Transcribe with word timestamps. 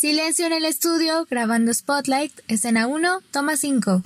Silencio 0.00 0.46
en 0.46 0.52
el 0.52 0.64
estudio, 0.64 1.26
grabando 1.28 1.74
Spotlight, 1.74 2.30
escena 2.46 2.86
1, 2.86 3.20
toma 3.32 3.56
5. 3.56 4.02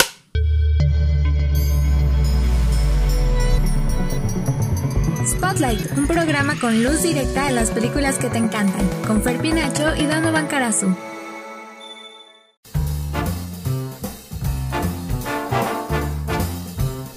Spotlight, 5.27 5.95
un 5.95 6.07
programa 6.07 6.59
con 6.59 6.83
luz 6.83 7.03
directa 7.03 7.45
a 7.45 7.51
las 7.51 7.69
películas 7.69 8.17
que 8.17 8.31
te 8.31 8.39
encantan, 8.39 8.89
con 9.05 9.21
Fer 9.21 9.39
Pinacho 9.39 9.95
y 9.95 10.07
Dano 10.07 10.31
Bancarazu. 10.31 10.95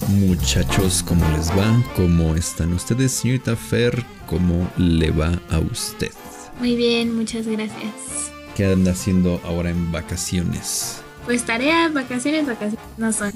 Muchachos, 0.08 1.02
¿cómo 1.02 1.26
les 1.34 1.50
va? 1.52 1.82
¿Cómo 1.96 2.36
están 2.36 2.74
ustedes, 2.74 3.12
señorita 3.12 3.56
Fer? 3.56 4.04
¿Cómo 4.26 4.70
le 4.76 5.12
va 5.12 5.32
a 5.48 5.60
usted? 5.60 6.12
Muy 6.60 6.76
bien, 6.76 7.16
muchas 7.16 7.46
gracias. 7.46 8.35
¿Qué 8.56 8.64
anda 8.66 8.92
haciendo 8.92 9.40
ahora 9.44 9.70
en 9.70 9.92
vacaciones? 9.92 11.02
Pues 11.26 11.44
tareas, 11.44 11.92
vacaciones, 11.92 12.46
vacaciones 12.46 12.78
no 12.96 13.12
son. 13.12 13.32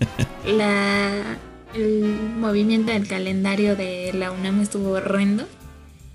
La, 0.46 1.38
el 1.74 2.18
movimiento 2.38 2.90
del 2.92 3.06
calendario 3.06 3.76
de 3.76 4.12
la 4.14 4.32
UNAM 4.32 4.60
estuvo 4.60 4.90
horrendo 4.90 5.46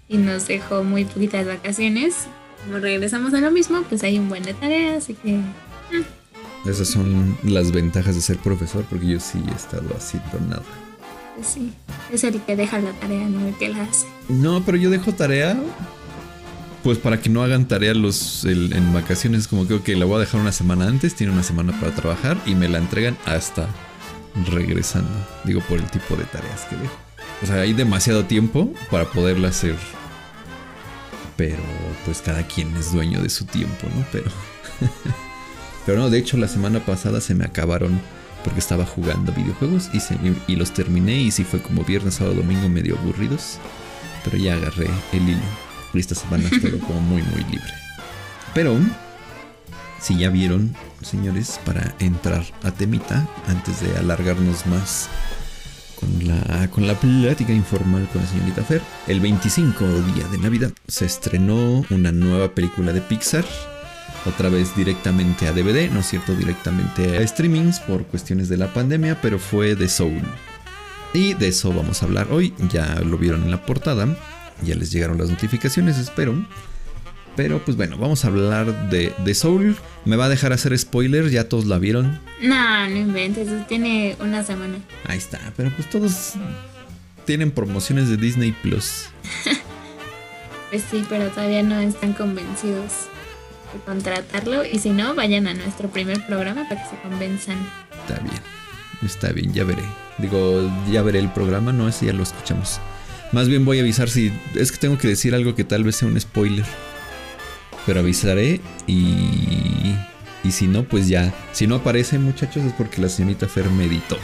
y 0.07 0.17
nos 0.17 0.47
dejó 0.47 0.83
muy 0.83 1.05
poquitas 1.05 1.45
vacaciones. 1.45 2.27
Como 2.65 2.79
regresamos 2.79 3.33
a 3.33 3.39
lo 3.39 3.49
mismo, 3.51 3.81
pues 3.83 4.03
hay 4.03 4.19
un 4.19 4.27
buen 4.27 4.43
de 4.43 4.53
tareas, 4.53 5.03
así 5.03 5.13
que... 5.13 5.37
mm, 5.37 6.67
Esas 6.69 6.89
son 6.89 7.37
las 7.43 7.71
ventajas 7.71 8.15
de 8.15 8.21
ser 8.21 8.37
profesor, 8.37 8.83
porque 8.89 9.07
yo 9.07 9.19
sí 9.21 9.41
he 9.49 9.55
estado 9.55 9.87
haciendo 9.95 10.37
nada. 10.49 10.63
pues 11.35 11.47
sí, 11.47 11.71
es 12.11 12.23
el 12.25 12.41
que 12.41 12.55
deja 12.57 12.79
la 12.79 12.91
tarea, 12.91 13.27
no 13.29 13.47
el 13.47 13.55
que 13.55 13.69
la 13.69 13.83
hace. 13.83 14.05
No, 14.27 14.61
pero 14.65 14.77
yo 14.77 14.89
dejo 14.89 15.13
tarea. 15.13 15.57
Pues 16.83 16.97
para 16.97 17.19
que 17.21 17.29
no 17.29 17.43
hagan 17.43 17.67
tarea 17.67 17.93
los 17.93 18.45
el- 18.45 18.71
en 18.73 18.93
vacaciones, 18.93 19.47
como 19.47 19.65
creo 19.65 19.83
que 19.83 19.95
la 19.97 20.05
voy 20.05 20.15
a 20.17 20.19
dejar 20.19 20.39
una 20.39 20.51
semana 20.53 20.87
antes, 20.87 21.13
tiene 21.13 21.33
una 21.33 21.43
semana 21.43 21.77
para 21.79 21.93
trabajar 21.93 22.37
y 22.45 22.55
me 22.55 22.69
la 22.69 22.77
entregan 22.77 23.17
hasta 23.25 23.67
regresando. 24.49 25.11
Digo, 25.43 25.61
por 25.61 25.77
el 25.77 25.89
tipo 25.91 26.15
de 26.15 26.23
tareas 26.25 26.61
que 26.69 26.77
dejo. 26.77 26.93
O 27.43 27.45
sea, 27.45 27.55
hay 27.61 27.73
demasiado 27.73 28.25
tiempo 28.25 28.73
para 28.89 29.05
poderla 29.05 29.49
hacer. 29.49 29.75
Pero 31.35 31.63
pues 32.05 32.21
cada 32.21 32.43
quien 32.47 32.75
es 32.77 32.91
dueño 32.93 33.21
de 33.21 33.29
su 33.29 33.45
tiempo, 33.45 33.87
¿no? 33.95 34.05
Pero. 34.11 34.31
pero 35.85 35.99
no, 35.99 36.09
de 36.09 36.17
hecho 36.17 36.37
la 36.37 36.47
semana 36.47 36.85
pasada 36.85 37.19
se 37.21 37.35
me 37.35 37.43
acabaron 37.45 37.99
porque 38.43 38.59
estaba 38.59 38.85
jugando 38.85 39.33
videojuegos 39.33 39.89
y, 39.93 39.99
se, 39.99 40.17
y 40.47 40.55
los 40.55 40.73
terminé 40.73 41.15
y 41.21 41.31
sí 41.31 41.43
fue 41.43 41.61
como 41.61 41.83
viernes, 41.83 42.15
sábado, 42.15 42.37
domingo 42.37 42.69
medio 42.69 42.97
aburridos. 42.97 43.57
Pero 44.23 44.37
ya 44.37 44.53
agarré 44.55 44.89
el 45.11 45.29
hilo. 45.29 45.68
Y 45.93 45.99
esta 45.99 46.15
semana 46.15 46.47
estuvo 46.51 46.79
como 46.85 47.01
muy, 47.01 47.21
muy 47.23 47.43
libre. 47.45 47.73
Pero, 48.53 48.77
si 49.99 50.17
ya 50.17 50.29
vieron, 50.29 50.75
señores, 51.01 51.59
para 51.65 51.95
entrar 51.99 52.43
a 52.63 52.71
temita, 52.71 53.27
antes 53.47 53.81
de 53.81 53.97
alargarnos 53.97 54.65
más 54.65 55.09
con 55.99 56.27
la, 56.27 56.69
con 56.69 56.87
la 56.87 56.95
plática 56.95 57.51
informal 57.51 58.07
con 58.13 58.21
la 58.21 58.27
señorita 58.27 58.63
Fer, 58.63 58.81
el 59.07 59.19
25 59.19 59.85
día 60.13 60.27
de 60.31 60.37
Navidad 60.37 60.71
se 60.87 61.05
estrenó 61.05 61.83
una 61.89 62.11
nueva 62.11 62.49
película 62.49 62.93
de 62.93 63.01
Pixar. 63.01 63.45
Otra 64.25 64.49
vez 64.49 64.75
directamente 64.75 65.47
a 65.47 65.53
DVD, 65.53 65.89
no 65.89 66.01
es 66.01 66.07
cierto, 66.07 66.35
directamente 66.35 67.17
a 67.17 67.27
streamings 67.27 67.79
por 67.79 68.05
cuestiones 68.05 68.49
de 68.49 68.57
la 68.57 68.73
pandemia, 68.73 69.19
pero 69.21 69.39
fue 69.39 69.75
de 69.75 69.87
Soul. 69.87 70.21
Y 71.13 71.33
de 71.33 71.47
eso 71.47 71.73
vamos 71.73 72.01
a 72.01 72.05
hablar 72.05 72.27
hoy. 72.31 72.53
Ya 72.71 72.99
lo 72.99 73.17
vieron 73.17 73.43
en 73.43 73.51
la 73.51 73.65
portada. 73.65 74.07
Ya 74.63 74.75
les 74.75 74.91
llegaron 74.91 75.17
las 75.17 75.29
notificaciones, 75.29 75.97
espero. 75.97 76.35
Pero 77.35 77.63
pues 77.63 77.77
bueno, 77.77 77.97
vamos 77.97 78.25
a 78.25 78.27
hablar 78.27 78.89
de, 78.89 79.13
de 79.23 79.35
Soul. 79.35 79.77
Me 80.05 80.15
va 80.15 80.25
a 80.25 80.29
dejar 80.29 80.51
hacer 80.51 80.77
spoiler, 80.77 81.29
ya 81.29 81.47
todos 81.47 81.65
la 81.65 81.77
vieron. 81.79 82.19
No, 82.41 82.89
no 82.89 82.95
inventes, 82.95 83.47
tiene 83.67 84.17
una 84.19 84.43
semana. 84.43 84.79
Ahí 85.05 85.17
está, 85.17 85.39
pero 85.55 85.71
pues 85.75 85.89
todos 85.89 86.33
tienen 87.25 87.51
promociones 87.51 88.09
de 88.09 88.17
Disney 88.17 88.51
Plus. 88.51 89.05
Pues 90.69 90.83
sí, 90.91 91.03
pero 91.09 91.29
todavía 91.29 91.63
no 91.63 91.79
están 91.79 92.13
convencidos 92.13 93.07
de 93.73 93.79
contratarlo. 93.85 94.63
Y 94.63 94.77
si 94.77 94.91
no, 94.91 95.15
vayan 95.15 95.47
a 95.47 95.53
nuestro 95.55 95.89
primer 95.89 96.23
programa 96.27 96.69
para 96.69 96.83
que 96.83 96.89
se 96.89 97.01
convenzan. 97.01 97.57
Está 98.01 98.21
bien, 98.21 98.41
está 99.03 99.31
bien, 99.31 99.51
ya 99.51 99.63
veré. 99.63 99.81
Digo, 100.19 100.71
ya 100.91 101.01
veré 101.01 101.17
el 101.17 101.31
programa, 101.31 101.73
no, 101.73 101.87
ese 101.89 102.05
ya 102.05 102.13
lo 102.13 102.21
escuchamos. 102.21 102.79
Más 103.31 103.47
bien 103.47 103.65
voy 103.65 103.77
a 103.77 103.81
avisar 103.81 104.09
si. 104.09 104.31
Es 104.55 104.71
que 104.71 104.77
tengo 104.77 104.97
que 104.97 105.07
decir 105.07 105.35
algo 105.35 105.55
que 105.55 105.63
tal 105.63 105.83
vez 105.83 105.97
sea 105.97 106.07
un 106.07 106.19
spoiler. 106.19 106.65
Pero 107.85 107.99
avisaré 107.99 108.61
y. 108.87 109.95
Y 110.43 110.51
si 110.51 110.67
no, 110.67 110.83
pues 110.83 111.07
ya. 111.07 111.33
Si 111.51 111.67
no 111.67 111.75
aparece, 111.75 112.17
muchachos, 112.17 112.63
es 112.63 112.73
porque 112.73 113.01
la 113.01 113.09
señorita 113.09 113.47
Fer 113.47 113.69
me 113.69 113.85
editó. 113.85 114.17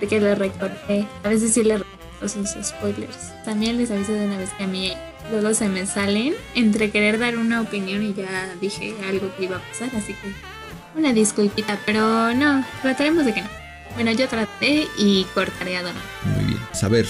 De 0.00 0.06
que 0.08 0.20
le 0.20 0.34
recorté. 0.34 1.06
A 1.22 1.28
veces 1.28 1.52
sí 1.52 1.62
le 1.62 1.78
recorto 1.78 2.28
sus 2.28 2.66
spoilers. 2.66 3.32
También 3.44 3.76
les 3.76 3.90
aviso 3.90 4.12
de 4.12 4.26
una 4.26 4.38
vez 4.38 4.50
que 4.56 4.64
a 4.64 4.66
mí 4.66 4.92
luego 5.30 5.54
se 5.54 5.68
me 5.68 5.86
salen 5.86 6.34
entre 6.54 6.90
querer 6.90 7.18
dar 7.18 7.36
una 7.36 7.60
opinión 7.60 8.02
y 8.02 8.14
ya 8.14 8.54
dije 8.60 8.94
algo 9.06 9.30
que 9.36 9.44
iba 9.44 9.56
a 9.56 9.60
pasar. 9.60 9.90
Así 9.94 10.14
que 10.14 10.32
una 10.98 11.12
disculpita, 11.12 11.78
pero 11.84 12.34
no, 12.34 12.64
trataremos 12.82 13.24
de 13.24 13.34
que 13.34 13.42
no. 13.42 13.48
Bueno, 13.94 14.10
yo 14.12 14.26
traté 14.28 14.86
y 14.96 15.26
cortaré 15.34 15.76
a 15.76 15.82
Donna. 15.82 16.00
Muy 16.24 16.44
bien. 16.44 16.51
A 16.80 16.88
ver, 16.88 17.06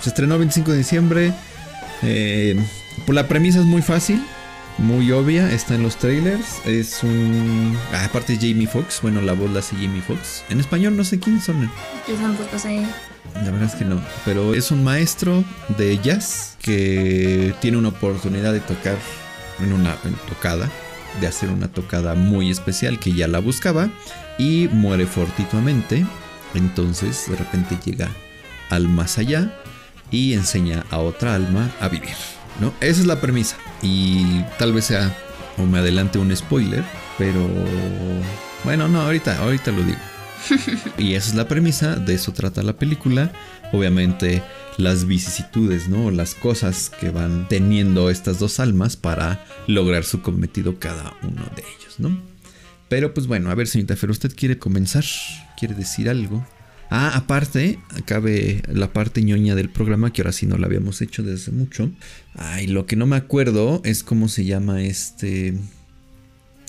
se 0.00 0.08
estrenó 0.08 0.34
el 0.34 0.40
25 0.40 0.72
de 0.72 0.78
diciembre. 0.78 1.32
Eh, 2.02 2.56
pues 3.06 3.14
la 3.14 3.28
premisa 3.28 3.60
es 3.60 3.64
muy 3.64 3.82
fácil, 3.82 4.22
muy 4.78 5.12
obvia, 5.12 5.50
está 5.52 5.74
en 5.74 5.82
los 5.82 5.96
trailers. 5.96 6.60
Es 6.66 7.02
un. 7.02 7.76
ah, 7.92 8.04
aparte 8.04 8.34
es 8.34 8.38
Jamie 8.40 8.66
Foxx. 8.66 9.00
Bueno, 9.02 9.20
la 9.20 9.32
voz 9.32 9.50
la 9.50 9.60
hace 9.60 9.76
Jamie 9.76 10.02
Foxx. 10.02 10.44
En 10.50 10.60
español 10.60 10.96
no 10.96 11.04
sé 11.04 11.18
quiénes 11.18 11.44
son. 11.44 11.70
Yo 12.08 12.14
tampoco 12.16 12.58
sé. 12.58 12.84
La 13.34 13.50
verdad 13.50 13.64
es 13.64 13.74
que 13.74 13.84
no. 13.84 14.00
Pero 14.24 14.54
es 14.54 14.70
un 14.70 14.82
maestro 14.82 15.44
de 15.78 15.98
jazz 15.98 16.56
que 16.60 17.54
tiene 17.60 17.76
una 17.76 17.88
oportunidad 17.88 18.52
de 18.52 18.60
tocar 18.60 18.96
en 19.60 19.72
una 19.72 19.96
en 20.04 20.14
tocada. 20.28 20.70
De 21.20 21.26
hacer 21.26 21.50
una 21.50 21.68
tocada 21.68 22.14
muy 22.14 22.50
especial 22.50 22.98
que 22.98 23.12
ya 23.12 23.28
la 23.28 23.38
buscaba. 23.38 23.90
Y 24.38 24.68
muere 24.72 25.06
fortuitamente. 25.06 26.04
Entonces 26.54 27.26
de 27.28 27.36
repente 27.36 27.78
llega 27.84 28.10
al 28.70 28.88
más 28.88 29.18
allá. 29.18 29.58
Y 30.10 30.34
enseña 30.34 30.84
a 30.90 30.98
otra 30.98 31.34
alma 31.34 31.70
a 31.80 31.88
vivir. 31.88 32.14
¿No? 32.60 32.72
Esa 32.80 33.00
es 33.00 33.06
la 33.06 33.20
premisa. 33.20 33.56
Y 33.82 34.42
tal 34.58 34.72
vez 34.72 34.86
sea. 34.86 35.16
O 35.58 35.62
me 35.64 35.78
adelante 35.78 36.18
un 36.18 36.34
spoiler. 36.36 36.84
Pero. 37.18 37.48
Bueno, 38.64 38.88
no, 38.88 39.00
ahorita, 39.02 39.38
ahorita 39.38 39.72
lo 39.72 39.82
digo. 39.82 39.98
Y 40.98 41.14
esa 41.14 41.30
es 41.30 41.34
la 41.34 41.48
premisa, 41.48 41.96
de 41.96 42.14
eso 42.14 42.32
trata 42.32 42.62
la 42.62 42.74
película. 42.74 43.32
Obviamente 43.72 44.42
las 44.76 45.06
vicisitudes, 45.06 45.88
¿no? 45.88 46.10
Las 46.10 46.34
cosas 46.34 46.90
que 46.90 47.10
van 47.10 47.48
teniendo 47.48 48.10
estas 48.10 48.38
dos 48.38 48.60
almas 48.60 48.96
para 48.96 49.44
lograr 49.66 50.04
su 50.04 50.22
cometido 50.22 50.78
cada 50.78 51.14
uno 51.22 51.42
de 51.54 51.62
ellos, 51.62 51.98
¿no? 51.98 52.18
Pero 52.88 53.14
pues 53.14 53.26
bueno, 53.26 53.50
a 53.50 53.54
ver, 53.54 53.68
señorita 53.68 53.96
Fer, 53.96 54.10
¿usted 54.10 54.34
quiere 54.36 54.58
comenzar? 54.58 55.04
¿Quiere 55.58 55.74
decir 55.74 56.10
algo? 56.10 56.46
Ah, 56.94 57.12
aparte, 57.16 57.78
cabe 58.04 58.60
la 58.70 58.92
parte 58.92 59.22
ñoña 59.22 59.54
del 59.54 59.70
programa, 59.70 60.12
que 60.12 60.20
ahora 60.20 60.32
sí 60.32 60.44
no 60.44 60.58
la 60.58 60.66
habíamos 60.66 61.00
hecho 61.00 61.22
desde 61.22 61.40
hace 61.44 61.50
mucho. 61.50 61.90
Ay, 62.34 62.66
lo 62.66 62.84
que 62.84 62.96
no 62.96 63.06
me 63.06 63.16
acuerdo 63.16 63.80
es 63.82 64.02
cómo 64.02 64.28
se 64.28 64.44
llama 64.44 64.82
este... 64.82 65.54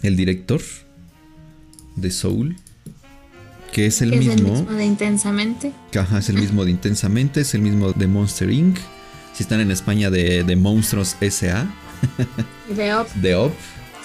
El 0.02 0.16
director 0.16 0.62
de 1.98 2.10
Soul. 2.10 2.56
Que 3.74 3.88
es 3.88 4.02
el 4.02 4.12
Que 4.12 4.20
es 4.20 4.28
el 4.28 4.36
mismo. 4.36 4.54
mismo 4.54 4.72
de 4.72 4.86
Intensamente. 4.86 5.74
Que, 5.92 6.00
ajá, 6.00 6.20
es 6.20 6.30
el 6.30 6.38
mismo 6.38 6.64
de 6.64 6.72
Intensamente, 6.72 7.42
es 7.42 7.54
el 7.54 7.62
mismo 7.62 7.92
de 7.92 8.08
Monster 8.08 8.50
Inc. 8.50 8.78
Si 9.34 9.44
están 9.44 9.60
en 9.60 9.72
España 9.72 10.10
de, 10.10 10.46
de 10.46 10.56
Monstruos 10.56 11.18
S.A. 11.20 11.68
De 12.74 12.94
Op. 12.94 13.10
De 13.16 13.36
Op. 13.36 13.54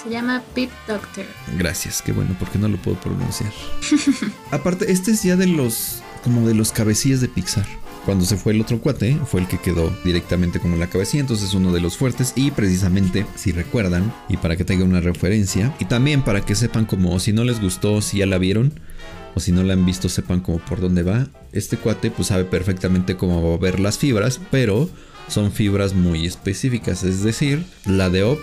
Se 0.02 0.10
llama 0.10 0.42
Pip 0.54 0.70
Doctor. 0.88 1.26
Gracias, 1.56 2.02
qué 2.02 2.10
bueno, 2.10 2.34
porque 2.40 2.58
no 2.58 2.66
lo 2.66 2.76
puedo 2.76 2.98
pronunciar. 3.00 3.52
Aparte, 4.50 4.90
este 4.90 5.12
es 5.12 5.22
ya 5.22 5.36
de 5.36 5.46
los. 5.46 6.02
Como 6.28 6.46
de 6.46 6.54
los 6.54 6.72
cabecillas 6.72 7.22
de 7.22 7.28
Pixar. 7.28 7.64
Cuando 8.04 8.26
se 8.26 8.36
fue 8.36 8.52
el 8.52 8.60
otro 8.60 8.78
cuate, 8.80 9.16
fue 9.24 9.40
el 9.40 9.48
que 9.48 9.56
quedó 9.58 9.90
directamente 10.04 10.60
como 10.60 10.76
la 10.76 10.90
cabecilla, 10.90 11.22
entonces 11.22 11.54
uno 11.54 11.72
de 11.72 11.80
los 11.80 11.96
fuertes. 11.96 12.34
Y 12.36 12.50
precisamente, 12.50 13.24
si 13.34 13.50
recuerdan, 13.50 14.12
y 14.28 14.36
para 14.36 14.54
que 14.54 14.64
tengan 14.64 14.90
una 14.90 15.00
referencia, 15.00 15.74
y 15.78 15.86
también 15.86 16.20
para 16.20 16.42
que 16.42 16.54
sepan 16.54 16.84
como 16.84 17.18
si 17.18 17.32
no 17.32 17.44
les 17.44 17.62
gustó, 17.62 18.02
si 18.02 18.18
ya 18.18 18.26
la 18.26 18.36
vieron, 18.36 18.74
o 19.34 19.40
si 19.40 19.52
no 19.52 19.62
la 19.62 19.72
han 19.72 19.86
visto, 19.86 20.10
sepan 20.10 20.40
como 20.40 20.58
por 20.58 20.80
dónde 20.80 21.02
va. 21.02 21.28
Este 21.52 21.78
cuate, 21.78 22.10
pues 22.10 22.28
sabe 22.28 22.44
perfectamente 22.44 23.16
cómo 23.16 23.58
ver 23.58 23.80
las 23.80 23.96
fibras, 23.96 24.38
pero 24.50 24.90
son 25.28 25.50
fibras 25.50 25.94
muy 25.94 26.26
específicas. 26.26 27.04
Es 27.04 27.22
decir, 27.22 27.64
la 27.86 28.10
de 28.10 28.22
Op 28.24 28.40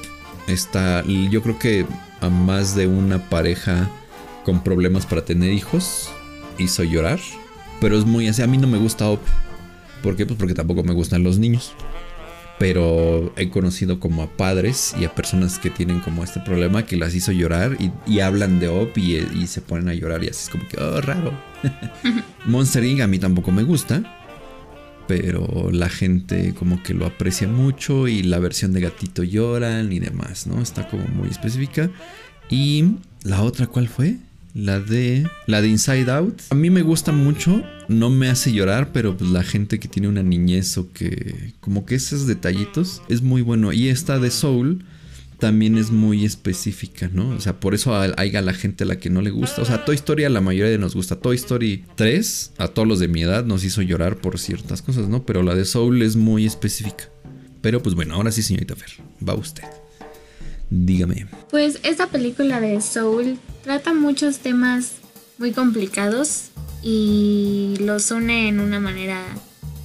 está, 0.48 1.04
yo 1.06 1.44
creo 1.44 1.60
que 1.60 1.86
a 2.20 2.30
más 2.30 2.76
de 2.76 2.88
una 2.88 3.30
pareja 3.30 3.92
con 4.44 4.64
problemas 4.64 5.06
para 5.06 5.24
tener 5.24 5.54
hijos 5.54 6.10
hizo 6.58 6.84
llorar. 6.84 7.20
Pero 7.82 7.98
es 7.98 8.06
muy 8.06 8.28
así. 8.28 8.42
A 8.42 8.48
mí 8.48 8.58
no 8.58 8.68
me 8.68 8.78
gusta 8.78 9.10
Op. 9.10 9.22
¿Por 10.02 10.16
qué? 10.16 10.26
Pues 10.26 10.38
porque 10.38 10.54
tampoco 10.54 10.84
me 10.84 10.94
gustan 10.94 11.24
los 11.24 11.40
niños. 11.40 11.74
pero 12.58 13.34
he 13.36 13.50
conocido 13.50 14.00
como 14.00 14.24
a 14.24 14.28
padres 14.28 14.96
y 14.98 15.04
a 15.04 15.14
personas 15.14 15.60
que 15.60 15.70
tienen 15.70 16.00
como 16.00 16.24
este 16.24 16.40
problema 16.40 16.86
que 16.86 16.96
las 16.96 17.14
hizo 17.14 17.34
llorar 17.34 17.78
y, 18.08 18.20
hablan 18.22 18.60
de 18.60 18.70
OP 18.70 18.98
y, 18.98 19.48
se 19.48 19.62
ponen 19.62 19.90
a 19.90 19.94
llorar 19.94 20.24
y 20.24 20.30
así 20.30 20.44
es 20.44 20.50
como 20.50 20.66
que, 20.68 20.78
oh, 20.78 21.02
raro. 21.02 21.34
Monster 22.46 22.84
Inc. 22.86 23.02
a 23.02 23.08
mí 23.08 23.20
tampoco 23.20 23.52
me 23.52 23.64
gusta, 23.64 24.04
pero 25.08 25.70
la 25.72 25.90
gente 25.90 26.54
como 26.54 26.82
que 26.82 26.94
lo 26.94 27.06
aprecia 27.06 27.48
mucho 27.48 28.08
y 28.08 28.24
la 28.24 28.40
versión 28.40 28.72
de 28.72 28.82
gatito 28.82 29.24
lloran 29.24 29.92
y 29.92 30.00
demás, 30.00 30.48
¿no? 30.48 30.62
Está 30.62 30.88
como 30.88 31.06
muy 31.08 31.30
específica. 31.30 31.90
Y 32.50 32.96
la 33.24 33.42
otra, 33.42 33.68
¿cuál 33.68 33.88
fue? 33.88 34.18
La 34.56 34.80
de. 34.80 35.30
La 35.48 35.62
de 35.62 35.68
Inside 35.68 36.10
Out. 36.10 36.42
A 36.50 36.56
mí 36.56 36.70
me 36.70 36.82
gusta 36.82 37.12
mucho. 37.12 37.62
No 37.90 38.10
me 38.10 38.30
hace 38.30 38.54
llorar, 38.54 38.94
pero 38.94 39.18
pues 39.18 39.30
la 39.30 39.44
gente 39.44 39.80
que 39.80 39.90
tiene 39.90 40.08
una 40.08 40.24
niñez 40.24 40.78
o 40.78 40.92
que. 40.94 41.54
Como 41.60 41.86
que 41.86 41.96
esos 41.96 42.26
detallitos. 42.26 43.02
Es 43.10 43.22
muy 43.22 43.42
bueno. 43.42 43.74
Y 43.74 43.90
esta 43.90 44.18
de 44.18 44.32
Soul. 44.32 44.86
También 45.40 45.78
es 45.78 45.92
muy 45.92 46.24
específica, 46.24 47.10
¿no? 47.12 47.32
O 47.32 47.42
sea, 47.42 47.60
por 47.60 47.76
eso 47.76 47.94
hay 47.94 48.36
a 48.38 48.42
la 48.42 48.54
gente 48.54 48.86
a 48.86 48.88
la 48.88 48.98
que 48.98 49.10
no 49.10 49.22
le 49.22 49.32
gusta. 49.32 49.62
O 49.62 49.66
sea, 49.66 49.84
Toy 49.84 49.96
Story 49.96 50.24
a 50.24 50.30
la 50.30 50.40
mayoría 50.40 50.72
de 50.72 50.78
nos 50.78 50.96
gusta. 50.96 51.18
Toy 51.18 51.36
Story 51.36 51.84
3, 51.96 52.54
a 52.58 52.70
todos 52.70 52.88
los 52.88 53.00
de 53.02 53.10
mi 53.10 53.24
edad, 53.24 53.44
nos 53.44 53.66
hizo 53.66 53.82
llorar 53.82 54.16
por 54.16 54.40
ciertas 54.40 54.82
cosas, 54.82 55.10
¿no? 55.10 55.26
Pero 55.26 55.44
la 55.44 55.54
de 55.54 55.66
Soul 55.66 56.02
es 56.02 56.16
muy 56.16 56.46
específica. 56.46 57.10
Pero 57.62 57.84
pues 57.84 57.96
bueno, 57.96 58.16
ahora 58.16 58.32
sí, 58.32 58.44
señorita 58.44 58.78
Fer, 58.78 58.92
va 59.28 59.34
usted. 59.34 59.66
Dígame. 60.70 61.28
Pues 61.50 61.80
esta 61.84 62.08
película 62.08 62.60
de 62.60 62.82
Soul 62.82 63.38
trata 63.64 63.94
muchos 63.94 64.40
temas 64.40 64.94
muy 65.38 65.52
complicados 65.52 66.50
y 66.82 67.76
los 67.80 68.12
une 68.12 68.48
en 68.48 68.60
una 68.60 68.80
manera 68.80 69.22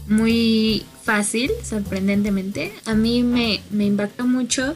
muy 0.06 0.85
fácil, 1.03 1.50
sorprendentemente. 1.62 2.73
A 2.85 2.94
mí 2.94 3.23
me, 3.23 3.61
me 3.71 3.87
impactó 3.87 4.27
mucho 4.27 4.75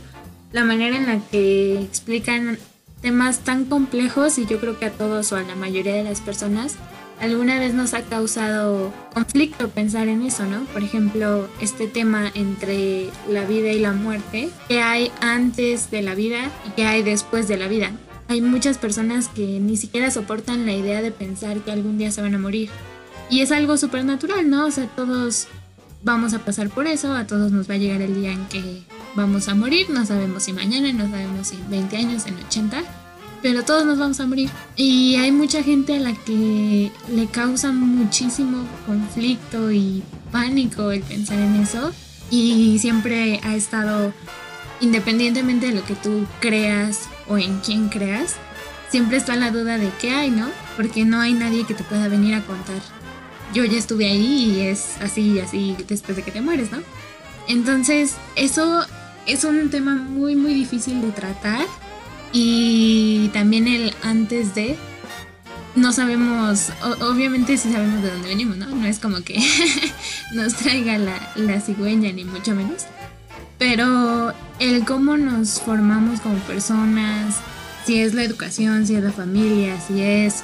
la 0.52 0.64
manera 0.64 0.96
en 0.96 1.06
la 1.06 1.20
que 1.30 1.80
explican 1.80 2.58
temas 3.02 3.40
tan 3.40 3.66
complejos 3.66 4.38
y 4.38 4.46
yo 4.46 4.60
creo 4.60 4.78
que 4.78 4.86
a 4.86 4.90
todos 4.90 5.32
o 5.32 5.36
a 5.36 5.42
la 5.42 5.54
mayoría 5.54 5.94
de 5.94 6.04
las 6.04 6.20
personas 6.20 6.76
alguna 7.24 7.58
vez 7.58 7.74
nos 7.74 7.94
ha 7.94 8.02
causado 8.02 8.92
conflicto 9.12 9.68
pensar 9.68 10.08
en 10.08 10.22
eso, 10.22 10.44
¿no? 10.44 10.64
Por 10.66 10.82
ejemplo, 10.82 11.48
este 11.60 11.86
tema 11.86 12.30
entre 12.34 13.10
la 13.28 13.44
vida 13.44 13.72
y 13.72 13.80
la 13.80 13.92
muerte, 13.92 14.50
¿qué 14.68 14.80
hay 14.80 15.10
antes 15.20 15.90
de 15.90 16.02
la 16.02 16.14
vida 16.14 16.50
y 16.66 16.70
qué 16.70 16.84
hay 16.84 17.02
después 17.02 17.48
de 17.48 17.56
la 17.56 17.68
vida? 17.68 17.92
Hay 18.28 18.40
muchas 18.40 18.78
personas 18.78 19.28
que 19.28 19.60
ni 19.60 19.76
siquiera 19.76 20.10
soportan 20.10 20.66
la 20.66 20.72
idea 20.72 21.02
de 21.02 21.10
pensar 21.10 21.58
que 21.58 21.72
algún 21.72 21.98
día 21.98 22.10
se 22.10 22.22
van 22.22 22.34
a 22.34 22.38
morir. 22.38 22.70
Y 23.30 23.40
es 23.40 23.52
algo 23.52 23.76
súper 23.76 24.04
natural, 24.04 24.48
¿no? 24.48 24.66
O 24.66 24.70
sea, 24.70 24.86
todos 24.86 25.48
vamos 26.02 26.34
a 26.34 26.38
pasar 26.38 26.68
por 26.70 26.86
eso, 26.86 27.14
a 27.14 27.26
todos 27.26 27.52
nos 27.52 27.68
va 27.68 27.74
a 27.74 27.78
llegar 27.78 28.02
el 28.02 28.14
día 28.14 28.32
en 28.32 28.46
que 28.46 28.82
vamos 29.14 29.48
a 29.48 29.54
morir, 29.54 29.88
no 29.90 30.04
sabemos 30.04 30.42
si 30.42 30.52
mañana, 30.52 30.92
no 30.92 31.10
sabemos 31.10 31.48
si 31.48 31.58
20 31.70 31.96
años, 31.96 32.26
en 32.26 32.36
80 32.46 32.82
pero 33.44 33.62
todos 33.62 33.84
nos 33.84 33.98
vamos 33.98 34.18
a 34.20 34.26
morir. 34.26 34.48
Y 34.74 35.16
hay 35.16 35.30
mucha 35.30 35.62
gente 35.62 35.94
a 35.94 36.00
la 36.00 36.14
que 36.14 36.90
le 37.12 37.26
causa 37.26 37.72
muchísimo 37.72 38.66
conflicto 38.86 39.70
y 39.70 40.02
pánico 40.32 40.90
el 40.90 41.02
pensar 41.02 41.38
en 41.38 41.56
eso. 41.56 41.92
Y 42.30 42.78
siempre 42.78 43.40
ha 43.44 43.54
estado, 43.54 44.14
independientemente 44.80 45.66
de 45.66 45.74
lo 45.74 45.84
que 45.84 45.94
tú 45.94 46.26
creas 46.40 47.00
o 47.28 47.36
en 47.36 47.58
quién 47.58 47.90
creas, 47.90 48.36
siempre 48.88 49.18
está 49.18 49.36
la 49.36 49.50
duda 49.50 49.76
de 49.76 49.90
qué 50.00 50.12
hay, 50.12 50.30
¿no? 50.30 50.48
Porque 50.78 51.04
no 51.04 51.20
hay 51.20 51.34
nadie 51.34 51.66
que 51.66 51.74
te 51.74 51.84
pueda 51.84 52.08
venir 52.08 52.36
a 52.36 52.46
contar. 52.46 52.80
Yo 53.52 53.62
ya 53.66 53.76
estuve 53.76 54.06
ahí 54.06 54.54
y 54.56 54.60
es 54.62 54.96
así 55.02 55.34
y 55.34 55.40
así 55.40 55.76
después 55.86 56.16
de 56.16 56.22
que 56.22 56.30
te 56.30 56.40
mueres, 56.40 56.72
¿no? 56.72 56.78
Entonces, 57.46 58.14
eso 58.36 58.86
es 59.26 59.44
un 59.44 59.68
tema 59.68 59.96
muy, 59.96 60.34
muy 60.34 60.54
difícil 60.54 61.02
de 61.02 61.10
tratar 61.10 61.66
y 62.34 63.28
también 63.28 63.68
el 63.68 63.94
antes 64.02 64.56
de, 64.56 64.76
no 65.76 65.92
sabemos, 65.92 66.70
obviamente 67.00 67.56
sí 67.56 67.72
sabemos 67.72 68.02
de 68.02 68.10
dónde 68.10 68.28
venimos, 68.28 68.56
¿no? 68.56 68.66
No 68.66 68.86
es 68.86 68.98
como 68.98 69.22
que 69.22 69.38
nos 70.34 70.54
traiga 70.54 70.98
la, 70.98 71.32
la 71.36 71.60
cigüeña, 71.60 72.10
ni 72.12 72.24
mucho 72.24 72.56
menos. 72.56 72.86
Pero 73.56 74.34
el 74.58 74.84
cómo 74.84 75.16
nos 75.16 75.60
formamos 75.60 76.20
como 76.20 76.36
personas, 76.38 77.36
si 77.86 78.00
es 78.00 78.14
la 78.14 78.24
educación, 78.24 78.84
si 78.84 78.96
es 78.96 79.04
la 79.04 79.12
familia, 79.12 79.80
si 79.80 80.02
es 80.02 80.42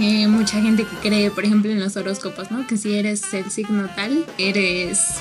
eh, 0.00 0.28
mucha 0.28 0.62
gente 0.62 0.84
que 0.84 1.08
cree, 1.08 1.30
por 1.30 1.44
ejemplo, 1.44 1.70
en 1.70 1.78
los 1.78 1.94
horóscopos, 1.94 2.50
¿no? 2.50 2.66
Que 2.66 2.78
si 2.78 2.94
eres 2.94 3.34
el 3.34 3.50
signo 3.50 3.86
tal, 3.94 4.24
eres 4.38 5.16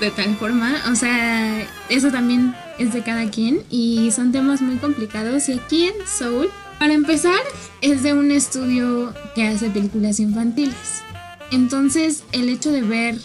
de 0.00 0.10
tal 0.10 0.34
forma. 0.36 0.74
O 0.90 0.94
sea, 0.94 1.66
eso 1.90 2.10
también 2.10 2.54
es 2.78 2.92
de 2.92 3.02
cada 3.02 3.30
quien 3.30 3.62
y 3.70 4.10
son 4.10 4.32
temas 4.32 4.62
muy 4.62 4.76
complicados. 4.76 5.48
Y 5.48 5.52
aquí 5.52 5.84
en 5.84 5.94
Soul, 6.06 6.48
para 6.78 6.94
empezar, 6.94 7.40
es 7.80 8.02
de 8.02 8.12
un 8.12 8.30
estudio 8.30 9.14
que 9.34 9.46
hace 9.46 9.70
películas 9.70 10.20
infantiles. 10.20 11.02
Entonces, 11.50 12.24
el 12.32 12.48
hecho 12.48 12.70
de 12.70 12.82
ver 12.82 13.16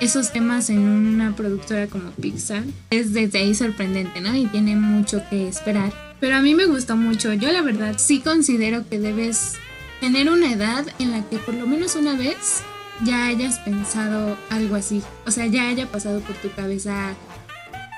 esos 0.00 0.32
temas 0.32 0.70
en 0.70 0.80
una 0.80 1.34
productora 1.36 1.86
como 1.86 2.10
Pixar 2.10 2.64
es 2.90 3.12
desde 3.12 3.38
ahí 3.38 3.54
sorprendente, 3.54 4.20
¿no? 4.20 4.34
Y 4.34 4.46
tiene 4.46 4.76
mucho 4.76 5.22
que 5.30 5.48
esperar. 5.48 5.92
Pero 6.20 6.36
a 6.36 6.40
mí 6.40 6.54
me 6.54 6.66
gustó 6.66 6.96
mucho. 6.96 7.32
Yo 7.32 7.52
la 7.52 7.62
verdad 7.62 7.94
sí 7.98 8.20
considero 8.20 8.88
que 8.88 8.98
debes 8.98 9.54
tener 10.00 10.28
una 10.30 10.52
edad 10.52 10.84
en 10.98 11.12
la 11.12 11.22
que 11.28 11.38
por 11.38 11.54
lo 11.54 11.66
menos 11.66 11.94
una 11.94 12.14
vez 12.16 12.62
ya 13.04 13.26
hayas 13.26 13.58
pensado 13.60 14.36
algo 14.50 14.76
así. 14.76 15.02
O 15.26 15.30
sea, 15.30 15.46
ya 15.46 15.68
haya 15.68 15.86
pasado 15.90 16.20
por 16.20 16.36
tu 16.36 16.50
cabeza 16.50 17.14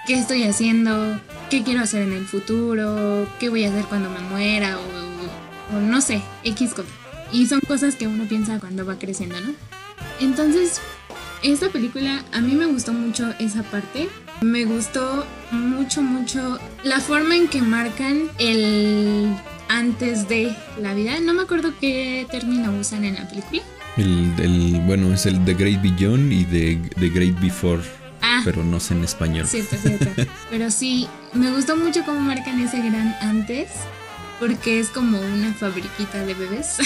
qué 0.06 0.14
estoy 0.14 0.44
haciendo, 0.44 1.20
qué 1.50 1.62
quiero 1.62 1.80
hacer 1.80 2.02
en 2.02 2.12
el 2.12 2.26
futuro, 2.26 3.28
qué 3.38 3.48
voy 3.48 3.64
a 3.64 3.68
hacer 3.68 3.84
cuando 3.84 4.08
me 4.08 4.20
muera 4.20 4.78
o, 4.78 5.80
no 5.80 6.00
sé, 6.00 6.22
X 6.44 6.70
cosas. 6.74 6.92
Y 7.32 7.46
son 7.46 7.60
cosas 7.60 7.96
que 7.96 8.06
uno 8.06 8.24
piensa 8.24 8.60
cuando 8.60 8.86
va 8.86 8.98
creciendo, 8.98 9.40
¿no? 9.40 9.52
Entonces, 10.20 10.80
esta 11.42 11.68
película 11.68 12.24
a 12.32 12.40
mí 12.40 12.54
me 12.54 12.66
gustó 12.66 12.92
mucho 12.92 13.34
esa 13.38 13.62
parte. 13.64 14.08
Me 14.42 14.64
gustó 14.64 15.26
mucho, 15.50 16.02
mucho 16.02 16.58
la 16.84 17.00
forma 17.00 17.36
en 17.36 17.48
que 17.48 17.62
marcan 17.62 18.28
el 18.38 19.34
antes 19.68 20.28
de 20.28 20.54
la 20.80 20.94
vida. 20.94 21.18
No 21.20 21.34
me 21.34 21.42
acuerdo 21.42 21.72
qué 21.80 22.26
término 22.30 22.72
usan 22.78 23.04
en 23.04 23.14
la 23.14 23.28
película. 23.28 23.62
El, 23.96 24.82
bueno, 24.86 25.12
es 25.14 25.26
el 25.26 25.42
The 25.44 25.54
Great 25.54 25.82
Beyond 25.82 26.32
y 26.32 26.44
The, 26.44 27.08
Great 27.08 27.40
Before. 27.40 27.82
Pero 28.46 28.62
no 28.62 28.78
sé 28.78 28.94
en 28.94 29.02
español. 29.02 29.44
Cierto, 29.44 29.74
cierto. 29.76 30.06
pero 30.50 30.70
sí, 30.70 31.08
me 31.32 31.50
gustó 31.50 31.76
mucho 31.76 32.04
cómo 32.04 32.20
marcan 32.20 32.60
ese 32.60 32.78
gran 32.78 33.16
antes. 33.20 33.70
Porque 34.38 34.78
es 34.78 34.90
como 34.90 35.18
una 35.18 35.52
fabriquita 35.52 36.24
de 36.24 36.34
bebés. 36.34 36.76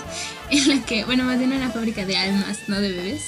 en 0.50 0.68
la 0.68 0.82
que, 0.86 1.04
bueno, 1.04 1.24
más 1.24 1.38
bien 1.38 1.52
una 1.52 1.68
fábrica 1.68 2.06
de 2.06 2.16
almas, 2.16 2.60
no 2.66 2.80
de 2.80 2.92
bebés. 2.92 3.20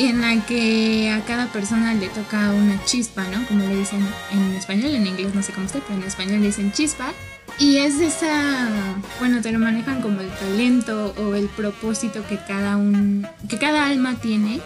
En 0.00 0.20
la 0.22 0.44
que 0.44 1.08
a 1.12 1.24
cada 1.24 1.46
persona 1.52 1.94
le 1.94 2.08
toca 2.08 2.50
una 2.50 2.84
chispa, 2.84 3.22
¿no? 3.28 3.46
Como 3.46 3.64
le 3.64 3.76
dicen 3.76 4.04
en 4.32 4.56
español, 4.56 4.92
en 4.92 5.06
inglés 5.06 5.36
no 5.36 5.42
sé 5.44 5.52
cómo 5.52 5.66
está, 5.66 5.78
pero 5.78 6.00
en 6.00 6.04
español 6.04 6.40
le 6.40 6.46
dicen 6.46 6.72
chispa. 6.72 7.12
Y 7.60 7.76
es 7.76 8.00
esa, 8.00 8.74
bueno, 9.20 9.40
te 9.40 9.52
lo 9.52 9.60
manejan 9.60 10.02
como 10.02 10.20
el 10.20 10.30
talento 10.30 11.14
o 11.16 11.36
el 11.36 11.46
propósito 11.46 12.26
que 12.26 12.38
cada 12.38 12.76
un, 12.76 13.24
que 13.48 13.58
cada 13.58 13.86
alma 13.86 14.16
tiene 14.20 14.60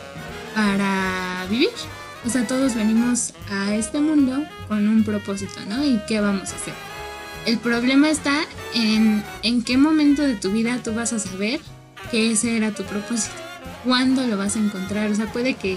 para 0.55 1.45
vivir. 1.51 1.69
O 2.25 2.31
sea, 2.31 2.47
todos 2.47 2.75
venimos 2.75 3.35
a 3.51 3.75
este 3.75 4.01
mundo 4.01 4.45
con 4.69 4.89
un 4.89 5.05
propósito, 5.05 5.61
¿no? 5.69 5.85
¿Y 5.85 6.01
qué 6.07 6.21
vamos 6.21 6.53
a 6.53 6.57
hacer? 6.57 6.75
El 7.47 7.59
problema 7.59 8.09
está 8.09 8.43
en 8.75 9.25
en 9.43 9.63
qué 9.63 9.77
momento 9.77 10.23
de 10.23 10.37
tu 10.37 10.53
vida 10.53 10.81
tú 10.83 10.95
vas 10.95 11.13
a 11.13 11.19
saber 11.19 11.61
que 12.11 12.31
ese 12.31 12.57
era 12.57 12.73
tu 12.73 12.85
propósito. 12.85 13.35
¿Cuándo 13.85 14.27
lo 14.27 14.37
vas 14.37 14.55
a 14.57 14.61
encontrar? 14.61 15.11
O 15.11 15.15
sea, 15.15 15.33
puede 15.33 15.55
que 15.55 15.77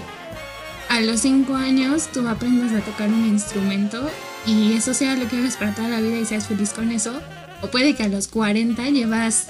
a 0.88 1.00
los 1.00 1.20
5 1.20 1.54
años 1.56 2.08
tú 2.12 2.26
aprendas 2.28 2.72
a 2.72 2.84
tocar 2.84 3.08
un 3.08 3.26
instrumento 3.26 4.08
y 4.46 4.74
eso 4.74 4.94
sea 4.94 5.16
lo 5.16 5.28
que 5.28 5.38
hagas 5.38 5.56
para 5.56 5.74
toda 5.74 5.88
la 5.88 6.00
vida 6.00 6.16
y 6.18 6.24
seas 6.24 6.46
feliz 6.46 6.72
con 6.72 6.92
eso. 6.92 7.20
O 7.62 7.68
puede 7.68 7.96
que 7.96 8.04
a 8.04 8.08
los 8.08 8.28
40 8.28 8.90
llevas 8.90 9.48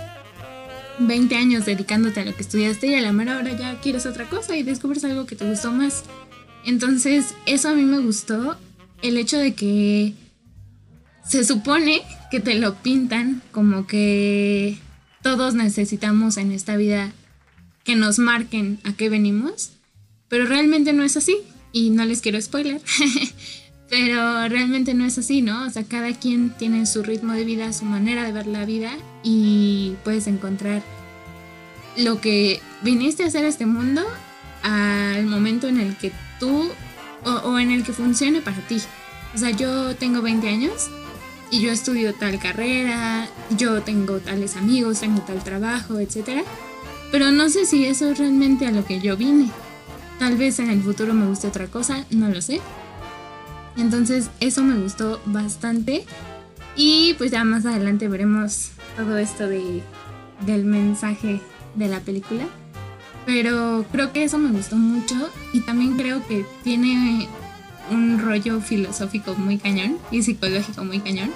20 0.99 1.37
años 1.37 1.67
dedicándote 1.67 2.21
a 2.21 2.25
lo 2.25 2.35
que 2.35 2.43
estudiaste 2.43 2.87
y 2.87 2.95
a 2.95 3.03
la 3.03 3.13
mera 3.13 3.37
hora 3.37 3.53
ya 3.53 3.79
quieres 3.81 4.07
otra 4.07 4.25
cosa 4.25 4.57
y 4.57 4.63
descubres 4.63 5.05
algo 5.05 5.27
que 5.27 5.37
te 5.37 5.47
gustó 5.47 5.73
más. 5.73 6.05
Entonces, 6.67 7.35
eso 7.47 7.71
a 7.71 7.75
mí 7.75 7.83
me 7.83 8.01
gustó. 8.01 8.59
El 9.01 9.17
hecho 9.17 9.39
de 9.39 9.55
que 9.55 10.15
se 11.27 11.45
supone 11.45 12.03
que 12.31 12.41
te 12.41 12.55
lo 12.55 12.75
pintan 12.75 13.43
como 13.53 13.87
que 13.87 14.79
todos 15.23 15.55
necesitamos 15.55 16.37
en 16.37 16.53
esta 16.53 16.77
vida 16.77 17.13
que 17.85 17.95
nos 17.97 18.19
marquen 18.19 18.81
a 18.85 18.93
qué 18.93 19.09
venimos, 19.09 19.71
pero 20.29 20.45
realmente 20.45 20.93
no 20.93 21.05
es 21.05 21.17
así. 21.17 21.37
Y 21.73 21.91
no 21.91 22.05
les 22.05 22.21
quiero 22.21 22.41
spoiler. 22.41 22.81
Pero 23.89 24.49
realmente 24.49 24.95
no 24.95 25.05
es 25.05 25.19
así, 25.19 25.43
¿no? 25.43 25.65
O 25.65 25.71
sea, 25.71 25.85
cada 25.85 26.13
quien 26.13 26.51
tiene 26.51 26.87
su 26.87 27.03
ritmo 27.03 27.35
de 27.35 27.45
vida, 27.45 27.73
su 27.73 27.85
manera 27.85 28.25
de 28.25 28.33
ver 28.33 28.47
la 28.47 28.65
vida 28.65 28.91
y 29.23 29.95
puedes 30.03 30.27
encontrar 30.27 30.83
lo 31.97 32.21
que 32.21 32.61
viniste 32.83 33.23
a 33.23 33.27
hacer 33.27 33.45
a 33.45 33.49
este 33.49 33.67
mundo 33.67 34.03
al 34.63 35.27
momento 35.27 35.69
en 35.69 35.79
el 35.79 35.97
que 35.97 36.11
tú 36.39 36.71
o, 37.25 37.59
en 37.59 37.71
el 37.71 37.83
que 37.83 37.93
funcione 37.93 38.41
para 38.41 38.59
ti. 38.69 38.81
O 39.35 39.39
sea, 39.39 39.51
yo 39.51 39.97
tengo 39.97 40.23
20 40.23 40.49
años 40.49 40.89
y 41.51 41.61
yo 41.61 41.71
estudio 41.71 42.15
tal 42.15 42.39
carrera, 42.39 43.29
yo 43.57 43.83
tengo 43.83 44.19
tales 44.19 44.57
amigos, 44.57 45.01
tengo 45.01 45.21
tal 45.23 45.43
trabajo, 45.43 45.99
etc. 45.99 46.45
Pero 47.11 47.33
no 47.33 47.49
sé 47.49 47.67
si 47.67 47.87
eso 47.87 48.11
es 48.11 48.19
realmente 48.19 48.67
a 48.67 48.73
lo 48.73 48.85
que 48.85 49.01
yo 49.01 49.17
vine. 49.17 49.51
Tal 50.19 50.37
vez 50.37 50.59
en 50.59 50.71
el 50.71 50.83
futuro 50.83 51.15
me 51.15 51.27
guste 51.27 51.49
otra 51.49 51.67
cosa, 51.67 52.05
no 52.11 52.29
lo 52.29 52.41
sé. 52.41 52.61
Entonces 53.77 54.31
eso 54.41 54.63
me 54.63 54.81
gustó 54.81 55.21
bastante. 55.27 56.05
Y 56.77 57.15
pues 57.15 57.31
ya 57.31 57.45
más 57.45 57.67
adelante 57.67 58.09
veremos 58.09 58.71
todo 58.97 59.19
esto 59.19 59.47
de, 59.47 59.83
del 60.45 60.65
mensaje 60.65 61.41
de 61.75 61.89
la 61.89 62.01
película. 62.01 62.47
Pero 63.27 63.85
creo 63.91 64.13
que 64.13 64.25
eso 64.25 64.39
me 64.39 64.51
gustó 64.51 64.77
mucho 64.77 65.15
y 65.53 65.61
también 65.61 65.97
creo 65.97 66.27
que 66.27 66.47
tiene 66.63 67.29
un 67.91 68.21
rollo 68.21 68.61
filosófico 68.61 69.35
muy 69.35 69.59
cañón 69.59 69.99
y 70.11 70.23
psicológico 70.23 70.85
muy 70.85 71.01
cañón, 71.01 71.31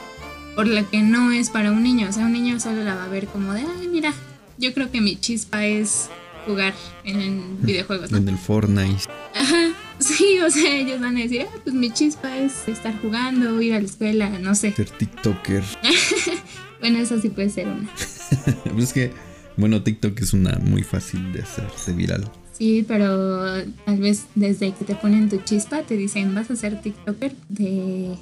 por 0.55 0.67
lo 0.67 0.89
que 0.89 1.03
no 1.03 1.33
es 1.33 1.51
para 1.51 1.73
un 1.73 1.83
niño. 1.83 2.09
O 2.09 2.13
sea, 2.13 2.25
un 2.25 2.33
niño 2.33 2.61
solo 2.61 2.85
la 2.85 2.95
va 2.95 3.05
a 3.05 3.09
ver 3.09 3.27
como 3.27 3.53
de, 3.53 3.63
ay, 3.63 3.89
mira, 3.89 4.15
yo 4.57 4.73
creo 4.73 4.91
que 4.91 5.01
mi 5.01 5.17
chispa 5.17 5.67
es 5.67 6.09
jugar 6.47 6.75
en 7.05 7.59
videojuegos. 7.63 8.11
¿no? 8.11 8.19
En 8.19 8.29
el 8.29 8.39
Fortnite. 8.39 9.05
Ajá, 9.35 9.73
sí, 9.99 10.39
o 10.41 10.51
sea, 10.51 10.75
ellos 10.77 11.01
van 11.01 11.17
a 11.17 11.21
decir, 11.21 11.47
ah, 11.49 11.59
pues 11.65 11.75
mi 11.75 11.91
chispa 11.91 12.37
es 12.37 12.69
estar 12.69 13.01
jugando, 13.01 13.61
ir 13.61 13.75
a 13.75 13.81
la 13.81 13.87
escuela, 13.87 14.29
no 14.39 14.55
sé. 14.55 14.73
Ser 14.73 14.91
TikToker. 14.91 15.65
Bueno, 16.81 16.99
eso 16.99 17.21
sí 17.21 17.29
puede 17.29 17.51
ser 17.51 17.69
una. 17.69 17.87
Pues 18.73 18.85
es 18.85 18.93
que, 18.95 19.13
bueno, 19.57 19.83
TikTok 19.83 20.21
es 20.21 20.33
una 20.33 20.59
muy 20.59 20.83
fácil 20.83 21.33
de 21.33 21.43
hacerse 21.43 21.93
viral. 21.93 22.31
Sí, 22.53 22.85
pero 22.87 23.65
tal 23.87 23.99
vez 23.99 24.27
desde 24.35 24.73
que 24.75 24.85
te 24.85 24.95
ponen 24.95 25.29
tu 25.29 25.39
chispa 25.39 25.83
te 25.83 25.97
dicen, 25.97 26.35
vas 26.35 26.51
a 26.51 26.57
ser 26.57 26.81
TikToker 26.83 27.35
de 27.49 28.17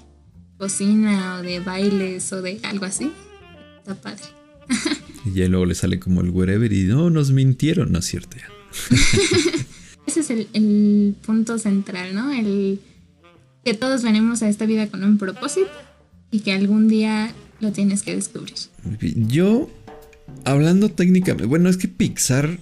cocina 0.58 1.36
o 1.38 1.42
de 1.42 1.60
bailes 1.60 2.32
o 2.32 2.42
de 2.42 2.60
algo 2.62 2.84
así. 2.84 3.10
Está 3.78 3.94
padre. 3.94 4.22
Y 5.24 5.32
ya 5.32 5.48
luego 5.48 5.66
le 5.66 5.74
sale 5.74 5.98
como 5.98 6.20
el 6.20 6.30
wherever 6.30 6.72
y 6.72 6.84
no, 6.84 7.10
nos 7.10 7.32
mintieron, 7.32 7.90
no 7.90 7.98
es 7.98 8.04
cierto 8.04 8.36
ya. 8.36 8.48
Ese 10.06 10.20
es 10.20 10.30
el, 10.30 10.48
el 10.54 11.16
punto 11.26 11.58
central, 11.58 12.14
¿no? 12.14 12.32
El 12.32 12.80
que 13.64 13.74
todos 13.74 14.02
venimos 14.02 14.42
a 14.42 14.48
esta 14.48 14.64
vida 14.64 14.86
con 14.86 15.02
un 15.02 15.18
propósito 15.18 15.68
y 16.30 16.40
que 16.40 16.52
algún 16.52 16.88
día 16.88 17.34
lo 17.60 17.72
tienes 17.72 18.02
que 18.02 18.14
descubrir. 18.14 18.54
Yo, 19.00 19.68
hablando 20.44 20.90
técnicamente, 20.90 21.46
bueno, 21.46 21.68
es 21.68 21.76
que 21.76 21.88
Pixar 21.88 22.58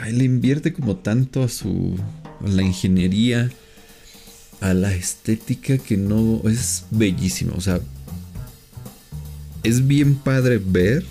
ay, 0.00 0.12
le 0.12 0.24
invierte 0.24 0.72
como 0.72 0.96
tanto 0.96 1.42
a 1.42 1.48
su. 1.48 1.96
a 2.44 2.48
la 2.48 2.62
ingeniería, 2.62 3.50
a 4.60 4.74
la 4.74 4.94
estética 4.94 5.78
que 5.78 5.96
no. 5.96 6.40
es 6.44 6.84
bellísimo. 6.90 7.54
O 7.56 7.60
sea, 7.60 7.80
es 9.62 9.86
bien 9.86 10.16
padre 10.16 10.60
ver. 10.64 11.04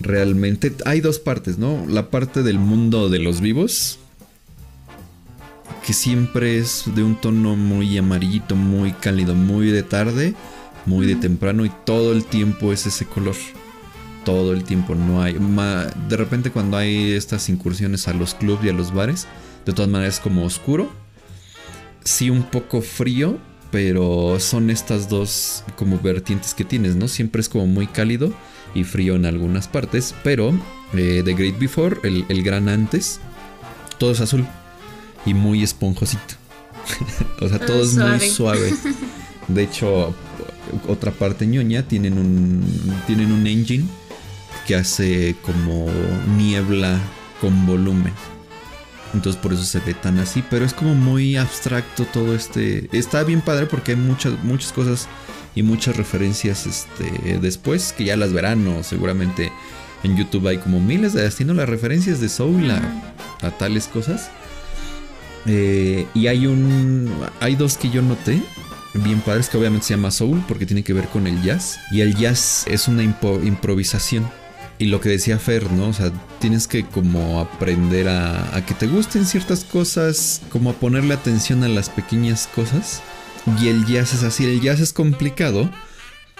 Realmente 0.00 0.74
hay 0.84 1.00
dos 1.00 1.18
partes, 1.18 1.56
¿no? 1.56 1.86
La 1.86 2.10
parte 2.10 2.42
del 2.42 2.58
mundo 2.58 3.08
de 3.08 3.20
los 3.20 3.40
vivos, 3.40 3.98
que 5.86 5.94
siempre 5.94 6.58
es 6.58 6.84
de 6.94 7.02
un 7.02 7.18
tono 7.18 7.56
muy 7.56 7.96
amarillito, 7.96 8.54
muy 8.54 8.92
cálido, 8.92 9.34
muy 9.34 9.70
de 9.70 9.82
tarde, 9.82 10.34
muy 10.84 11.06
de 11.06 11.16
temprano 11.16 11.64
y 11.64 11.72
todo 11.86 12.12
el 12.12 12.26
tiempo 12.26 12.70
es 12.70 12.84
ese 12.84 13.06
color. 13.06 13.36
Todo 14.24 14.52
el 14.52 14.64
tiempo 14.64 14.94
no 14.94 15.22
hay. 15.22 15.36
de 16.08 16.16
repente 16.16 16.50
cuando 16.50 16.76
hay 16.76 17.12
estas 17.12 17.48
incursiones 17.48 18.08
a 18.08 18.14
los 18.14 18.34
clubs 18.34 18.64
y 18.64 18.70
a 18.70 18.72
los 18.72 18.92
bares, 18.92 19.26
de 19.66 19.72
todas 19.72 19.90
maneras 19.90 20.14
es 20.14 20.20
como 20.20 20.44
oscuro. 20.44 20.90
Sí 22.04 22.30
un 22.30 22.42
poco 22.42 22.80
frío, 22.82 23.38
pero 23.70 24.38
son 24.40 24.70
estas 24.70 25.08
dos 25.08 25.64
como 25.76 25.98
vertientes 25.98 26.54
que 26.54 26.64
tienes, 26.64 26.96
¿no? 26.96 27.08
Siempre 27.08 27.40
es 27.40 27.48
como 27.48 27.66
muy 27.66 27.86
cálido 27.86 28.32
y 28.74 28.84
frío 28.84 29.16
en 29.16 29.26
algunas 29.26 29.68
partes, 29.68 30.14
pero 30.22 30.52
eh, 30.94 31.22
The 31.24 31.34
Great 31.34 31.58
Before, 31.58 31.98
el, 32.02 32.24
el 32.28 32.42
gran 32.42 32.68
antes, 32.68 33.20
todo 33.98 34.12
es 34.12 34.20
azul 34.20 34.46
y 35.26 35.34
muy 35.34 35.62
esponjosito. 35.62 36.34
o 37.40 37.48
sea, 37.48 37.58
todo, 37.58 37.82
es 37.82 37.94
muy 37.94 38.20
suave. 38.20 38.72
De 39.48 39.62
hecho, 39.62 40.14
otra 40.88 41.12
parte 41.12 41.46
ñoña 41.46 41.86
tienen 41.86 42.18
un 42.18 42.64
tienen 43.06 43.30
un 43.30 43.46
engine 43.46 43.84
que 44.66 44.74
hace 44.74 45.36
como 45.42 45.86
niebla 46.36 46.98
con 47.40 47.66
volumen. 47.66 48.12
Entonces 49.12 49.40
por 49.40 49.52
eso 49.52 49.64
se 49.64 49.80
ve 49.80 49.94
tan 49.94 50.18
así, 50.18 50.42
pero 50.50 50.64
es 50.64 50.74
como 50.74 50.94
muy 50.94 51.36
abstracto 51.36 52.04
todo 52.06 52.34
este. 52.34 52.88
Está 52.92 53.22
bien 53.22 53.40
padre 53.40 53.66
porque 53.66 53.92
hay 53.92 53.98
muchas 53.98 54.42
muchas 54.42 54.72
cosas 54.72 55.08
y 55.54 55.62
muchas 55.62 55.96
referencias 55.96 56.66
este 56.66 57.38
después 57.38 57.92
que 57.92 58.04
ya 58.04 58.16
las 58.16 58.32
verán 58.32 58.66
o 58.66 58.82
seguramente 58.82 59.52
en 60.02 60.16
YouTube 60.16 60.48
hay 60.48 60.58
como 60.58 60.80
miles 60.80 61.12
de 61.12 61.22
destino 61.22 61.54
las 61.54 61.68
referencias 61.68 62.20
de 62.20 62.28
Soul 62.28 62.70
a, 62.70 62.82
a 63.40 63.50
tales 63.52 63.86
cosas. 63.86 64.30
Eh, 65.46 66.06
y 66.14 66.26
hay 66.26 66.46
un. 66.46 67.10
Hay 67.40 67.56
dos 67.56 67.76
que 67.76 67.90
yo 67.90 68.02
noté. 68.02 68.40
Bien 68.94 69.20
padres 69.20 69.48
que 69.48 69.56
obviamente 69.56 69.86
se 69.86 69.94
llama 69.94 70.12
Soul 70.12 70.44
porque 70.46 70.66
tiene 70.66 70.84
que 70.84 70.92
ver 70.92 71.08
con 71.08 71.26
el 71.26 71.42
jazz. 71.42 71.78
Y 71.90 72.00
el 72.00 72.14
jazz 72.14 72.64
es 72.68 72.86
una 72.86 73.02
improvisación. 73.02 74.30
Y 74.78 74.86
lo 74.86 75.00
que 75.00 75.08
decía 75.08 75.38
Fer, 75.38 75.70
¿no? 75.70 75.88
O 75.88 75.92
sea, 75.92 76.10
tienes 76.40 76.66
que 76.66 76.84
como 76.84 77.40
aprender 77.40 78.08
a, 78.08 78.56
a 78.56 78.66
que 78.66 78.74
te 78.74 78.86
gusten 78.88 79.24
ciertas 79.24 79.64
cosas, 79.64 80.42
como 80.50 80.70
a 80.70 80.72
ponerle 80.74 81.14
atención 81.14 81.62
a 81.62 81.68
las 81.68 81.88
pequeñas 81.90 82.48
cosas. 82.54 83.00
Y 83.60 83.68
el 83.68 83.84
jazz 83.86 84.14
es 84.14 84.22
así, 84.24 84.44
el 84.44 84.60
jazz 84.60 84.80
es 84.80 84.92
complicado 84.92 85.70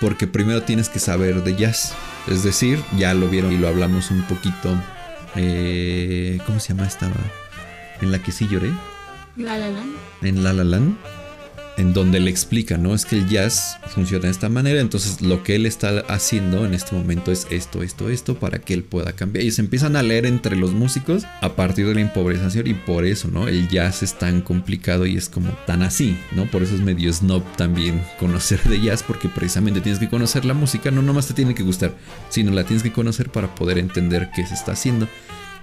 porque 0.01 0.27
primero 0.27 0.63
tienes 0.63 0.89
que 0.89 0.99
saber 0.99 1.45
de 1.45 1.55
jazz. 1.55 1.93
Es 2.27 2.43
decir, 2.43 2.83
ya 2.99 3.15
lo 3.15 3.29
vieron 3.29 3.53
y 3.53 3.59
lo 3.59 3.69
hablamos 3.69 4.11
un 4.11 4.23
poquito. 4.23 4.75
eh, 5.37 6.39
¿Cómo 6.47 6.59
se 6.61 6.75
llama 6.75 6.87
esta? 6.87 7.11
En 8.01 8.11
la 8.11 8.21
que 8.23 8.33
sí 8.33 8.49
lloré 8.49 8.71
La 9.37 9.57
la 9.59 9.69
la. 9.71 9.83
en 10.23 10.43
La 10.43 10.53
La 10.53 10.65
Land, 10.65 10.97
en 11.77 11.93
donde 11.93 12.21
le 12.21 12.31
explica, 12.31 12.79
¿no? 12.79 12.95
Es 12.95 13.05
que 13.05 13.17
el 13.17 13.29
jazz 13.29 13.79
funciona 13.89 14.25
de 14.27 14.31
esta 14.31 14.49
manera, 14.49 14.81
entonces 14.81 15.21
lo 15.21 15.43
que 15.43 15.57
él 15.57 15.67
está 15.67 16.01
haciendo 16.09 16.65
en 16.65 16.75
este 16.75 16.95
momento 16.95 17.33
es 17.33 17.47
esto, 17.51 17.83
esto, 17.83 18.11
esto, 18.11 18.39
para 18.39 18.59
que 18.59 18.75
él 18.75 18.85
pueda 18.85 19.13
cambiar. 19.13 19.45
Y 19.45 19.51
se 19.51 19.63
empiezan 19.63 19.97
a 19.97 20.03
leer 20.03 20.27
entre 20.27 20.57
los 20.57 20.73
músicos 20.73 21.25
a 21.41 21.57
partir 21.57 21.87
de 21.87 21.95
la 21.95 22.01
improvisación 22.01 22.67
y 22.67 22.75
por 22.75 23.05
eso, 23.05 23.29
¿no? 23.29 23.49
El 23.49 23.69
jazz 23.69 24.03
es 24.03 24.15
tan 24.15 24.41
complicado 24.41 25.07
y 25.07 25.17
es 25.17 25.29
como 25.29 25.51
tan 25.67 25.83
así, 25.83 26.17
¿no? 26.35 26.47
Por 26.47 26.63
eso 26.63 26.75
es 26.75 26.81
medio 26.81 27.13
snob 27.13 27.43
también 27.57 28.03
conocer 28.19 28.63
de 28.65 28.81
jazz, 28.81 29.03
porque 29.03 29.29
precisamente 29.29 29.81
tienes 29.81 29.99
que 29.99 30.09
conocer 30.09 30.45
la 30.45 30.55
música, 30.55 30.91
no 30.91 31.03
nomás 31.03 31.27
te 31.27 31.35
tiene 31.35 31.55
que 31.55 31.63
gustar, 31.63 31.95
sino 32.29 32.53
la 32.53 32.65
tienes 32.65 32.83
que 32.83 32.93
conocer 32.93 33.31
para 33.31 33.55
poder 33.55 33.79
entender 33.79 34.31
qué 34.35 34.47
se 34.47 34.55
está 34.55 34.73
haciendo. 34.73 35.09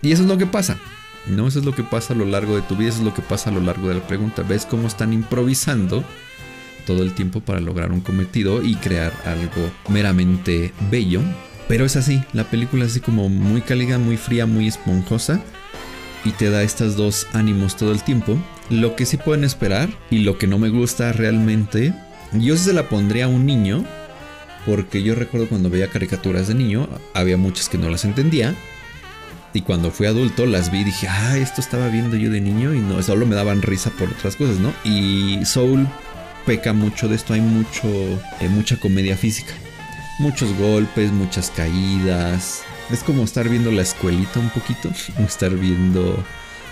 Y 0.01 0.11
eso 0.11 0.23
es 0.23 0.29
lo 0.29 0.37
que 0.37 0.47
pasa. 0.47 0.77
No, 1.27 1.47
eso 1.47 1.59
es 1.59 1.65
lo 1.65 1.75
que 1.75 1.83
pasa 1.83 2.13
a 2.13 2.17
lo 2.17 2.25
largo 2.25 2.55
de 2.55 2.61
tu 2.63 2.75
vida, 2.75 2.89
eso 2.89 2.99
es 2.99 3.05
lo 3.05 3.13
que 3.13 3.21
pasa 3.21 3.49
a 3.49 3.53
lo 3.53 3.61
largo 3.61 3.89
de 3.89 3.95
la 3.95 4.07
pregunta. 4.07 4.43
Ves 4.43 4.65
cómo 4.65 4.87
están 4.87 5.13
improvisando 5.13 6.03
todo 6.85 7.03
el 7.03 7.13
tiempo 7.13 7.41
para 7.41 7.59
lograr 7.59 7.91
un 7.91 8.01
cometido 8.01 8.63
y 8.63 8.75
crear 8.75 9.13
algo 9.25 9.71
meramente 9.87 10.73
bello. 10.89 11.21
Pero 11.67 11.85
es 11.85 11.95
así, 11.95 12.21
la 12.33 12.43
película 12.43 12.85
es 12.85 12.91
así 12.91 12.99
como 12.99 13.29
muy 13.29 13.61
cálida, 13.61 13.97
muy 13.97 14.17
fría, 14.17 14.45
muy 14.45 14.67
esponjosa 14.67 15.41
y 16.23 16.31
te 16.31 16.49
da 16.49 16.63
estos 16.63 16.95
dos 16.95 17.27
ánimos 17.33 17.75
todo 17.77 17.91
el 17.91 18.03
tiempo. 18.03 18.37
Lo 18.69 18.95
que 18.95 19.05
sí 19.05 19.17
pueden 19.17 19.43
esperar 19.43 19.89
y 20.09 20.19
lo 20.19 20.37
que 20.37 20.47
no 20.47 20.57
me 20.59 20.69
gusta 20.69 21.11
realmente, 21.13 21.93
yo 22.33 22.57
se 22.57 22.73
la 22.73 22.89
pondría 22.89 23.25
a 23.25 23.29
un 23.29 23.45
niño, 23.45 23.85
porque 24.65 25.03
yo 25.03 25.15
recuerdo 25.15 25.49
cuando 25.49 25.69
veía 25.69 25.87
caricaturas 25.87 26.47
de 26.47 26.55
niño, 26.55 26.87
había 27.13 27.37
muchas 27.37 27.69
que 27.69 27.77
no 27.77 27.89
las 27.89 28.05
entendía. 28.05 28.55
Y 29.53 29.61
cuando 29.61 29.91
fui 29.91 30.07
adulto 30.07 30.45
las 30.45 30.71
vi 30.71 30.79
y 30.79 30.83
dije, 30.85 31.07
ah, 31.09 31.37
esto 31.37 31.59
estaba 31.59 31.87
viendo 31.89 32.15
yo 32.15 32.29
de 32.29 32.39
niño 32.39 32.73
y 32.73 32.79
no, 32.79 33.01
solo 33.03 33.25
me 33.25 33.35
daban 33.35 33.61
risa 33.61 33.89
por 33.91 34.09
otras 34.09 34.35
cosas, 34.35 34.59
¿no? 34.59 34.73
Y 34.83 35.43
Soul 35.45 35.87
peca 36.45 36.73
mucho 36.73 37.07
de 37.07 37.15
esto, 37.15 37.33
hay 37.33 37.41
mucho, 37.41 37.87
eh, 38.39 38.47
mucha 38.49 38.77
comedia 38.77 39.17
física. 39.17 39.53
Muchos 40.19 40.53
golpes, 40.57 41.11
muchas 41.11 41.51
caídas. 41.51 42.63
Es 42.91 43.03
como 43.03 43.23
estar 43.23 43.49
viendo 43.49 43.71
la 43.71 43.81
escuelita 43.81 44.39
un 44.39 44.49
poquito, 44.49 44.89
o 45.19 45.21
estar 45.27 45.51
viendo 45.51 46.23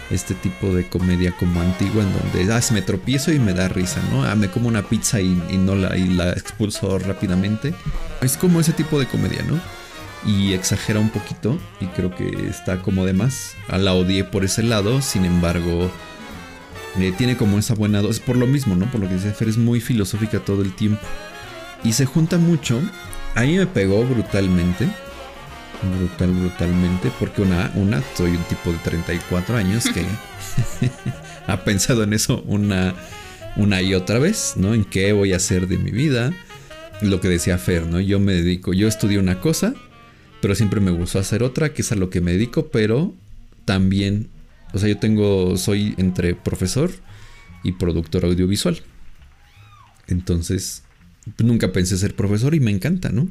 este 0.10 0.34
tipo 0.34 0.74
de 0.74 0.88
comedia 0.88 1.32
como 1.34 1.62
antigua 1.62 2.02
en 2.02 2.12
donde 2.14 2.52
ah, 2.52 2.62
me 2.72 2.82
tropiezo 2.82 3.32
y 3.32 3.40
me 3.40 3.54
da 3.54 3.68
risa, 3.68 4.00
¿no? 4.12 4.24
Ah, 4.24 4.36
me 4.36 4.50
como 4.50 4.68
una 4.68 4.84
pizza 4.84 5.22
y, 5.22 5.40
y 5.50 5.58
no 5.58 5.76
la, 5.76 5.96
y 5.98 6.08
la 6.08 6.32
expulso 6.32 6.98
rápidamente. 6.98 7.74
Es 8.22 8.38
como 8.38 8.60
ese 8.60 8.74
tipo 8.74 9.00
de 9.00 9.06
comedia, 9.06 9.44
¿no? 9.44 9.60
Y 10.26 10.54
exagera 10.54 11.00
un 11.00 11.10
poquito 11.10 11.58
y 11.80 11.86
creo 11.88 12.16
que 12.16 12.48
está 12.48 12.82
como 12.82 13.06
de 13.06 13.14
más. 13.14 13.56
A 13.68 13.78
la 13.78 13.94
odié 13.94 14.24
por 14.24 14.44
ese 14.44 14.64
lado, 14.64 15.02
sin 15.02 15.26
embargo, 15.26 15.90
eh, 16.98 17.14
tiene 17.18 17.38
como 17.38 17.60
esa 17.60 17.76
buena 17.76 18.02
dosis, 18.02 18.22
por 18.22 18.36
lo 18.36 18.48
mismo, 18.48 18.76
¿no? 18.76 18.90
Por 18.92 19.02
lo 19.02 19.08
que 19.08 19.16
dice 19.16 19.32
Fer, 19.32 19.50
es 19.50 19.58
muy 19.58 19.82
filosófica 19.82 20.40
todo 20.40 20.62
el 20.62 20.76
tiempo. 20.76 21.02
Y 21.84 21.94
se 21.94 22.06
junta 22.06 22.38
mucho, 22.38 22.82
a 23.36 23.42
mí 23.42 23.58
me 23.58 23.68
pegó 23.68 24.04
brutalmente 24.04 24.90
brutal, 25.98 26.34
brutalmente, 26.34 27.12
porque 27.20 27.42
una, 27.42 27.72
una, 27.76 28.04
soy 28.16 28.32
un 28.32 28.44
tipo 28.44 28.72
de 28.72 28.78
34 28.80 29.56
años 29.56 29.86
que 29.86 30.06
ha 31.48 31.64
pensado 31.64 32.04
en 32.04 32.14
eso 32.14 32.44
una, 32.46 32.94
una 33.56 33.82
y 33.82 33.94
otra 33.94 34.20
vez, 34.20 34.54
¿no? 34.58 34.74
En 34.74 34.84
qué 34.84 35.14
voy 35.14 35.34
a 35.34 35.38
hacer 35.38 35.68
de 35.68 35.78
mi 35.78 35.92
vida. 35.92 36.34
Lo 37.02 37.22
que 37.22 37.30
decía 37.30 37.58
Fer, 37.58 37.86
¿no? 37.86 38.00
Yo 38.02 38.20
me 38.20 38.34
dedico, 38.34 38.74
yo 38.74 38.88
estudié 38.88 39.20
una 39.20 39.40
cosa, 39.40 39.74
pero 40.42 40.56
siempre 40.56 40.80
me 40.80 40.92
gustó 40.92 41.20
hacer 41.20 41.44
otra, 41.44 41.74
que 41.74 41.82
es 41.82 41.92
a 41.92 41.96
lo 41.96 42.10
que 42.10 42.22
me 42.22 42.32
dedico, 42.32 42.68
pero 42.68 43.14
también, 43.66 44.28
o 44.74 44.80
sea, 44.80 44.90
yo 44.90 44.98
tengo, 44.98 45.58
soy 45.58 45.96
entre 45.98 46.36
profesor 46.36 46.92
y 47.64 47.74
productor 47.74 48.26
audiovisual. 48.26 48.82
Entonces, 50.08 50.84
nunca 51.38 51.72
pensé 51.72 51.98
ser 51.98 52.16
profesor 52.16 52.56
y 52.56 52.60
me 52.60 52.72
encanta, 52.72 53.10
¿no? 53.10 53.30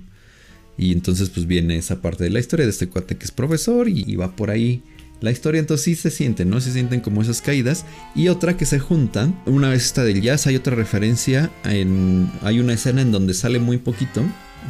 Y 0.76 0.92
entonces 0.92 1.28
pues 1.30 1.46
viene 1.46 1.76
esa 1.76 2.00
parte 2.00 2.24
de 2.24 2.30
la 2.30 2.38
historia 2.38 2.64
de 2.64 2.70
este 2.70 2.88
cuate 2.88 3.16
que 3.16 3.24
es 3.24 3.32
profesor 3.32 3.88
y, 3.88 4.14
va 4.14 4.36
por 4.36 4.50
ahí 4.50 4.82
la 5.20 5.32
historia. 5.32 5.58
Entonces 5.58 5.84
sí 5.84 5.96
se 5.96 6.10
sienten, 6.10 6.48
¿no? 6.48 6.60
Se 6.60 6.72
sienten 6.72 7.00
como 7.00 7.20
esas 7.20 7.42
caídas. 7.42 7.84
Y 8.14 8.28
otra 8.28 8.56
que 8.56 8.64
se 8.64 8.78
juntan. 8.78 9.36
Una 9.44 9.70
vez 9.70 9.84
está 9.84 10.04
del 10.04 10.22
jazz, 10.22 10.46
hay 10.46 10.54
otra 10.54 10.76
referencia. 10.76 11.50
En, 11.64 12.30
hay 12.42 12.60
una 12.60 12.74
escena 12.74 13.02
en 13.02 13.10
donde 13.10 13.34
sale 13.34 13.58
muy 13.58 13.78
poquito. 13.78 14.22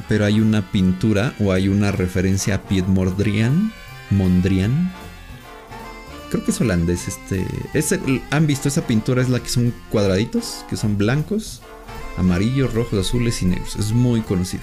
Pero 0.09 0.25
hay 0.25 0.41
una 0.41 0.71
pintura 0.71 1.35
o 1.41 1.53
hay 1.53 1.69
una 1.69 1.93
referencia 1.93 2.57
a 2.57 2.63
Piet 2.63 2.87
Mondrian. 2.87 3.73
Mondrian. 4.11 4.93
Creo 6.31 6.45
que 6.45 6.51
es 6.51 6.61
holandés. 6.61 7.09
Este, 7.75 8.21
¿Han 8.31 8.47
visto 8.47 8.69
esa 8.69 8.87
pintura? 8.87 9.23
Es 9.23 9.29
la 9.29 9.41
que 9.41 9.49
son 9.49 9.75
cuadraditos, 9.91 10.65
que 10.69 10.77
son 10.77 10.99
blancos, 10.99 11.63
amarillos, 12.17 12.75
rojos, 12.75 12.99
azules 13.07 13.43
y 13.43 13.47
negros. 13.47 13.77
Es 13.77 13.93
muy 13.93 14.21
conocida. 14.21 14.63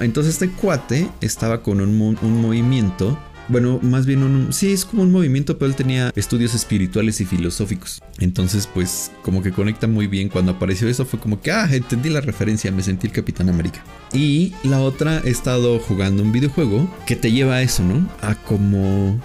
Entonces 0.00 0.34
este 0.34 0.50
cuate 0.50 1.10
estaba 1.20 1.62
con 1.62 1.80
un, 1.80 2.16
movimiento 2.40 3.18
bueno, 3.48 3.78
más 3.82 4.06
bien 4.06 4.22
un... 4.22 4.52
Sí, 4.52 4.72
es 4.72 4.84
como 4.84 5.02
un 5.02 5.12
movimiento, 5.12 5.58
pero 5.58 5.70
él 5.70 5.76
tenía 5.76 6.12
estudios 6.16 6.54
espirituales 6.54 7.20
y 7.20 7.24
filosóficos. 7.24 8.02
Entonces, 8.18 8.66
pues, 8.66 9.10
como 9.22 9.42
que 9.42 9.52
conecta 9.52 9.86
muy 9.86 10.06
bien. 10.06 10.28
Cuando 10.28 10.52
apareció 10.52 10.88
eso 10.88 11.04
fue 11.04 11.20
como 11.20 11.40
que, 11.40 11.50
ah, 11.50 11.68
entendí 11.70 12.10
la 12.10 12.20
referencia, 12.20 12.72
me 12.72 12.82
sentí 12.82 13.06
el 13.06 13.12
Capitán 13.12 13.48
América. 13.48 13.84
Y 14.12 14.54
la 14.62 14.80
otra, 14.80 15.20
he 15.24 15.30
estado 15.30 15.78
jugando 15.78 16.22
un 16.22 16.32
videojuego 16.32 16.88
que 17.06 17.16
te 17.16 17.32
lleva 17.32 17.56
a 17.56 17.62
eso, 17.62 17.82
¿no? 17.82 18.08
A 18.20 18.34
como 18.34 19.20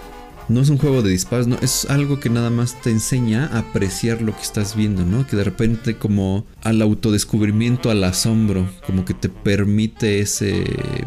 no 0.49 0.61
es 0.61 0.69
un 0.69 0.77
juego 0.77 1.01
de 1.01 1.11
disparos, 1.11 1.47
no, 1.47 1.57
es 1.61 1.85
algo 1.85 2.19
que 2.19 2.29
nada 2.29 2.49
más 2.49 2.81
te 2.81 2.89
enseña 2.89 3.45
a 3.45 3.59
apreciar 3.59 4.21
lo 4.21 4.35
que 4.35 4.41
estás 4.41 4.75
viendo, 4.75 5.05
¿no? 5.05 5.25
Que 5.25 5.35
de 5.37 5.43
repente 5.43 5.95
como 5.95 6.45
al 6.63 6.81
autodescubrimiento, 6.81 7.91
al 7.91 8.03
asombro, 8.03 8.69
como 8.85 9.05
que 9.05 9.13
te 9.13 9.29
permite 9.29 10.19
ese 10.19 10.63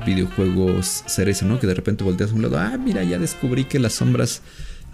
videojuego 0.06 0.82
ser 0.82 1.28
eso, 1.28 1.44
¿no? 1.44 1.58
Que 1.58 1.66
de 1.66 1.74
repente 1.74 2.04
volteas 2.04 2.30
a 2.30 2.34
un 2.34 2.42
lado, 2.42 2.58
ah, 2.58 2.78
mira, 2.78 3.02
ya 3.02 3.18
descubrí 3.18 3.64
que 3.64 3.80
las 3.80 3.94
sombras 3.94 4.42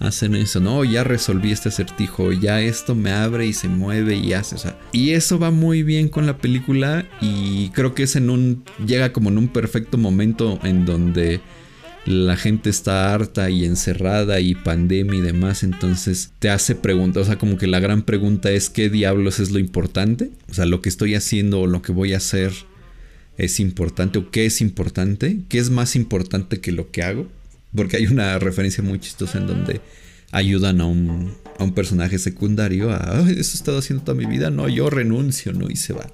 hacen 0.01 0.35
eso, 0.35 0.61
¿no? 0.61 0.85
Ya 0.85 1.05
resolví 1.05 1.51
este 1.51 1.69
acertijo, 1.69 2.33
ya 2.33 2.61
esto 2.61 2.95
me 2.95 3.11
abre 3.11 3.47
y 3.47 3.53
se 3.53 3.69
mueve 3.69 4.17
y 4.17 4.33
hace, 4.33 4.55
o 4.55 4.59
sea, 4.59 4.79
y 4.93 5.11
eso 5.11 5.39
va 5.39 5.51
muy 5.51 5.83
bien 5.83 6.09
con 6.09 6.27
la 6.27 6.39
película 6.39 7.07
y 7.21 7.71
creo 7.71 7.95
que 7.95 8.05
es 8.05 8.17
en 8.17 8.31
un, 8.31 8.65
llega 8.87 9.13
como 9.13 9.29
en 9.29 9.39
un 9.39 9.49
perfecto 9.49 9.99
momento 9.99 10.59
en 10.63 10.85
donde 10.87 11.41
la 12.07 12.37
gente 12.37 12.71
está 12.71 13.13
harta 13.13 13.51
y 13.51 13.65
encerrada 13.65 14.41
y 14.41 14.55
pandemia 14.55 15.19
y 15.19 15.23
demás, 15.23 15.63
entonces 15.63 16.33
te 16.39 16.49
hace 16.49 16.75
preguntas, 16.75 17.23
o 17.23 17.27
sea, 17.27 17.39
como 17.39 17.59
que 17.59 17.67
la 17.67 17.81
gran 17.81 18.03
pregunta 18.03 18.51
es 18.51 18.71
qué 18.71 18.89
diablos 18.89 19.41
es 19.41 19.51
lo 19.51 19.59
importante, 19.59 20.31
o 20.51 20.55
sea, 20.55 20.67
lo 20.67 20.81
que 20.81 20.89
estoy 20.89 21.15
haciendo 21.15 21.61
o 21.61 21.67
lo 21.67 21.83
que 21.83 21.93
voy 21.93 22.15
a 22.15 22.19
hacer 22.19 22.53
es 23.37 23.61
importante 23.61 24.19
o 24.19 24.31
qué 24.31 24.47
es 24.47 24.61
importante, 24.61 25.41
qué 25.49 25.59
es 25.59 25.71
más 25.71 25.97
importante 25.97 26.61
que 26.61 26.73
lo 26.73 26.91
que 26.91 27.03
hago, 27.03 27.29
porque 27.75 27.99
hay 27.99 28.07
una 28.07 28.39
referencia 28.39 28.83
muy 28.83 28.99
chistosa 28.99 29.39
en 29.39 29.47
donde 29.47 29.81
ayudan 30.33 30.81
a 30.81 30.87
un, 30.87 31.35
a 31.59 31.65
un 31.65 31.75
personaje 31.75 32.19
secundario 32.19 32.91
a, 32.91 33.25
eso 33.29 33.33
he 33.33 33.41
estado 33.41 33.79
haciendo 33.79 34.05
toda 34.05 34.17
mi 34.17 34.27
vida, 34.27 34.51
no, 34.51 34.69
yo 34.69 34.91
renuncio, 34.91 35.53
¿no? 35.53 35.69
Y 35.71 35.77
se 35.77 35.93
va. 35.93 36.07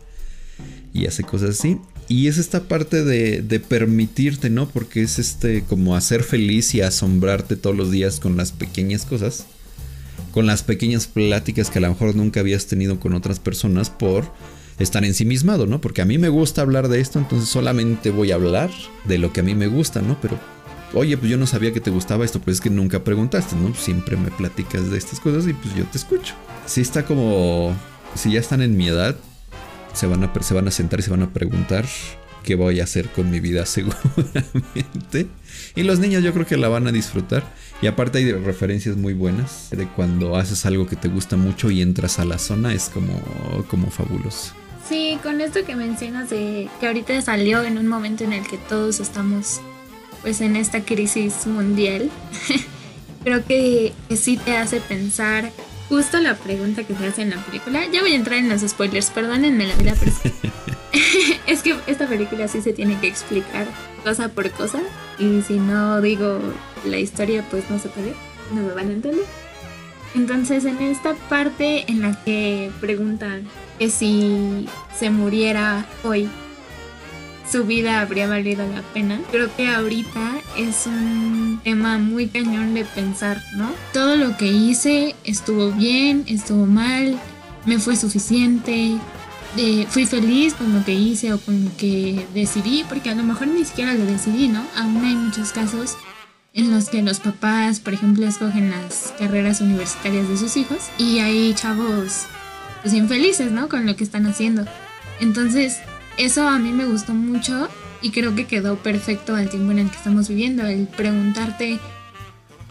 Y 0.93 1.07
hace 1.07 1.25
cosas 1.25 1.51
así. 1.51 1.79
Y 2.09 2.29
es 2.29 2.39
esta 2.39 2.65
parte 2.65 3.03
de, 3.03 3.41
de, 3.41 3.61
permitirte, 3.61 4.51
¿no? 4.51 4.69
Porque 4.69 5.03
es 5.03 5.19
este 5.19 5.63
como 5.63 5.97
hacer 5.97 6.23
feliz 6.23 6.75
y 6.75 6.83
asombrarte 6.83 7.57
todos 7.57 7.75
los 7.75 7.91
días 7.91 8.21
con 8.21 8.37
las 8.37 8.53
pequeñas 8.53 9.07
cosas. 9.07 9.47
Con 10.33 10.47
las 10.47 10.63
pequeñas 10.63 11.07
pláticas 11.07 11.71
que 11.71 11.79
a 11.79 11.83
lo 11.83 11.89
mejor 11.89 12.15
nunca 12.15 12.41
habías 12.41 12.67
tenido 12.67 13.01
con 13.01 13.15
otras 13.15 13.39
personas 13.39 13.89
por 13.89 14.31
estar 14.79 15.05
ensimismado, 15.05 15.67
¿no? 15.67 15.81
Porque 15.81 16.03
a 16.03 16.05
mí 16.05 16.19
me 16.19 16.29
gusta 16.29 16.63
hablar 16.63 16.89
de 16.89 17.01
esto, 17.01 17.19
entonces 17.19 17.49
solamente 17.49 18.11
voy 18.11 18.33
a 18.33 18.37
hablar 18.37 18.71
de 19.05 19.19
lo 19.19 19.33
que 19.33 19.41
a 19.41 19.43
mí 19.43 19.55
me 19.55 19.69
gusta, 19.69 20.03
¿no? 20.03 20.21
Pero, 20.21 20.39
oye, 20.93 21.17
pues 21.17 21.31
yo 21.31 21.37
no 21.37 21.47
sabía 21.47 21.73
que 21.73 21.81
te 21.81 21.91
gustaba 21.91 22.25
esto, 22.25 22.41
pues 22.41 22.57
es 22.57 22.61
que 22.61 22.71
nunca 22.71 23.05
preguntaste, 23.05 23.57
¿no? 23.57 23.75
Siempre 23.75 24.17
me 24.17 24.31
platicas 24.31 24.91
de 24.91 24.99
estas 24.99 25.21
cosas 25.21 25.47
y 25.47 25.55
pues 25.55 25.75
yo 25.75 25.85
te 25.85 25.99
escucho. 25.99 26.35
Si 26.67 26.81
está 26.81 27.05
como, 27.05 27.75
si 28.15 28.33
ya 28.33 28.41
están 28.41 28.63
en 28.63 28.77
mi 28.77 28.89
edad, 28.89 29.17
se 29.95 30.07
van, 30.07 30.25
a, 30.25 30.43
se 30.43 30.55
van 30.55 30.69
a 30.69 30.71
sentar 30.71 31.01
y 31.01 31.03
se 31.03 31.11
van 31.11 31.23
a 31.23 31.33
preguntar 31.33 31.85
qué 32.45 32.55
voy 32.55 32.81
a 32.81 32.85
hacer 32.85 33.09
con 33.09 33.31
mi 33.31 33.41
vida 33.41 33.67
seguramente. 33.67 35.27
Y 35.75 35.83
los 35.83 35.99
niños 35.99 36.23
yo 36.23 36.33
creo 36.33 36.47
que 36.47 36.57
la 36.57 36.69
van 36.69 36.87
a 36.87 36.93
disfrutar. 36.93 37.43
Y 37.83 37.87
aparte 37.87 38.19
hay 38.19 38.33
referencias 38.33 38.97
muy 38.97 39.15
buenas 39.15 39.69
de 39.71 39.89
cuando 39.89 40.37
haces 40.37 40.65
algo 40.67 40.87
que 40.87 40.97
te 40.97 41.09
gusta 41.09 41.37
mucho 41.37 41.71
y 41.71 41.83
entras 41.83 42.19
a 42.19 42.25
la 42.25 42.39
zona, 42.39 42.73
es 42.73 42.89
como, 42.89 43.21
como 43.69 43.91
fabuloso. 43.91 44.55
Sí, 44.89 45.19
con 45.23 45.41
esto 45.41 45.65
que 45.65 45.75
mencionas 45.75 46.31
de 46.31 46.69
que 46.79 46.87
ahorita 46.87 47.21
salió 47.23 47.63
en 47.63 47.79
un 47.79 47.89
momento 47.89 48.23
en 48.23 48.35
el 48.35 48.47
que 48.47 48.59
todos 48.59 49.01
estamos 49.01 49.61
pues 50.23 50.41
en 50.41 50.57
esta 50.57 50.85
crisis 50.85 51.47
mundial, 51.47 52.11
creo 53.25 53.45
que, 53.45 53.93
que 54.09 54.17
sí 54.17 54.37
te 54.37 54.57
hace 54.57 54.81
pensar 54.81 55.51
justo 55.95 56.19
la 56.19 56.35
pregunta 56.35 56.83
que 56.83 56.93
se 56.97 57.07
hace 57.07 57.23
en 57.23 57.31
la 57.31 57.37
película. 57.37 57.87
Ya 57.93 58.01
voy 58.01 58.13
a 58.13 58.17
entrar 58.17 58.41
en 58.41 58.49
los 58.49 58.63
spoilers, 58.63 59.11
perdónenme 59.11 59.69
la 59.69 59.77
vida, 59.77 59.95
pero 59.97 60.11
es 61.47 61.63
que 61.63 61.77
esta 61.87 62.09
película 62.09 62.49
sí 62.49 62.61
se 62.63 62.73
tiene 62.73 62.99
que 62.99 63.07
explicar 63.07 63.69
cosa 64.03 64.29
por 64.29 64.51
cosa. 64.51 64.81
Y 65.21 65.43
si 65.43 65.55
no 65.55 66.01
digo 66.01 66.41
la 66.85 66.99
historia, 66.99 67.45
pues 67.49 67.71
no 67.71 67.79
se 67.79 67.89
puede, 67.91 68.13
no 68.53 68.63
me 68.63 68.75
van 68.75 68.89
a 68.89 68.93
entender. 68.93 69.25
Entonces, 70.17 70.65
en 70.65 70.83
esta 70.83 71.15
parte 71.15 71.85
en 71.89 72.03
la 72.03 72.25
que 72.25 72.73
preguntan 72.81 73.47
que 73.79 73.89
si 73.89 74.67
se 74.97 75.11
muriera 75.11 75.87
hoy, 76.03 76.29
su 77.51 77.65
vida 77.65 78.01
habría 78.01 78.27
valido 78.27 78.67
la 78.67 78.83
pena. 78.83 79.21
Creo 79.31 79.55
que 79.55 79.69
ahorita 79.69 80.41
es 80.57 80.87
un 80.87 81.61
tema 81.63 81.99
muy 81.99 82.29
cañón 82.29 82.75
de 82.75 82.85
pensar, 82.85 83.43
¿no? 83.57 83.71
Todo 83.93 84.17
lo 84.17 84.37
que 84.37 84.47
hice 84.47 85.15
estuvo 85.25 85.71
bien, 85.73 86.25
estuvo 86.27 86.67
mal, 86.67 87.19
me 87.67 87.79
fue 87.79 87.97
suficiente, 87.97 88.97
eh, 89.57 89.87
fui 89.89 90.07
feliz 90.07 90.55
con 90.55 90.75
lo 90.75 90.85
que 90.85 90.95
hice 90.95 91.33
o 91.33 91.39
con 91.39 91.65
lo 91.65 91.77
que 91.77 92.27
decidí, 92.35 92.85
porque 92.89 93.11
a 93.11 93.15
lo 93.15 93.23
mejor 93.23 93.49
ni 93.49 93.65
siquiera 93.65 93.95
lo 93.95 94.05
decidí, 94.05 94.49
¿no? 94.49 94.65
Aún 94.77 95.05
hay 95.05 95.15
muchos 95.15 95.53
casos 95.53 95.97
en 96.55 96.71
los 96.71 96.89
que 96.89 97.03
los 97.03 97.21
papás, 97.21 97.81
por 97.81 97.95
ejemplo, 97.95 98.27
escogen 98.27 98.71
las 98.71 99.13
carreras 99.19 99.61
universitarias 99.61 100.29
de 100.29 100.37
sus 100.37 100.57
hijos 100.57 100.79
y 100.99 101.19
hay 101.19 101.53
chavos 101.55 102.27
pues 102.83 102.95
infelices, 102.95 103.51
¿no? 103.51 103.69
Con 103.69 103.87
lo 103.87 103.97
que 103.97 104.05
están 104.05 104.27
haciendo. 104.27 104.65
Entonces, 105.21 105.79
eso 106.19 106.49
a 106.49 106.59
mí 106.59 106.73
me 106.73 106.85
gustó 106.85 107.15
mucho 107.15 107.69
y 108.03 108.11
creo 108.11 108.35
que 108.35 108.47
quedó 108.47 108.77
perfecto 108.77 109.35
al 109.35 109.49
tiempo 109.49 109.73
en 109.73 109.81
el 109.81 109.91
que 109.91 109.97
estamos 109.97 110.29
viviendo, 110.29 110.67
el 110.67 110.87
preguntarte 110.87 111.81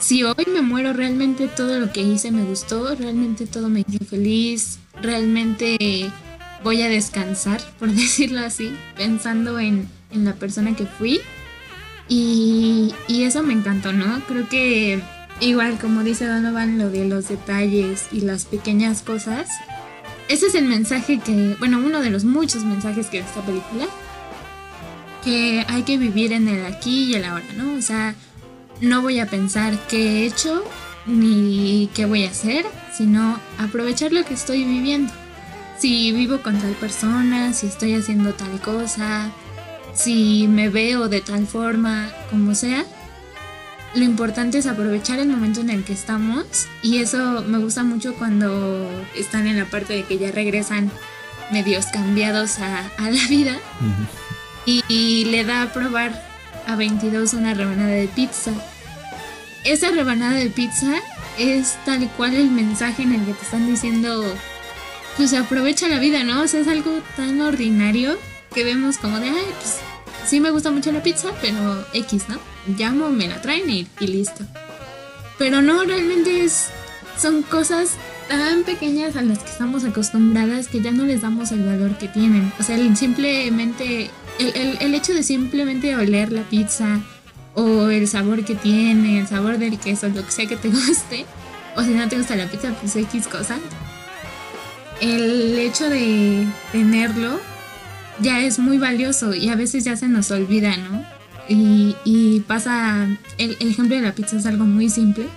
si 0.03 0.23
hoy 0.23 0.45
me 0.51 0.61
muero, 0.61 0.91
realmente 0.91 1.47
todo 1.47 1.79
lo 1.79 1.91
que 1.91 2.01
hice 2.01 2.29
me 2.31 2.43
gustó, 2.43 2.93
realmente 2.95 3.47
todo 3.47 3.69
me 3.69 3.85
hizo 3.87 4.03
feliz, 4.03 4.79
realmente 5.01 6.11
voy 6.63 6.81
a 6.81 6.89
descansar, 6.89 7.61
por 7.79 7.89
decirlo 7.89 8.41
así, 8.41 8.71
pensando 8.95 9.59
en, 9.59 9.87
la 10.11 10.33
persona 10.33 10.75
que 10.75 10.85
fui. 10.85 11.21
Y, 12.07 12.93
y, 13.07 13.23
eso 13.23 13.41
me 13.41 13.53
encantó, 13.53 13.93
¿no? 13.93 14.21
Creo 14.27 14.47
que 14.47 15.01
igual 15.39 15.79
como 15.79 16.03
dice 16.03 16.27
Donovan, 16.27 16.77
lo 16.77 16.89
de 16.89 17.07
los 17.07 17.29
detalles 17.29 18.07
y 18.11 18.21
las 18.21 18.45
pequeñas 18.45 19.01
cosas 19.01 19.47
ese 20.27 20.47
es 20.47 20.55
el 20.55 20.65
mensaje 20.65 21.19
que, 21.19 21.55
bueno, 21.59 21.79
uno 21.79 22.01
de 22.01 22.09
los 22.09 22.23
muchos 22.23 22.63
mensajes 22.63 23.07
que 23.07 23.19
esta 23.19 23.41
película, 23.41 23.85
que 25.23 25.65
hay 25.67 25.83
que 25.83 25.97
vivir 25.97 26.33
en 26.33 26.47
el 26.47 26.65
aquí 26.65 27.05
y 27.05 27.15
el 27.15 27.25
ahora, 27.25 27.45
¿no? 27.57 27.75
O 27.75 27.81
sea, 27.81 28.15
no 28.81 29.01
voy 29.01 29.19
a 29.19 29.27
pensar 29.27 29.77
qué 29.87 29.97
he 29.97 30.25
hecho 30.25 30.63
ni 31.05 31.89
qué 31.93 32.05
voy 32.05 32.25
a 32.25 32.29
hacer, 32.29 32.65
sino 32.95 33.39
aprovechar 33.57 34.11
lo 34.11 34.23
que 34.25 34.33
estoy 34.33 34.63
viviendo. 34.63 35.11
Si 35.77 36.11
vivo 36.11 36.41
con 36.41 36.59
tal 36.59 36.73
persona, 36.73 37.53
si 37.53 37.67
estoy 37.67 37.93
haciendo 37.93 38.33
tal 38.33 38.59
cosa, 38.61 39.31
si 39.93 40.47
me 40.47 40.69
veo 40.69 41.09
de 41.09 41.21
tal 41.21 41.45
forma, 41.47 42.09
como 42.29 42.55
sea, 42.55 42.85
lo 43.95 44.03
importante 44.03 44.57
es 44.57 44.65
aprovechar 44.65 45.19
el 45.19 45.27
momento 45.27 45.61
en 45.61 45.69
el 45.69 45.83
que 45.83 45.93
estamos 45.93 46.67
y 46.81 46.97
eso 46.97 47.43
me 47.43 47.59
gusta 47.59 47.83
mucho 47.83 48.15
cuando 48.15 48.89
están 49.15 49.47
en 49.47 49.57
la 49.57 49.65
parte 49.65 49.93
de 49.93 50.03
que 50.03 50.17
ya 50.17 50.31
regresan 50.31 50.91
medios 51.51 51.87
cambiados 51.87 52.59
a, 52.59 52.89
la 52.97 53.27
vida 53.27 53.57
y, 54.65 55.25
le 55.25 55.43
da 55.43 55.63
a 55.63 55.73
probar 55.73 56.23
a 56.67 56.75
22 56.75 57.33
una 57.33 57.53
rebanada 57.53 57.91
de 57.91 58.07
pizza. 58.07 58.51
Esa 59.63 59.91
rebanada 59.91 60.33
de 60.33 60.49
pizza 60.49 60.95
es 61.37 61.77
tal 61.85 62.09
cual 62.11 62.33
el 62.33 62.49
mensaje 62.49 63.03
en 63.03 63.13
el 63.13 63.25
que 63.25 63.33
te 63.33 63.43
están 63.43 63.67
diciendo, 63.67 64.23
pues 65.17 65.33
aprovecha 65.33 65.87
la 65.87 65.99
vida, 65.99 66.23
¿no? 66.23 66.41
O 66.41 66.47
sea, 66.47 66.61
es 66.61 66.67
algo 66.67 67.01
tan 67.15 67.41
ordinario 67.41 68.17
que 68.53 68.63
vemos 68.63 68.97
como 68.97 69.19
de, 69.19 69.29
ay, 69.29 69.45
pues 69.59 69.79
sí 70.25 70.39
me 70.39 70.51
gusta 70.51 70.71
mucho 70.71 70.91
la 70.91 71.03
pizza, 71.03 71.29
pero 71.41 71.85
X, 71.93 72.25
¿no? 72.29 72.37
Llamo, 72.77 73.09
me 73.09 73.27
la 73.27 73.41
traen 73.41 73.69
y, 73.69 73.87
y 73.99 74.07
listo. 74.07 74.43
Pero 75.37 75.61
no, 75.61 75.83
realmente 75.83 76.43
es, 76.43 76.69
son 77.17 77.41
cosas 77.43 77.91
tan 78.27 78.63
pequeñas 78.63 79.15
a 79.15 79.21
las 79.21 79.39
que 79.39 79.49
estamos 79.49 79.83
acostumbradas 79.83 80.67
que 80.67 80.81
ya 80.81 80.91
no 80.91 81.05
les 81.05 81.21
damos 81.21 81.51
el 81.51 81.65
valor 81.65 81.97
que 81.97 82.07
tienen. 82.07 82.51
O 82.59 82.63
sea, 82.63 82.75
el 82.75 82.95
simplemente, 82.95 84.09
el, 84.39 84.77
el, 84.79 84.93
hecho 84.93 85.13
de 85.13 85.23
simplemente 85.23 85.95
oler 85.95 86.31
la 86.31 86.43
pizza 86.43 86.99
o 87.55 87.89
el 87.89 88.07
sabor 88.07 88.45
que 88.45 88.55
tiene, 88.55 89.19
el 89.19 89.27
sabor 89.27 89.57
del 89.57 89.77
queso, 89.79 90.07
lo 90.09 90.25
que 90.25 90.31
sea 90.31 90.45
que 90.45 90.55
te 90.55 90.69
guste, 90.69 91.25
o 91.75 91.83
si 91.83 91.89
no 91.89 92.07
te 92.07 92.17
gusta 92.17 92.35
la 92.35 92.47
pizza, 92.47 92.73
pues 92.79 92.95
X 92.95 93.27
cosa. 93.27 93.57
El 95.01 95.57
hecho 95.59 95.89
de 95.89 96.47
tenerlo 96.71 97.39
ya 98.21 98.41
es 98.41 98.59
muy 98.59 98.77
valioso 98.77 99.33
y 99.33 99.49
a 99.49 99.55
veces 99.55 99.83
ya 99.83 99.95
se 99.95 100.07
nos 100.07 100.31
olvida, 100.31 100.75
¿no? 100.77 101.03
Y, 101.49 102.41
pasa, 102.47 103.05
el, 103.37 103.57
el 103.59 103.69
ejemplo 103.69 103.95
de 103.95 104.01
la 104.01 104.15
pizza 104.15 104.37
es 104.37 104.45
algo 104.45 104.65
muy 104.65 104.89
simple, 104.89 105.27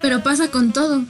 pero 0.00 0.22
pasa 0.22 0.50
con 0.50 0.72
todo 0.72 1.04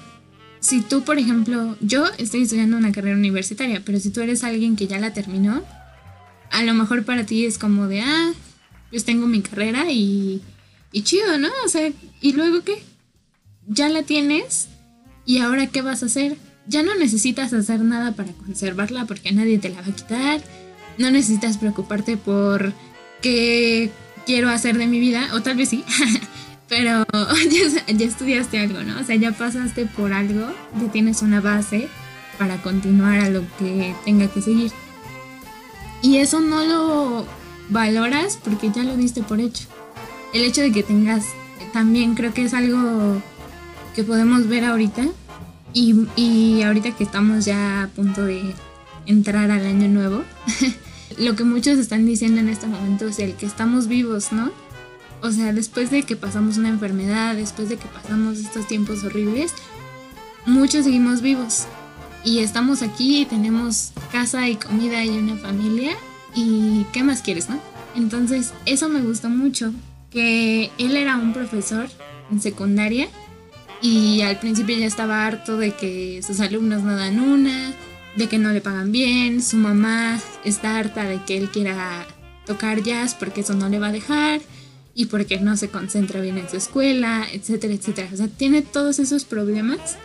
si 0.61 0.81
tú, 0.81 1.03
por 1.03 1.19
ejemplo, 1.19 1.77
yo 1.81 2.07
estoy 2.19 2.43
estudiando 2.43 2.77
una 2.77 2.93
carrera 2.93 3.17
universitaria, 3.17 3.83
pero 3.85 4.01
si 4.01 4.11
tú 4.11 4.21
eres 4.21 4.45
alguien 4.45 4.77
que 4.77 4.87
ya 4.87 4.99
la 4.99 5.13
terminó, 5.13 5.63
a 6.51 6.63
lo 6.63 6.75
mejor 6.75 7.05
para 7.05 7.25
ti 7.25 7.47
es 7.47 7.59
como 7.59 7.87
de, 7.87 8.01
ah, 8.01 8.33
pues 8.91 9.05
tengo 9.05 9.27
mi 9.27 9.41
carrera 9.43 9.91
y, 9.91 10.43
y 10.93 11.03
chido, 11.03 11.39
¿no? 11.39 11.49
O 11.65 11.69
sea, 11.69 11.91
¿y 12.21 12.33
luego 12.33 12.63
qué? 12.65 12.83
Ya 13.67 13.89
la 13.89 14.03
tienes 14.03 14.69
y 15.25 15.39
ahora 15.39 15.69
qué 15.69 15.83
vas 15.83 16.03
a 16.03 16.07
hacer? 16.07 16.37
Ya 16.69 16.83
no 16.83 16.95
necesitas 16.95 17.53
hacer 17.53 17.81
nada 17.81 18.13
para 18.13 18.33
conservarla 18.33 19.07
porque 19.07 19.33
nadie 19.33 19.59
te 19.59 19.71
la 19.71 19.81
va 19.81 19.89
a 19.89 19.97
quitar. 19.97 20.41
No 20.99 21.11
necesitas 21.11 21.57
preocuparte 21.57 22.17
por 22.17 22.73
qué 23.23 23.91
quiero 24.27 24.51
hacer 24.51 24.77
de 24.77 24.87
mi 24.87 25.01
vida, 25.01 25.31
o 25.33 25.41
tal 25.41 25.57
vez 25.57 25.71
sí, 25.71 25.83
pero 26.69 27.07
ya, 27.89 28.05
estudiaste 28.05 28.59
algo, 28.59 28.83
¿no? 28.83 29.01
O 29.01 29.05
sea, 29.05 29.17
ya 29.17 29.33
pasaste 29.33 29.87
por 29.87 30.13
algo, 30.13 30.53
ya 30.81 30.93
tienes 30.93 31.23
una 31.23 31.41
base 31.41 31.89
para 32.39 32.61
continuar 32.61 33.21
a 33.21 33.31
lo 33.31 33.43
que 33.59 33.95
tenga 34.05 34.29
que 34.29 34.43
seguir. 34.43 34.71
Y 36.03 36.19
eso 36.19 36.41
no 36.41 36.65
lo 36.65 37.27
valoras 37.71 38.39
porque 38.45 38.71
ya 38.71 38.85
lo 38.85 38.97
diste 38.97 39.23
por 39.23 39.41
hecho. 39.41 39.67
El 40.35 40.43
hecho 40.43 40.61
de 40.61 40.73
que 40.73 40.83
tengas, 40.83 41.25
también 41.73 42.15
creo 42.15 42.35
que 42.35 42.45
es 42.45 42.53
algo 42.53 43.23
que 43.95 44.05
podemos 44.05 44.47
ver 44.47 44.65
ahorita. 44.65 45.07
Y, 45.73 46.07
y 46.17 46.63
ahorita 46.63 46.97
que 46.97 47.05
estamos 47.05 47.45
ya 47.45 47.85
a 47.85 47.89
punto 47.89 48.25
de 48.25 48.55
entrar 49.07 49.51
al 49.51 49.67
año 49.67 49.89
nuevo, 49.89 50.25
lo 51.19 51.37
que 51.37 51.45
muchos 51.45 51.79
están 51.79 52.07
diciendo 52.07 52.41
en 52.41 52.49
este 52.49 52.67
momento 52.67 53.07
es 53.07 53.19
el 53.19 53.35
que 53.35 53.47
estamos 53.47 53.89
vivos, 53.89 54.33
¿no? 54.33 54.51
O 55.21 55.31
sea, 55.33 55.53
después 55.53 55.91
de 55.91 56.05
que 56.05 56.17
pasamos 56.17 56.59
una 56.59 56.69
enfermedad, 56.69 57.35
después 57.35 57.69
de 57.69 57.77
que 57.77 57.89
pasamos 57.89 58.39
estos 58.39 58.69
tiempos 58.69 59.03
horribles, 59.03 59.53
muchos 60.47 60.85
seguimos 60.85 61.23
vivos. 61.23 61.67
Y 62.25 62.39
estamos 62.41 62.83
aquí, 62.83 63.27
tenemos 63.29 63.93
casa 64.13 64.49
y 64.49 64.57
comida 64.57 65.05
y 65.05 65.11
una 65.11 65.37
familia. 65.37 65.93
¿Y 66.35 66.85
qué 66.93 67.03
más 67.03 67.23
quieres, 67.23 67.49
no? 67.49 67.59
Entonces, 67.95 68.53
eso 68.67 68.89
me 68.89 69.01
gustó 69.01 69.29
mucho. 69.29 69.73
Que 70.11 70.71
él 70.79 70.97
era 70.97 71.17
un 71.17 71.33
profesor 71.33 71.89
en 72.31 72.41
secundaria 72.41 73.09
y 73.81 74.23
al 74.23 74.39
principio 74.39 74.77
ya 74.77 74.87
estaba 74.87 75.27
harto 75.27 75.57
de 75.57 75.73
que 75.73 76.21
sus 76.27 76.41
alumnos 76.41 76.83
no 76.83 76.97
dan 76.97 77.21
una, 77.21 77.73
de 78.17 78.29
que 78.29 78.39
no 78.39 78.53
le 78.53 78.61
pagan 78.61 78.93
bien, 78.93 79.43
su 79.43 79.57
mamá 79.57 80.19
está 80.45 80.79
harta 80.79 81.05
de 81.05 81.23
que 81.25 81.37
él 81.37 81.51
quiera 81.51 82.07
tocar 82.47 82.83
jazz 82.83 83.15
porque 83.15 83.43
eso 83.43 83.55
no 83.55 83.69
le 83.69 83.79
va 83.79 83.89
a 83.89 83.93
dejar 83.93 84.41
y 84.95 85.07
porque 85.07 85.39
no 85.39 85.57
se 85.57 85.69
concentra 85.69 86.21
bien 86.21 86.39
en 86.39 86.51
su 86.51 86.57
escuela, 86.57 87.27
etcétera, 87.33 87.75
etcétera. 87.75 88.09
O 88.13 88.17
sea, 88.17 88.27
tiene 88.27 88.63
todos 88.63 88.99
esos 88.99 89.25
problemas 89.25 89.97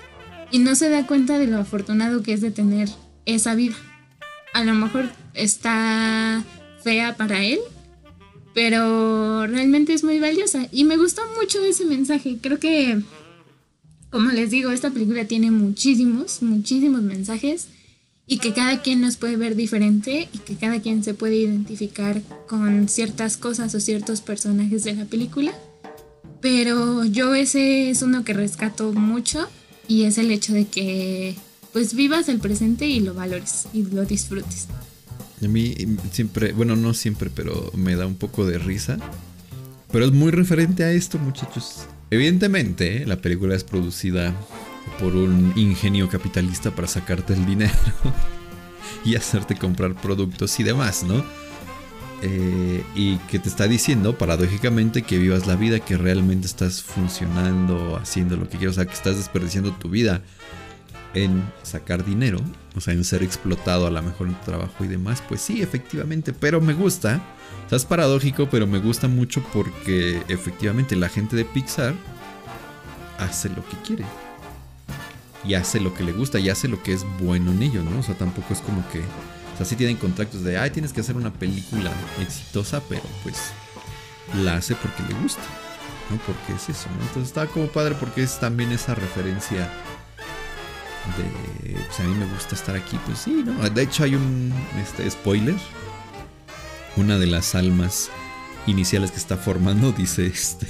y 0.51 0.59
no 0.59 0.75
se 0.75 0.89
da 0.89 1.07
cuenta 1.07 1.39
de 1.39 1.47
lo 1.47 1.57
afortunado 1.57 2.21
que 2.21 2.33
es 2.33 2.41
de 2.41 2.51
tener 2.51 2.89
esa 3.25 3.55
vida. 3.55 3.75
A 4.53 4.63
lo 4.63 4.75
mejor 4.75 5.09
está 5.33 6.43
fea 6.83 7.17
para 7.17 7.43
él, 7.43 7.59
pero 8.53 9.47
realmente 9.47 9.93
es 9.93 10.03
muy 10.03 10.19
valiosa 10.19 10.67
y 10.71 10.83
me 10.83 10.97
gustó 10.97 11.23
mucho 11.39 11.63
ese 11.63 11.85
mensaje. 11.85 12.37
Creo 12.39 12.59
que, 12.59 13.01
como 14.13 14.29
les 14.29 14.51
digo, 14.51 14.69
esta 14.69 14.91
película 14.91 15.25
tiene 15.25 15.49
muchísimos, 15.49 16.43
muchísimos 16.43 17.01
mensajes 17.01 17.65
y 18.27 18.37
que 18.37 18.53
cada 18.53 18.83
quien 18.83 19.01
nos 19.01 19.17
puede 19.17 19.37
ver 19.37 19.55
diferente 19.55 20.29
y 20.31 20.37
que 20.37 20.55
cada 20.55 20.79
quien 20.81 21.03
se 21.03 21.15
puede 21.15 21.37
identificar 21.37 22.21
con 22.47 22.87
ciertas 22.89 23.37
cosas 23.37 23.73
o 23.73 23.79
ciertos 23.79 24.21
personajes 24.21 24.83
de 24.83 24.93
la 24.93 25.05
película. 25.05 25.51
Pero 26.41 27.05
yo 27.05 27.33
ese 27.33 27.89
es 27.89 28.03
uno 28.03 28.23
que 28.23 28.33
rescato 28.33 28.93
mucho 28.93 29.49
y 29.87 30.03
es 30.03 30.19
el 30.19 30.29
hecho 30.29 30.53
de 30.53 30.67
que 30.67 31.35
pues 31.71 31.95
vivas 31.95 32.29
el 32.29 32.37
presente 32.37 32.85
y 32.85 32.99
lo 32.99 33.15
valores 33.15 33.65
y 33.73 33.81
lo 33.81 34.05
disfrutes. 34.05 34.67
A 35.43 35.47
mí 35.47 35.73
siempre, 36.11 36.53
bueno, 36.53 36.75
no 36.75 36.93
siempre, 36.93 37.31
pero 37.33 37.71
me 37.75 37.95
da 37.95 38.05
un 38.05 38.15
poco 38.15 38.45
de 38.45 38.59
risa. 38.59 38.99
Pero 39.91 40.05
es 40.05 40.11
muy 40.11 40.29
referente 40.29 40.83
a 40.83 40.91
esto, 40.91 41.17
muchachos. 41.17 41.87
Evidentemente, 42.13 43.07
la 43.07 43.15
película 43.15 43.55
es 43.55 43.63
producida 43.63 44.35
por 44.99 45.15
un 45.15 45.51
ingenio 45.55 46.07
capitalista 46.09 46.69
para 46.69 46.87
sacarte 46.87 47.33
el 47.33 47.43
dinero 47.43 47.73
y 49.03 49.15
hacerte 49.15 49.55
comprar 49.55 49.95
productos 49.95 50.59
y 50.59 50.63
demás, 50.63 51.01
¿no? 51.01 51.25
Eh, 52.21 52.83
y 52.93 53.17
que 53.17 53.39
te 53.39 53.49
está 53.49 53.67
diciendo 53.67 54.15
paradójicamente 54.15 55.01
que 55.01 55.17
vivas 55.17 55.47
la 55.47 55.55
vida, 55.55 55.79
que 55.79 55.97
realmente 55.97 56.45
estás 56.45 56.83
funcionando, 56.83 57.97
haciendo 57.97 58.37
lo 58.37 58.47
que 58.47 58.59
quieres, 58.59 58.77
o 58.77 58.81
sea, 58.81 58.85
que 58.85 58.93
estás 58.93 59.17
desperdiciando 59.17 59.71
tu 59.71 59.89
vida 59.89 60.21
en 61.15 61.43
sacar 61.63 62.05
dinero, 62.05 62.39
o 62.75 62.79
sea, 62.79 62.93
en 62.93 63.03
ser 63.05 63.23
explotado 63.23 63.87
a 63.87 63.89
lo 63.89 64.03
mejor 64.03 64.27
en 64.27 64.35
tu 64.35 64.45
trabajo 64.45 64.85
y 64.85 64.87
demás, 64.87 65.23
pues 65.27 65.41
sí, 65.41 65.63
efectivamente, 65.63 66.31
pero 66.31 66.61
me 66.61 66.75
gusta, 66.75 67.23
sea, 67.73 67.77
es 67.77 67.85
paradójico, 67.85 68.47
pero 68.49 68.67
me 68.67 68.79
gusta 68.79 69.07
mucho 69.07 69.43
porque 69.53 70.21
efectivamente 70.27 70.95
la 70.95 71.09
gente 71.09 71.35
de 71.35 71.45
Pixar 71.45 71.95
hace 73.17 73.49
lo 73.49 73.67
que 73.67 73.77
quiere 73.85 74.05
y 75.45 75.55
hace 75.55 75.79
lo 75.79 75.93
que 75.93 76.03
le 76.03 76.11
gusta 76.13 76.39
y 76.39 76.49
hace 76.49 76.67
lo 76.67 76.81
que 76.83 76.93
es 76.93 77.05
bueno 77.19 77.51
en 77.51 77.63
ello, 77.63 77.83
¿no? 77.83 77.99
O 77.99 78.03
sea, 78.03 78.15
tampoco 78.15 78.53
es 78.53 78.61
como 78.61 78.87
que. 78.89 78.99
O 78.99 79.57
sea, 79.57 79.65
sí 79.65 79.75
tienen 79.75 79.97
contratos 79.97 80.43
de, 80.43 80.57
ay, 80.57 80.71
tienes 80.71 80.93
que 80.93 81.01
hacer 81.01 81.15
una 81.15 81.31
película 81.31 81.91
exitosa, 82.21 82.81
pero 82.89 83.03
pues 83.23 83.37
la 84.41 84.55
hace 84.55 84.75
porque 84.75 85.03
le 85.03 85.19
gusta, 85.21 85.43
¿no? 86.09 86.17
Porque 86.17 86.53
es 86.53 86.69
eso, 86.69 86.89
¿no? 86.97 87.01
Entonces 87.01 87.27
está 87.27 87.45
como 87.47 87.67
padre 87.67 87.95
porque 87.99 88.23
es 88.23 88.39
también 88.39 88.71
esa 88.71 88.95
referencia 88.95 89.69
de, 91.17 91.73
pues 91.73 91.99
a 91.99 92.03
mí 92.03 92.15
me 92.15 92.25
gusta 92.33 92.55
estar 92.55 92.75
aquí, 92.75 92.97
pues 93.05 93.19
sí, 93.19 93.43
¿no? 93.45 93.69
De 93.69 93.81
hecho 93.81 94.03
hay 94.03 94.15
un 94.15 94.53
este, 94.81 95.09
spoiler. 95.11 95.55
Una 96.95 97.17
de 97.17 97.27
las 97.27 97.55
almas 97.55 98.09
iniciales 98.67 99.11
que 99.11 99.17
está 99.17 99.37
formando 99.37 99.91
dice 99.97 100.27
este 100.27 100.67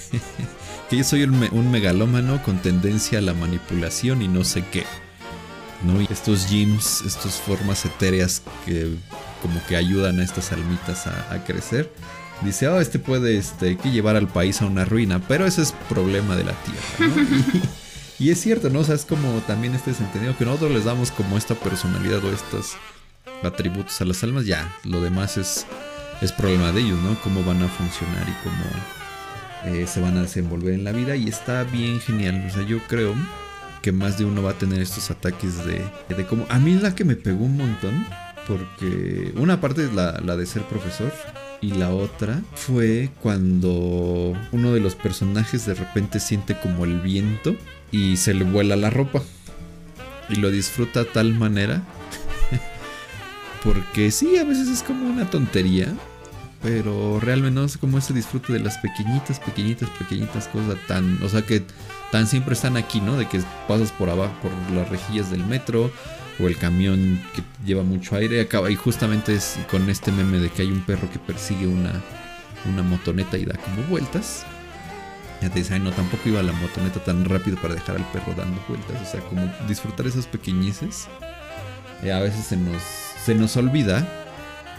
que 0.90 0.98
yo 0.98 1.04
soy 1.04 1.24
un, 1.24 1.72
megalómano 1.72 2.42
con 2.44 2.58
tendencia 2.60 3.20
a 3.20 3.22
la 3.22 3.34
manipulación 3.34 4.22
y 4.22 4.28
no 4.28 4.44
sé 4.44 4.64
qué. 4.72 4.86
¿no? 5.84 6.02
Y 6.02 6.08
estos 6.10 6.50
gyms, 6.50 7.02
estas 7.06 7.34
formas 7.36 7.86
etéreas 7.86 8.42
que 8.66 8.96
como 9.42 9.62
que 9.66 9.76
ayudan 9.76 10.20
a 10.20 10.24
estas 10.24 10.54
almitas 10.54 11.06
a, 11.08 11.44
crecer. 11.44 11.92
Dice, 12.42 12.68
oh, 12.70 12.80
este 12.80 12.98
puede 12.98 13.38
este, 13.38 13.78
que 13.78 13.92
llevar 13.92 14.16
al 14.16 14.28
país 14.28 14.62
a 14.62 14.66
una 14.66 14.86
ruina, 14.86 15.22
pero 15.28 15.46
ese 15.46 15.62
es 15.62 15.74
problema 15.90 16.36
de 16.36 16.46
la 16.46 16.54
tierra. 16.54 17.14
y, 18.20 18.32
es 18.32 18.40
cierto, 18.40 18.70
¿no? 18.70 18.80
O 18.80 18.84
sea, 18.86 18.96
es 18.96 19.06
como 19.06 19.30
también 19.42 19.76
este 19.76 19.94
sentido 19.94 20.36
que 20.38 20.46
nosotros 20.46 20.72
les 20.72 20.86
damos 20.86 21.12
como 21.12 21.38
esta 21.38 21.56
personalidad 21.56 22.24
o 22.24 22.32
estos 22.32 22.74
atributos 23.44 24.00
a 24.00 24.06
las 24.06 24.24
almas, 24.24 24.46
ya, 24.46 24.74
lo 24.84 25.02
demás 25.02 25.38
es, 25.38 25.66
es 26.24 26.32
problema 26.32 26.72
de 26.72 26.82
ellos, 26.82 27.00
¿no? 27.02 27.20
Cómo 27.22 27.44
van 27.44 27.62
a 27.62 27.68
funcionar 27.68 28.26
y 28.28 28.44
cómo 28.44 29.76
eh, 29.76 29.86
se 29.88 30.00
van 30.00 30.18
a 30.18 30.22
desenvolver 30.22 30.74
en 30.74 30.84
la 30.84 30.92
vida 30.92 31.16
y 31.16 31.28
está 31.28 31.64
bien 31.66 32.00
genial. 32.00 32.46
O 32.48 32.50
sea, 32.50 32.64
yo 32.64 32.80
creo 32.88 33.14
que 33.82 33.92
más 33.92 34.18
de 34.18 34.26
uno 34.26 34.42
va 34.42 34.52
a 34.52 34.58
tener 34.58 34.82
estos 34.82 35.12
ataques 35.12 35.66
de, 35.66 35.84
de 36.16 36.26
como... 36.26 36.46
A 36.50 36.60
mí 36.60 36.74
la 36.76 36.96
que 36.96 37.04
me 37.04 37.18
pegó 37.18 37.44
un 37.44 37.58
montón, 37.58 38.06
porque 38.48 39.34
una 39.36 39.60
parte 39.60 39.84
es 39.84 39.94
la, 39.94 40.22
la 40.24 40.38
de 40.38 40.46
ser 40.46 40.64
profesor 40.64 41.12
y 41.60 41.72
la 41.72 41.92
otra 41.92 42.42
fue 42.56 43.10
cuando 43.22 44.34
uno 44.52 44.74
de 44.74 44.80
los 44.80 44.96
personajes 44.96 45.66
de 45.66 45.74
repente 45.74 46.20
siente 46.20 46.58
como 46.60 46.86
el 46.86 47.02
viento 47.02 47.56
y 47.92 48.18
se 48.18 48.34
le 48.34 48.46
vuela 48.46 48.76
la 48.76 48.90
ropa 48.90 49.22
y 50.30 50.36
lo 50.36 50.52
disfruta 50.52 51.02
de 51.02 51.06
tal 51.06 51.34
manera 51.34 51.84
porque 53.64 54.12
sí, 54.12 54.38
a 54.38 54.44
veces 54.44 54.68
es 54.68 54.84
como 54.84 55.06
una 55.06 55.30
tontería, 55.30 55.94
pero 56.64 57.20
realmente 57.20 57.60
no 57.60 57.68
sé 57.68 57.78
cómo 57.78 57.98
ese 57.98 58.14
disfrute 58.14 58.54
de 58.54 58.60
las 58.60 58.78
pequeñitas, 58.78 59.40
pequeñitas, 59.40 59.90
pequeñitas 59.90 60.48
cosas 60.48 60.78
tan, 60.88 61.22
o 61.22 61.28
sea 61.28 61.42
que 61.42 61.62
tan 62.10 62.26
siempre 62.26 62.54
están 62.54 62.78
aquí, 62.78 63.02
¿no? 63.02 63.18
De 63.18 63.28
que 63.28 63.42
pasas 63.68 63.92
por 63.92 64.10
abajo, 64.10 64.34
por 64.42 64.52
las 64.74 64.88
rejillas 64.88 65.30
del 65.30 65.46
metro 65.46 65.92
o 66.40 66.48
el 66.48 66.58
camión 66.58 67.22
que 67.36 67.44
lleva 67.66 67.84
mucho 67.84 68.16
aire, 68.16 68.40
acaba 68.40 68.72
y 68.72 68.76
justamente 68.76 69.36
es 69.36 69.58
con 69.70 69.90
este 69.90 70.12
meme 70.14 70.40
de 70.40 70.50
que 70.50 70.62
hay 70.62 70.72
un 70.72 70.82
perro 70.82 71.12
que 71.12 71.20
persigue 71.20 71.68
una, 71.68 72.02
una 72.72 72.82
motoneta 72.82 73.38
y 73.38 73.44
da 73.44 73.58
como 73.58 73.84
vueltas. 73.90 74.46
Ya 75.42 75.50
te 75.50 75.60
dice, 75.60 75.74
ay 75.74 75.82
no, 75.82 75.92
tampoco 75.92 76.30
iba 76.30 76.42
la 76.42 76.54
motoneta 76.54 77.04
tan 77.04 77.26
rápido 77.26 77.58
para 77.58 77.74
dejar 77.74 77.98
al 77.98 78.10
perro 78.12 78.34
dando 78.38 78.64
vueltas, 78.70 79.02
o 79.02 79.12
sea, 79.12 79.20
como 79.20 79.52
disfrutar 79.68 80.08
esas 80.08 80.28
pequeñeces. 80.28 81.10
Eh, 82.04 82.14
a 82.14 82.22
veces 82.22 82.46
se 82.46 82.56
nos, 82.56 82.82
se 83.26 83.36
nos 83.36 83.58
olvida 83.58 84.23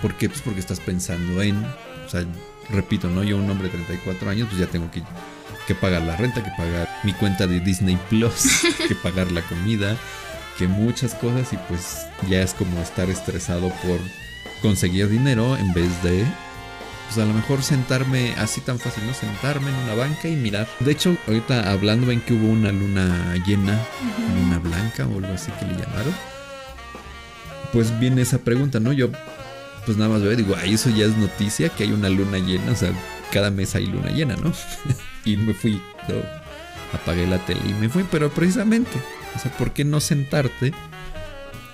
¿Por 0.05 0.19
qué? 0.19 0.29
Pues 0.29 0.43
porque 0.43 0.61
estás 0.61 0.81
pensando 0.81 1.41
en, 1.41 1.57
o 1.57 2.09
sea, 2.11 2.27
repito, 2.69 3.09
¿no? 3.09 3.25
Yo 3.25 3.39
un 3.39 3.49
hombre 3.49 3.69
de 3.69 3.79
34 3.79 4.29
años, 4.29 4.49
pues 4.51 4.61
ya 4.61 4.67
tengo 4.67 4.91
que, 4.91 5.03
que 5.67 5.75
pagar 5.75 6.03
la 6.03 6.15
renta, 6.15 6.45
que 6.45 6.51
pagar 6.59 6.87
mi 7.05 7.15
cuenta 7.15 7.47
de 7.47 7.59
Disney 7.61 7.99
Plus, 8.11 8.67
que 8.87 8.95
pagar 8.97 9.33
la 9.33 9.41
comida, 9.41 9.97
que 10.59 10.69
muchas 10.69 11.15
cosas 11.15 11.51
y 11.55 11.57
pues 11.57 12.07
ya 12.29 12.43
es 12.43 12.53
como 12.53 12.83
estar 12.83 13.09
estresado 13.09 13.71
por 13.83 13.99
conseguir 14.61 15.09
dinero 15.09 15.57
en 15.57 15.73
vez 15.73 16.03
de 16.03 16.27
pues 17.07 17.17
a 17.17 17.25
lo 17.25 17.33
mejor 17.33 17.63
sentarme 17.63 18.35
así 18.37 18.61
tan 18.61 18.79
fácil, 18.79 19.07
¿no? 19.07 19.15
Sentarme 19.15 19.71
en 19.71 19.77
una 19.77 19.95
banca 19.95 20.29
y 20.29 20.37
mirar. 20.37 20.69
De 20.81 20.93
hecho, 20.93 21.17
ahorita 21.27 21.73
hablando 21.73 22.09
ven 22.09 22.21
que 22.21 22.35
hubo 22.35 22.49
una 22.49 22.73
luna 22.73 23.37
llena, 23.47 23.81
luna 24.39 24.59
blanca 24.59 25.07
o 25.07 25.17
algo 25.17 25.33
así 25.33 25.51
que 25.53 25.65
le 25.65 25.83
llamaron. 25.83 26.15
Pues 27.73 27.99
viene 27.99 28.21
esa 28.21 28.37
pregunta, 28.37 28.81
¿no? 28.81 28.93
Yo 28.93 29.11
pues 29.87 29.97
nada 29.97 30.11
más 30.11 30.23
veo 30.23 30.35
digo, 30.37 30.57
eso 30.57 30.91
ya 30.91 31.05
es 31.05 31.17
noticia 31.17 31.69
que 31.69 31.85
hay 31.85 31.93
una 31.93 32.09
luna 32.09 32.39
llena, 32.39 32.73
o 32.73 32.77
sea, 32.77 32.93
cada 33.33 33.51
mes 33.51 33.75
hay 33.75 33.87
luna 33.87 34.11
llena, 34.11 34.37
¿no? 34.37 34.53
y 35.25 35.37
me 35.37 35.55
fui, 35.55 35.81
apagué 36.93 37.27
la 37.27 37.39
tele 37.45 37.61
y 37.69 37.75
me 37.75 37.89
fui, 37.89 38.05
pero 38.11 38.31
precisamente, 38.31 38.99
o 39.35 39.39
sea, 39.39 39.51
¿por 39.57 39.73
qué 39.73 39.85
no 39.85 40.01
sentarte 40.01 40.73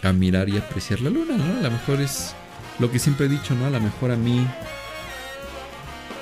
a 0.03 0.12
mirar 0.12 0.49
y 0.49 0.57
apreciar 0.57 1.01
la 1.01 1.11
luna, 1.11 1.37
¿no? 1.37 1.59
A 1.59 1.62
lo 1.62 1.70
mejor 1.70 2.01
es 2.01 2.35
lo 2.79 2.90
que 2.90 2.99
siempre 2.99 3.27
he 3.27 3.29
dicho, 3.29 3.55
¿no? 3.55 3.66
A 3.66 3.70
lo 3.70 3.81
mejor 3.81 4.11
a 4.11 4.16
mí 4.16 4.46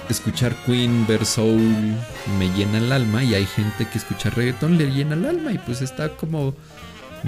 escuchar 0.08 0.54
Queen, 0.64 1.06
ver 1.06 1.24
Soul 1.24 1.94
me 2.38 2.48
llena 2.56 2.78
el 2.78 2.92
alma 2.92 3.22
y 3.22 3.34
hay 3.34 3.46
gente 3.46 3.86
que 3.86 3.98
escucha 3.98 4.30
reggaetón 4.30 4.78
le 4.78 4.90
llena 4.90 5.14
el 5.14 5.26
alma 5.26 5.52
y 5.52 5.58
pues 5.58 5.82
está 5.82 6.10
como 6.16 6.54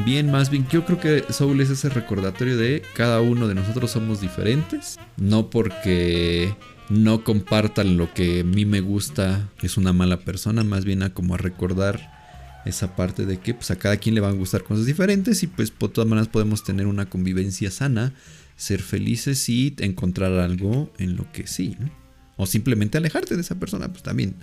bien, 0.05 0.31
más 0.31 0.51
bien, 0.51 0.67
yo 0.69 0.85
creo 0.85 1.01
que 1.01 1.33
Soul 1.33 1.61
es 1.61 1.71
ese 1.71 1.89
recordatorio 1.89 2.57
de 2.57 2.83
cada 2.95 3.21
uno 3.21 3.49
de 3.49 3.55
nosotros 3.55 3.91
somos 3.91 4.21
diferentes, 4.21 4.99
no 5.17 5.51
porque 5.51 6.55
no 6.89 7.23
compartan 7.25 7.97
lo 7.97 8.13
que 8.13 8.41
a 8.41 8.45
mí 8.45 8.65
me 8.65 8.81
gusta 8.81 9.49
es 9.63 9.77
una 9.77 9.93
mala 9.93 10.19
persona, 10.19 10.65
más 10.65 10.85
bien 10.85 11.03
a 11.03 11.15
como 11.15 11.35
a 11.35 11.39
recordar 11.39 12.19
esa 12.67 12.95
parte 12.97 13.25
de 13.27 13.39
que 13.39 13.55
pues 13.55 13.71
a 13.71 13.77
cada 13.77 13.97
quien 13.97 14.15
le 14.15 14.21
van 14.21 14.33
a 14.33 14.39
gustar 14.39 14.65
cosas 14.65 14.87
diferentes 14.87 15.43
y 15.43 15.47
pues 15.47 15.71
por 15.71 15.91
todas 15.91 16.09
maneras 16.09 16.29
podemos 16.29 16.63
tener 16.63 16.87
una 16.87 17.09
convivencia 17.09 17.71
sana, 17.71 18.13
ser 18.57 18.83
felices 18.83 19.49
y 19.49 19.75
encontrar 19.79 20.33
algo 20.33 20.93
en 20.99 21.17
lo 21.17 21.31
que 21.33 21.47
sí, 21.47 21.77
o 22.37 22.47
simplemente 22.47 22.99
alejarte 22.99 23.35
de 23.35 23.43
esa 23.43 23.55
persona, 23.55 23.89
pues 23.89 24.03
también 24.03 24.35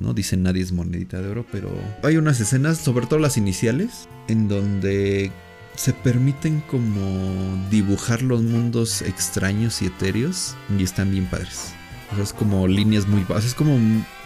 ¿no? 0.00 0.14
Dicen 0.14 0.42
nadie 0.42 0.62
es 0.62 0.72
monedita 0.72 1.20
de 1.20 1.28
oro, 1.28 1.46
pero 1.50 1.70
hay 2.02 2.16
unas 2.16 2.40
escenas, 2.40 2.78
sobre 2.78 3.06
todo 3.06 3.18
las 3.18 3.36
iniciales, 3.36 4.08
en 4.28 4.48
donde 4.48 5.30
se 5.74 5.92
permiten 5.92 6.62
como 6.68 7.66
dibujar 7.70 8.22
los 8.22 8.42
mundos 8.42 9.02
extraños 9.02 9.80
y 9.82 9.86
etéreos 9.86 10.54
y 10.78 10.82
están 10.82 11.10
bien 11.10 11.26
padres. 11.26 11.72
O 12.10 12.14
sea, 12.14 12.24
es 12.24 12.32
como 12.32 12.68
líneas 12.68 13.06
muy 13.06 13.22
bajas, 13.22 13.46
es 13.46 13.54
como 13.54 13.78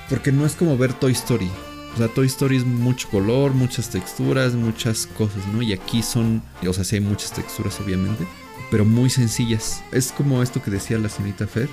porque 0.09 0.33
no 0.33 0.47
es 0.47 0.55
como 0.55 0.77
ver 0.77 0.93
Toy 0.93 1.13
Story. 1.13 1.51
O 1.95 1.99
sea, 1.99 2.09
Toy 2.09 2.27
Story 2.27 2.59
es 2.59 2.65
mucho 2.67 3.09
color, 3.09 3.55
muchas 3.55 3.89
texturas, 3.89 4.55
muchas 4.55 5.07
cosas, 5.07 5.47
¿no? 5.53 5.63
Y 5.63 5.73
aquí 5.73 6.03
son, 6.03 6.43
o 6.67 6.73
sea, 6.73 6.85
sí 6.85 6.97
hay 6.97 7.01
muchas 7.01 7.33
texturas 7.33 7.81
obviamente, 7.81 8.27
pero 8.71 8.85
muy 8.85 9.09
sencillas. 9.09 9.83
Es 9.93 10.13
como 10.13 10.43
esto 10.43 10.63
que 10.63 10.71
decía 10.71 10.99
la 10.99 11.09
señorita 11.09 11.47
Fer, 11.47 11.69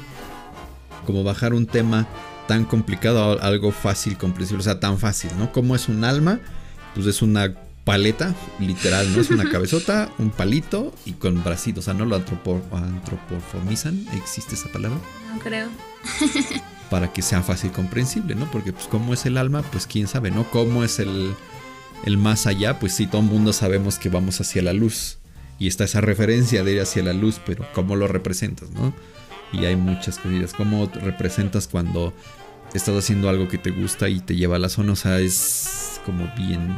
como 1.06 1.24
bajar 1.24 1.54
un 1.54 1.66
tema 1.66 2.08
tan 2.48 2.66
complicado 2.66 3.40
a 3.40 3.46
algo 3.46 3.72
fácil, 3.72 4.18
comprensible, 4.18 4.62
o 4.62 4.64
sea, 4.64 4.80
tan 4.80 4.98
fácil, 4.98 5.32
¿no? 5.38 5.52
Como 5.52 5.76
es 5.76 5.90
un 5.90 6.04
alma, 6.04 6.40
pues 6.94 7.08
es 7.08 7.22
una 7.22 7.54
paleta, 7.84 8.34
literal, 8.60 9.12
¿no? 9.14 9.22
Es 9.22 9.30
una 9.30 9.50
cabezota, 9.52 10.10
un 10.18 10.30
palito 10.30 10.94
y 11.06 11.14
con 11.14 11.44
bracitos, 11.44 11.84
o 11.84 11.86
sea, 11.86 11.94
no 11.94 12.06
lo 12.06 12.16
antropoformizan, 12.16 14.06
¿existe 14.14 14.56
esa 14.56 14.70
palabra? 14.70 15.00
No 15.34 15.40
creo. 15.40 15.70
Para 16.90 17.12
que 17.12 17.22
sea 17.22 17.42
fácil 17.42 17.72
comprensible, 17.72 18.36
¿no? 18.36 18.50
Porque 18.52 18.72
pues 18.72 18.88
cómo 18.88 19.14
es 19.14 19.26
el 19.26 19.38
alma, 19.38 19.64
pues 19.64 19.88
quién 19.88 20.08
sabe, 20.08 20.32
¿no? 20.32 20.50
Cómo 20.52 20.84
es 20.84 21.00
el, 21.00 21.34
el 22.06 22.18
más 22.18 22.46
allá, 22.46 22.80
pues 22.80 22.94
sí, 22.94 23.08
todo 23.08 23.22
el 23.22 23.28
mundo 23.28 23.52
sabemos 23.54 23.98
que 23.98 24.10
vamos 24.10 24.40
hacia 24.42 24.62
la 24.62 24.74
luz. 24.74 25.18
Y 25.60 25.68
está 25.68 25.86
esa 25.86 26.02
referencia 26.02 26.64
de 26.64 26.74
ir 26.74 26.82
hacia 26.82 27.04
la 27.04 27.14
luz, 27.14 27.40
pero 27.46 27.66
¿cómo 27.74 27.96
lo 27.96 28.08
representas, 28.08 28.72
no? 28.72 28.94
Y 29.54 29.66
hay 29.66 29.76
muchas 29.76 30.18
cosas. 30.20 30.54
¿Cómo 30.54 30.92
representas 31.02 31.68
cuando 31.68 32.14
estás 32.74 32.96
haciendo 32.96 33.30
algo 33.30 33.48
que 33.48 33.58
te 33.58 33.72
gusta 33.72 34.10
y 34.10 34.20
te 34.20 34.36
lleva 34.36 34.58
a 34.58 34.60
la 34.60 34.70
zona? 34.70 34.94
O 34.94 34.96
sea, 34.96 35.20
es 35.20 36.02
como 36.06 36.30
bien, 36.36 36.78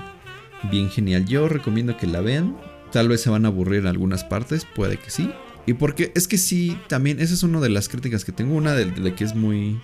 bien 0.69 0.89
genial. 0.89 1.25
Yo 1.25 1.47
recomiendo 1.47 1.97
que 1.97 2.07
la 2.07 2.21
vean. 2.21 2.57
Tal 2.91 3.07
vez 3.07 3.21
se 3.21 3.29
van 3.29 3.45
a 3.45 3.47
aburrir 3.47 3.81
en 3.81 3.87
algunas 3.87 4.23
partes, 4.23 4.65
puede 4.75 4.97
que 4.97 5.09
sí. 5.09 5.31
Y 5.65 5.73
porque 5.73 6.11
es 6.15 6.27
que 6.27 6.37
sí, 6.37 6.77
también, 6.87 7.19
esa 7.19 7.33
es 7.33 7.43
una 7.43 7.59
de 7.59 7.69
las 7.69 7.89
críticas 7.89 8.23
que 8.23 8.31
tengo. 8.31 8.55
Una 8.55 8.73
de, 8.73 8.85
de 8.85 9.15
que 9.15 9.23
es 9.23 9.35
muy 9.35 9.79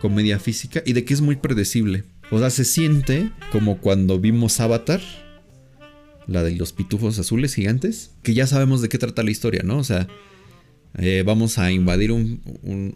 comedia 0.00 0.38
física 0.38 0.82
y 0.84 0.92
de 0.92 1.04
que 1.04 1.14
es 1.14 1.20
muy 1.20 1.36
predecible. 1.36 2.04
O 2.30 2.38
sea, 2.38 2.50
se 2.50 2.64
siente 2.64 3.30
como 3.50 3.78
cuando 3.78 4.18
vimos 4.18 4.58
Avatar, 4.60 5.00
la 6.26 6.42
de 6.42 6.56
los 6.56 6.72
pitufos 6.72 7.18
azules 7.18 7.54
gigantes, 7.54 8.12
que 8.22 8.34
ya 8.34 8.46
sabemos 8.46 8.82
de 8.82 8.88
qué 8.88 8.98
trata 8.98 9.22
la 9.22 9.30
historia, 9.30 9.62
¿no? 9.64 9.78
O 9.78 9.84
sea, 9.84 10.08
eh, 10.98 11.22
vamos 11.24 11.58
a 11.58 11.72
invadir 11.72 12.12
un, 12.12 12.42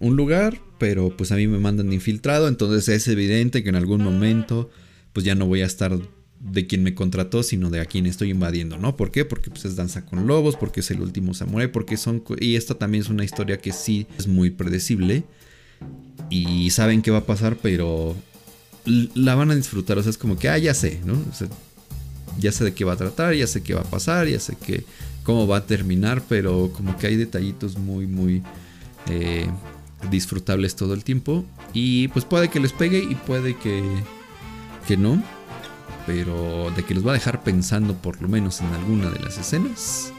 lugar, 0.01 0.61
pero 0.79 1.17
pues 1.17 1.33
a 1.33 1.37
mí 1.37 1.47
me 1.47 1.59
mandan 1.59 1.93
infiltrado, 1.93 2.49
entonces 2.49 2.89
es 2.89 3.09
evidente 3.09 3.63
que 3.63 3.71
en 3.71 3.77
algún 3.77 4.03
momento 4.03 4.71
pues 5.13 5.25
ya 5.25 5.35
no 5.35 5.47
voy 5.47 5.63
a 5.63 5.67
estar 5.67 5.99
de 6.41 6.67
quien 6.67 6.83
me 6.83 6.95
contrató, 6.95 7.43
sino 7.43 7.71
de 7.71 7.81
a 7.81 7.87
quien 7.87 8.07
estoy 8.07 8.31
invadiendo, 8.31 8.77
¿no? 8.77 8.97
¿Por 8.97 9.11
qué? 9.11 9.25
Porque 9.25 9.51
pues 9.51 9.65
es 9.65 9.77
Danza 9.77 10.05
con 10.05 10.27
Lobos, 10.27 10.57
porque 10.57 10.81
es 10.81 10.91
el 10.91 11.01
último 11.01 11.33
samurai, 11.33 11.73
porque 11.73 11.97
son... 11.97 12.23
Y 12.39 12.57
esta 12.57 12.75
también 12.75 13.03
es 13.03 13.09
una 13.09 13.25
historia 13.25 13.57
que 13.59 13.73
sí 13.73 14.07
es 14.19 14.27
muy 14.27 14.51
predecible 14.51 15.25
y 16.29 16.71
saben 16.71 17.01
qué 17.01 17.11
va 17.11 17.19
a 17.19 17.27
pasar, 17.27 17.57
pero 17.63 18.15
la 18.85 19.35
van 19.35 19.51
a 19.51 19.57
disfrutar, 19.57 19.99
o 19.99 20.03
sea, 20.03 20.11
es 20.11 20.19
como 20.19 20.39
que, 20.39 20.49
ah, 20.49 20.59
ya 20.59 20.75
sé, 20.75 21.01
¿no? 21.05 21.15
Ya 22.38 22.53
sé 22.53 22.64
de 22.64 22.75
qué 22.75 22.85
va 22.85 22.94
a 22.94 22.96
tratar, 22.96 23.35
ya 23.35 23.46
sé 23.46 23.62
qué 23.62 23.75
va 23.75 23.81
a 23.81 23.85
pasar, 23.85 24.27
ya 24.27 24.40
sé 24.40 24.57
que 24.57 24.85
cómo 25.25 25.46
va 25.46 25.59
a 25.59 25.66
terminar, 25.66 26.22
pero 26.29 26.70
como 26.72 26.96
que 26.96 27.09
hay 27.09 27.16
detallitos 27.16 27.77
muy, 27.77 28.07
muy 28.07 28.42
eh, 29.09 29.49
disfrutables 30.11 30.77
todo 30.77 30.94
el 30.94 31.05
tiempo. 31.05 31.44
Y 31.72 32.09
pues 32.09 32.25
puede 32.25 32.49
que 32.49 32.61
les 32.61 32.72
pegue 32.72 32.99
y 32.99 33.14
puede 33.14 33.57
que, 33.57 33.83
que 34.87 34.96
no. 34.96 35.22
Pero 36.07 36.70
de 36.77 36.85
que 36.85 36.94
los 36.94 37.05
va 37.05 37.11
a 37.11 37.14
dejar 37.14 37.42
pensando 37.42 37.94
por 37.94 38.22
lo 38.22 38.29
menos 38.29 38.61
en 38.61 38.68
alguna 38.68 39.11
de 39.11 39.18
las 39.18 39.38
escenas. 39.38 40.12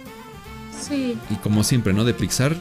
Sí. 0.87 1.17
Y 1.29 1.35
como 1.35 1.63
siempre, 1.63 1.93
¿no? 1.93 2.03
De 2.03 2.13
Pixar. 2.13 2.55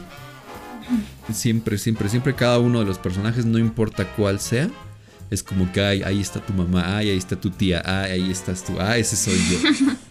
Siempre, 1.33 1.77
siempre, 1.77 2.07
siempre 2.07 2.33
cada 2.33 2.59
uno 2.59 2.79
de 2.79 2.85
los 2.85 2.97
personajes, 2.97 3.45
no 3.45 3.59
importa 3.59 4.15
cuál 4.15 4.39
sea, 4.39 4.69
es 5.29 5.43
como 5.43 5.71
que 5.71 5.81
ay, 5.81 6.03
ahí 6.03 6.21
está 6.21 6.39
tu 6.39 6.53
mamá, 6.53 6.97
ay, 6.97 7.09
ahí 7.09 7.17
está 7.17 7.35
tu 7.35 7.49
tía, 7.49 7.81
ay, 7.85 8.11
ahí 8.11 8.31
estás 8.31 8.63
tú, 8.63 8.79
ah, 8.79 8.97
ese 8.97 9.15
soy 9.15 9.39
yo. 9.49 9.95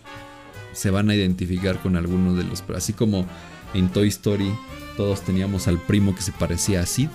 se 0.77 0.91
van 0.91 1.09
a 1.09 1.15
identificar 1.15 1.81
con 1.81 1.97
alguno 1.97 2.35
de 2.35 2.45
los. 2.45 2.63
Así 2.75 2.93
como 2.93 3.27
en 3.73 3.89
Toy 3.89 4.09
Story 4.09 4.53
todos 4.97 5.23
teníamos 5.23 5.69
al 5.69 5.79
primo 5.79 6.15
que 6.15 6.23
se 6.23 6.33
parecía 6.33 6.81
a 6.81 6.87
Sid. 6.87 7.09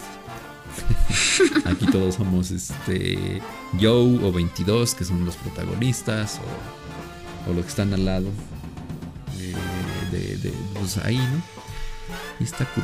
Aquí 1.65 1.85
todos 1.87 2.15
somos 2.15 2.49
este 2.49 3.41
Joe 3.79 4.19
o 4.23 4.31
22 4.31 4.95
que 4.95 5.03
son 5.03 5.25
los 5.25 5.35
protagonistas 5.35 6.39
o, 7.47 7.53
los 7.53 7.65
que 7.65 7.69
están 7.69 7.93
al 7.93 8.05
lado 8.05 8.27
de, 10.11 10.37
de, 10.37 10.53
pues 10.73 10.97
ahí, 10.97 11.17
¿no? 11.17 11.41
Y 12.39 12.43
está 12.43 12.65
cool. 12.73 12.83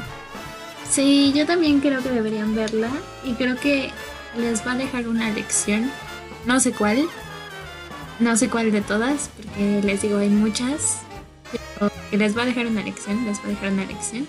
Sí, 0.90 1.34
yo 1.36 1.46
también 1.46 1.80
creo 1.80 2.02
que 2.02 2.10
deberían 2.10 2.56
verla 2.56 2.90
y 3.26 3.34
creo 3.34 3.58
que 3.58 3.92
les 4.36 4.66
va 4.66 4.74
a 4.74 4.78
dejar 4.78 5.08
una 5.08 5.30
lección, 5.30 5.92
no 6.46 6.60
sé 6.60 6.72
cuál, 6.72 7.08
no 8.20 8.36
sé 8.36 8.50
cuál 8.50 8.72
de 8.72 8.82
todas, 8.82 9.30
porque 9.36 9.82
les 9.84 10.02
digo, 10.02 10.18
hay 10.18 10.30
muchas. 10.30 11.00
Les 12.12 12.36
va 12.36 12.44
a 12.44 12.46
dejar 12.46 12.68
una 12.68 12.82
lección, 12.82 13.26
les 13.26 13.40
va 13.40 13.46
a 13.46 13.50
dejar 13.50 13.72
una 13.72 13.86
lección. 13.86 14.28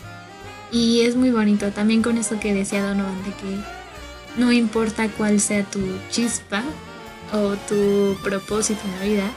Y 0.71 1.03
es 1.03 1.17
muy 1.17 1.31
bonito 1.31 1.71
también 1.71 2.03
con 2.03 2.19
eso 2.19 2.39
que 2.39 2.53
decía 2.53 2.83
Donovan, 2.83 3.23
de 3.25 3.31
que 3.31 4.41
no 4.41 4.53
importa 4.53 5.09
cuál 5.09 5.41
sea 5.41 5.65
tu 5.65 5.81
chispa 6.11 6.63
o 7.33 7.57
tu 7.69 8.17
propósito 8.23 8.81
en 8.85 8.99
la 8.99 9.05
vida, 9.05 9.31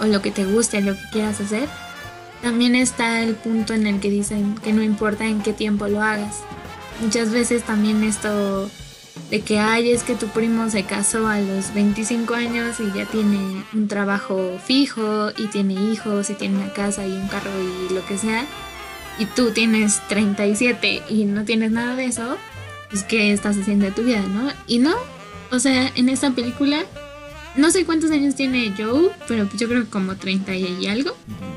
o 0.00 0.06
lo 0.06 0.22
que 0.22 0.30
te 0.30 0.44
guste, 0.44 0.80
lo 0.80 0.94
que 0.94 1.02
quieras 1.12 1.40
hacer, 1.40 1.68
también 2.42 2.74
está 2.74 3.22
el 3.22 3.34
punto 3.34 3.74
en 3.74 3.86
el 3.86 4.00
que 4.00 4.10
dicen 4.10 4.54
que 4.56 4.72
no 4.72 4.82
importa 4.82 5.24
en 5.24 5.42
qué 5.42 5.52
tiempo 5.52 5.88
lo 5.88 6.02
hagas, 6.02 6.42
muchas 7.00 7.30
veces 7.30 7.62
también 7.62 8.04
esto 8.04 8.68
de 9.34 9.40
que 9.40 9.58
ay 9.58 9.90
es 9.90 10.04
que 10.04 10.14
tu 10.14 10.28
primo 10.28 10.70
se 10.70 10.84
casó 10.84 11.26
a 11.26 11.40
los 11.40 11.74
25 11.74 12.34
años 12.34 12.78
y 12.78 12.96
ya 12.96 13.04
tiene 13.04 13.64
un 13.72 13.88
trabajo 13.88 14.60
fijo 14.64 15.30
y 15.36 15.48
tiene 15.48 15.74
hijos 15.74 16.30
y 16.30 16.34
tiene 16.34 16.58
una 16.58 16.72
casa 16.72 17.04
y 17.04 17.10
un 17.10 17.26
carro 17.26 17.50
y 17.60 17.92
lo 17.92 18.06
que 18.06 18.16
sea 18.16 18.46
y 19.18 19.26
tú 19.26 19.50
tienes 19.50 20.00
37 20.06 21.02
y 21.08 21.24
no 21.24 21.44
tienes 21.44 21.72
nada 21.72 21.96
de 21.96 22.04
eso, 22.04 22.36
pues 22.90 23.02
qué 23.02 23.32
estás 23.32 23.56
haciendo 23.58 23.86
de 23.86 23.90
tu 23.90 24.04
vida, 24.04 24.20
¿no? 24.20 24.52
Y 24.68 24.78
no, 24.78 24.94
o 25.50 25.58
sea, 25.58 25.90
en 25.96 26.10
esta 26.10 26.30
película 26.30 26.84
no 27.56 27.72
sé 27.72 27.84
cuántos 27.84 28.12
años 28.12 28.36
tiene 28.36 28.72
Joe, 28.78 29.10
pero 29.26 29.48
yo 29.56 29.66
creo 29.66 29.82
que 29.82 29.90
como 29.90 30.14
30 30.14 30.54
y 30.54 30.86
algo. 30.86 31.10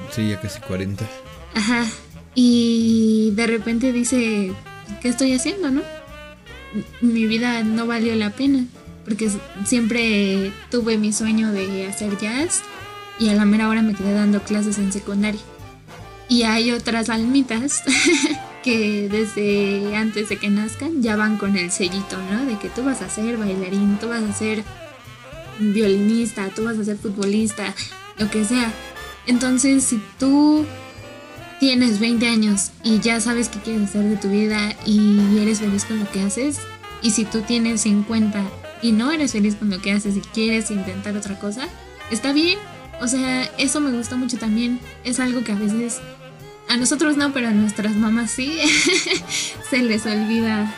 Sí, 0.09 0.29
ya 0.29 0.41
casi 0.41 0.59
40. 0.61 1.07
Ajá. 1.53 1.85
Y 2.33 3.33
de 3.35 3.45
repente 3.45 3.91
dice, 3.91 4.51
¿qué 4.99 5.09
estoy 5.09 5.33
haciendo, 5.33 5.69
no? 5.69 5.96
Mi 7.01 7.25
vida 7.25 7.63
no 7.63 7.87
valió 7.87 8.15
la 8.15 8.31
pena, 8.31 8.65
porque 9.05 9.29
siempre 9.65 10.51
tuve 10.69 10.97
mi 10.97 11.13
sueño 11.13 11.51
de 11.51 11.87
hacer 11.87 12.17
jazz 12.17 12.61
y 13.19 13.29
a 13.29 13.33
la 13.33 13.45
mera 13.45 13.69
hora 13.69 13.81
me 13.81 13.93
quedé 13.93 14.13
dando 14.13 14.41
clases 14.41 14.77
en 14.77 14.91
secundaria. 14.91 15.41
Y 16.29 16.43
hay 16.43 16.71
otras 16.71 17.09
almitas 17.09 17.83
que 18.63 19.07
desde 19.09 19.95
antes 19.95 20.29
de 20.29 20.37
que 20.37 20.49
nazcan 20.49 21.01
ya 21.01 21.15
van 21.15 21.37
con 21.37 21.57
el 21.57 21.71
sellito, 21.71 22.17
¿no? 22.31 22.45
De 22.45 22.57
que 22.59 22.69
tú 22.69 22.83
vas 22.83 23.01
a 23.01 23.09
ser 23.09 23.37
bailarín, 23.37 23.97
tú 23.97 24.09
vas 24.09 24.23
a 24.23 24.33
ser 24.33 24.63
violinista, 25.59 26.49
tú 26.49 26.65
vas 26.65 26.77
a 26.77 26.83
ser 26.83 26.97
futbolista, 26.97 27.73
lo 28.17 28.29
que 28.29 28.43
sea. 28.43 28.71
Entonces, 29.25 29.83
si 29.83 30.01
tú 30.19 30.65
tienes 31.59 31.99
20 31.99 32.27
años 32.27 32.71
y 32.83 32.99
ya 32.99 33.19
sabes 33.19 33.49
qué 33.49 33.59
quieres 33.59 33.89
hacer 33.89 34.03
de 34.03 34.17
tu 34.17 34.29
vida 34.29 34.75
y 34.85 35.39
eres 35.39 35.59
feliz 35.59 35.85
con 35.85 35.99
lo 35.99 36.09
que 36.11 36.21
haces, 36.21 36.59
y 37.01 37.11
si 37.11 37.25
tú 37.25 37.41
tienes 37.41 37.81
50 37.81 38.43
y 38.81 38.91
no 38.91 39.11
eres 39.11 39.31
feliz 39.31 39.55
con 39.55 39.69
lo 39.69 39.79
que 39.81 39.91
haces 39.91 40.17
y 40.17 40.21
quieres 40.21 40.71
intentar 40.71 41.15
otra 41.15 41.37
cosa, 41.39 41.67
está 42.11 42.33
bien. 42.33 42.57
O 42.99 43.07
sea, 43.07 43.43
eso 43.57 43.79
me 43.79 43.91
gusta 43.91 44.15
mucho 44.15 44.37
también. 44.37 44.79
Es 45.03 45.19
algo 45.19 45.43
que 45.43 45.51
a 45.51 45.55
veces 45.55 45.99
a 46.67 46.77
nosotros 46.77 47.15
no, 47.15 47.31
pero 47.33 47.47
a 47.47 47.51
nuestras 47.51 47.95
mamás 47.95 48.31
sí 48.31 48.57
se 49.69 49.77
les 49.83 50.05
olvida 50.05 50.73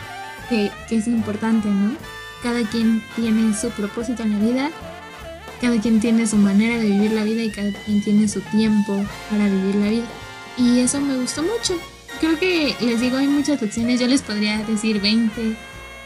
que, 0.48 0.70
que 0.88 0.96
es 0.96 1.06
importante, 1.06 1.68
¿no? 1.68 1.94
Cada 2.42 2.62
quien 2.68 3.02
tiene 3.16 3.54
su 3.56 3.70
propósito 3.70 4.22
en 4.22 4.38
la 4.38 4.46
vida, 4.46 4.70
cada 5.60 5.80
quien 5.80 6.00
tiene 6.00 6.26
su 6.26 6.36
manera 6.36 6.78
de 6.78 6.84
vivir 6.84 7.12
la 7.12 7.24
vida 7.24 7.42
y 7.42 7.50
cada 7.50 7.72
quien 7.84 8.02
tiene 8.02 8.28
su 8.28 8.40
tiempo 8.40 9.04
para 9.30 9.46
vivir 9.46 9.74
la 9.76 9.88
vida. 9.88 10.06
Y 10.56 10.80
eso 10.80 11.00
me 11.00 11.16
gustó 11.16 11.42
mucho. 11.42 11.78
Creo 12.20 12.38
que 12.38 12.74
les 12.80 13.00
digo, 13.00 13.16
hay 13.16 13.28
muchas 13.28 13.60
lecciones. 13.62 14.00
Yo 14.00 14.06
les 14.06 14.22
podría 14.22 14.58
decir 14.64 15.00
20 15.00 15.56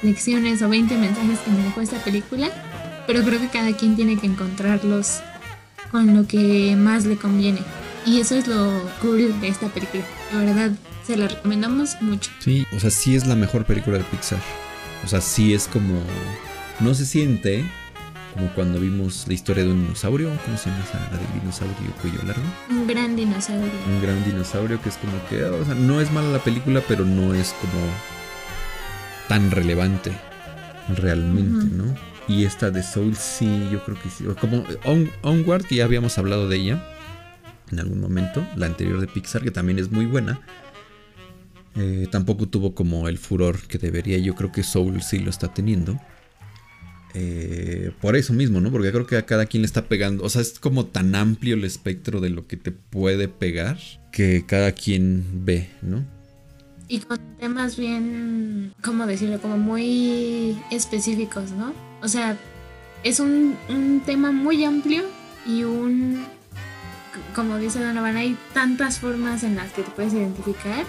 lecciones 0.03 0.63
o 0.63 0.69
20 0.69 0.97
mensajes 0.97 1.39
que 1.41 1.51
me 1.51 1.63
dejó 1.65 1.81
esta 1.81 1.99
película, 2.05 2.51
pero 3.07 3.23
creo 3.25 3.41
que 3.41 3.49
cada 3.49 3.77
quien 3.77 3.97
tiene 3.97 4.19
que 4.19 4.27
encontrarlos 4.27 5.21
con 5.91 6.15
lo 6.15 6.27
que 6.27 6.77
más 6.77 7.07
le 7.07 7.17
conviene. 7.17 7.61
Y 8.07 8.21
eso 8.21 8.35
es 8.35 8.47
lo 8.47 8.71
cool 9.01 9.41
de 9.41 9.49
esta 9.49 9.69
película. 9.69 10.05
De 10.31 10.45
verdad, 10.45 10.73
se 11.07 11.17
la 11.17 11.29
recomendamos 11.29 11.97
mucho. 12.03 12.31
Sí, 12.41 12.67
o 12.77 12.81
sea, 12.81 12.91
sí 12.91 13.17
es 13.17 13.27
la 13.27 13.35
mejor 13.35 13.65
película 13.65 13.99
de 13.99 14.05
Pixar. 14.05 14.41
O 15.05 15.09
sea, 15.09 15.21
sí 15.21 15.55
es 15.55 15.69
como. 15.69 16.03
No 16.81 16.95
se 16.95 17.07
siente 17.07 17.65
como 18.35 18.53
cuando 18.55 18.81
vimos 18.81 19.25
la 19.29 19.35
historia 19.35 19.65
de 19.65 19.71
un 19.71 19.83
dinosaurio. 19.83 20.29
¿Cómo 20.45 20.59
se 20.59 20.69
llama 20.69 20.85
esa? 20.85 20.99
La 21.11 21.19
del 21.19 21.41
dinosaurio 21.41 21.75
cuello 22.03 22.19
largo. 22.25 22.43
Un 22.69 22.87
gran 22.87 23.17
dinosaurio. 23.17 23.71
Un 23.87 24.03
gran 24.03 24.25
dinosaurio 24.25 24.83
que 24.83 24.89
es 24.89 24.97
como 24.97 25.13
que. 25.29 25.45
O 25.45 25.65
sea, 25.65 25.75
no 25.75 26.01
es 26.01 26.11
mala 26.11 26.31
la 26.31 26.41
película, 26.41 26.83
pero 26.87 27.05
no 27.05 27.33
es 27.33 27.55
como. 27.61 27.81
tan 29.29 29.51
relevante. 29.51 30.13
Realmente, 30.97 31.75
¿no? 31.75 31.95
Y 32.29 32.45
esta 32.45 32.71
de 32.71 32.83
Soul 32.83 33.17
sí, 33.17 33.69
yo 33.71 33.83
creo 33.85 33.97
que 34.03 34.11
sí. 34.11 34.25
Como 34.41 34.65
Onward, 35.23 35.65
que 35.65 35.77
ya 35.77 35.85
habíamos 35.85 36.19
hablado 36.19 36.49
de 36.49 36.57
ella 36.57 36.85
en 37.71 37.79
algún 37.79 38.01
momento. 38.01 38.47
La 38.57 38.67
anterior 38.67 39.01
de 39.01 39.07
Pixar, 39.07 39.43
que 39.43 39.51
también 39.51 39.79
es 39.79 39.91
muy 39.91 40.07
buena. 40.07 40.41
Eh, 41.77 42.07
tampoco 42.11 42.47
tuvo 42.47 42.75
como 42.75 43.09
el 43.09 43.19
furor 43.19 43.61
que 43.63 43.79
debería. 43.79 44.19
Yo 44.19 44.35
creo 44.35 44.53
que 44.53 44.63
Soul 44.63 45.03
sí 45.03 45.21
lo 45.21 45.31
está 45.31 45.55
teniendo. 45.55 45.99
Eh, 47.15 47.93
por 48.01 48.17
eso 48.17 48.33
mismo, 48.33 48.61
¿no? 48.61 48.73
Porque 48.73 48.91
creo 48.91 49.07
que 49.07 49.17
a 49.17 49.25
cada 49.25 49.47
quien 49.47 49.63
le 49.63 49.67
está 49.67 49.87
pegando. 49.87 50.25
O 50.25 50.29
sea, 50.29 50.43
es 50.43 50.59
como 50.59 50.87
tan 50.87 51.15
amplio 51.15 51.55
el 51.55 51.65
espectro 51.65 52.21
de 52.21 52.31
lo 52.31 52.47
que 52.47 52.57
te 52.57 52.73
puede 52.73 53.29
pegar 53.29 53.79
que 54.11 54.45
cada 54.47 54.73
quien 54.73 55.25
ve, 55.45 55.71
¿no? 55.81 56.05
Y 56.89 57.01
con 57.01 57.19
temas 57.39 57.77
bien, 57.77 58.75
¿cómo 58.83 59.07
decirlo? 59.07 59.41
Como 59.41 59.57
muy 59.57 60.59
específicos, 60.71 61.53
¿no? 61.53 61.73
O 62.03 62.09
sea, 62.09 62.37
es 63.05 63.21
un, 63.21 63.57
un 63.69 64.03
tema 64.05 64.33
muy 64.33 64.65
amplio 64.65 65.05
y 65.47 65.63
un, 65.63 66.25
como 67.35 67.59
dice 67.59 67.83
Donovan, 67.83 68.17
hay 68.17 68.37
tantas 68.53 68.99
formas 68.99 69.45
en 69.45 69.57
las 69.57 69.73
que 69.73 69.83
te 69.83 69.91
puedes 69.93 70.13
identificar 70.13 70.85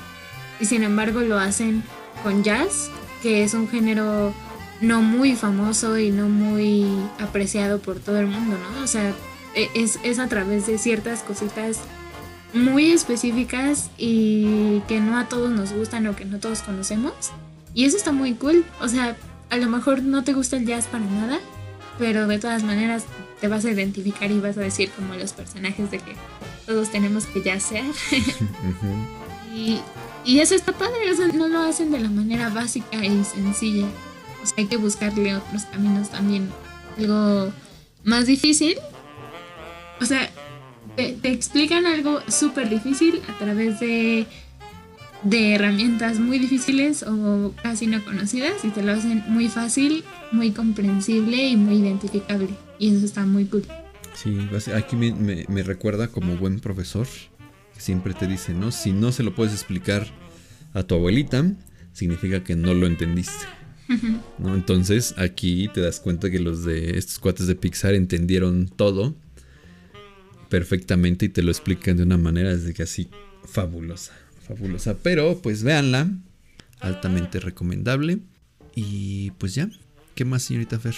y 0.59 0.65
sin 0.65 0.83
embargo 0.83 1.21
lo 1.21 1.37
hacen 1.37 1.83
con 2.23 2.43
jazz, 2.43 2.89
que 3.21 3.43
es 3.43 3.53
un 3.53 3.67
género 3.67 4.33
no 4.81 5.01
muy 5.01 5.35
famoso 5.35 5.97
y 5.97 6.11
no 6.11 6.27
muy 6.27 6.85
apreciado 7.19 7.79
por 7.79 7.99
todo 7.99 8.19
el 8.19 8.27
mundo, 8.27 8.57
¿no? 8.57 8.83
O 8.83 8.87
sea, 8.87 9.13
e, 9.55 9.69
es, 9.73 9.99
es 10.03 10.19
a 10.19 10.27
través 10.27 10.67
de 10.67 10.77
ciertas 10.77 11.23
cositas 11.23 11.79
muy 12.53 12.91
específicas 12.91 13.89
y 13.97 14.81
que 14.87 14.99
no 14.99 15.17
a 15.17 15.27
todos 15.27 15.51
nos 15.51 15.73
gustan 15.73 16.07
o 16.07 16.15
que 16.15 16.25
no 16.25 16.39
todos 16.39 16.61
conocemos. 16.61 17.13
Y 17.73 17.85
eso 17.85 17.97
está 17.97 18.11
muy 18.11 18.33
cool. 18.33 18.65
O 18.79 18.87
sea, 18.87 19.15
a 19.49 19.57
lo 19.57 19.67
mejor 19.67 20.01
no 20.01 20.23
te 20.23 20.33
gusta 20.33 20.57
el 20.57 20.65
jazz 20.65 20.87
para 20.87 21.05
nada, 21.05 21.39
pero 21.99 22.27
de 22.27 22.39
todas 22.39 22.63
maneras 22.63 23.03
te 23.41 23.47
vas 23.47 23.65
a 23.65 23.71
identificar 23.71 24.31
y 24.31 24.39
vas 24.39 24.57
a 24.57 24.61
decir 24.61 24.89
como 24.91 25.15
los 25.15 25.33
personajes 25.33 25.91
de 25.91 25.99
que 25.99 26.15
todos 26.65 26.89
tenemos 26.89 27.25
que 27.25 27.41
jazzear. 27.41 27.85
y, 29.53 29.79
y 30.23 30.39
eso 30.39 30.55
está 30.55 30.71
padre, 30.71 31.11
o 31.11 31.15
sea, 31.15 31.27
no 31.27 31.47
lo 31.47 31.59
hacen 31.59 31.91
de 31.91 31.99
la 31.99 32.09
manera 32.09 32.49
básica 32.49 33.03
y 33.03 33.23
sencilla. 33.23 33.87
Sea, 34.45 34.55
hay 34.57 34.65
que 34.65 34.77
buscarle 34.77 35.35
otros 35.35 35.63
caminos 35.65 36.09
también. 36.09 36.49
Algo 36.97 37.51
más 38.03 38.25
difícil. 38.27 38.77
O 40.01 40.05
sea, 40.05 40.29
te, 40.95 41.13
te 41.13 41.31
explican 41.31 41.85
algo 41.85 42.21
súper 42.27 42.69
difícil 42.69 43.21
a 43.29 43.37
través 43.37 43.79
de, 43.79 44.25
de 45.23 45.55
herramientas 45.55 46.19
muy 46.19 46.39
difíciles 46.39 47.03
o 47.03 47.53
casi 47.61 47.87
no 47.87 48.03
conocidas 48.03 48.63
y 48.63 48.69
te 48.69 48.83
lo 48.83 48.93
hacen 48.93 49.23
muy 49.27 49.49
fácil, 49.49 50.03
muy 50.31 50.51
comprensible 50.51 51.47
y 51.47 51.57
muy 51.57 51.75
identificable. 51.77 52.49
Y 52.79 52.95
eso 52.95 53.05
está 53.05 53.25
muy 53.25 53.45
cool. 53.45 53.65
Sí, 54.13 54.37
aquí 54.73 54.95
me, 54.95 55.13
me, 55.13 55.45
me 55.49 55.63
recuerda 55.63 56.07
como 56.07 56.37
buen 56.37 56.59
profesor 56.59 57.07
que 57.73 57.81
siempre 57.81 58.13
te 58.13 58.27
dice, 58.27 58.53
¿no? 58.53 58.71
Si 58.71 58.91
no 58.91 59.11
se 59.11 59.23
lo 59.23 59.35
puedes 59.35 59.53
explicar 59.53 60.07
a 60.73 60.83
tu 60.83 60.95
abuelita, 60.95 61.45
significa 61.91 62.43
que 62.43 62.55
no 62.55 62.73
lo 62.73 62.87
entendiste. 62.87 63.45
¿No? 64.37 64.55
Entonces 64.55 65.15
aquí 65.17 65.69
te 65.73 65.81
das 65.81 65.99
cuenta 65.99 66.29
que 66.29 66.39
los 66.39 66.63
de 66.63 66.97
estos 66.97 67.19
cuates 67.19 67.47
de 67.47 67.55
Pixar 67.55 67.93
entendieron 67.93 68.67
todo 68.67 69.15
perfectamente 70.49 71.25
y 71.25 71.29
te 71.29 71.43
lo 71.43 71.51
explican 71.51 71.97
de 71.97 72.03
una 72.03 72.17
manera 72.17 72.55
desde 72.55 72.73
que 72.73 72.83
así 72.83 73.09
fabulosa, 73.45 74.13
fabulosa. 74.47 74.95
Pero 75.01 75.39
pues 75.41 75.63
véanla, 75.63 76.09
altamente 76.79 77.39
recomendable. 77.39 78.19
Y 78.75 79.31
pues 79.31 79.55
ya, 79.55 79.69
¿qué 80.15 80.25
más 80.25 80.43
señorita 80.43 80.79
Fer? 80.79 80.95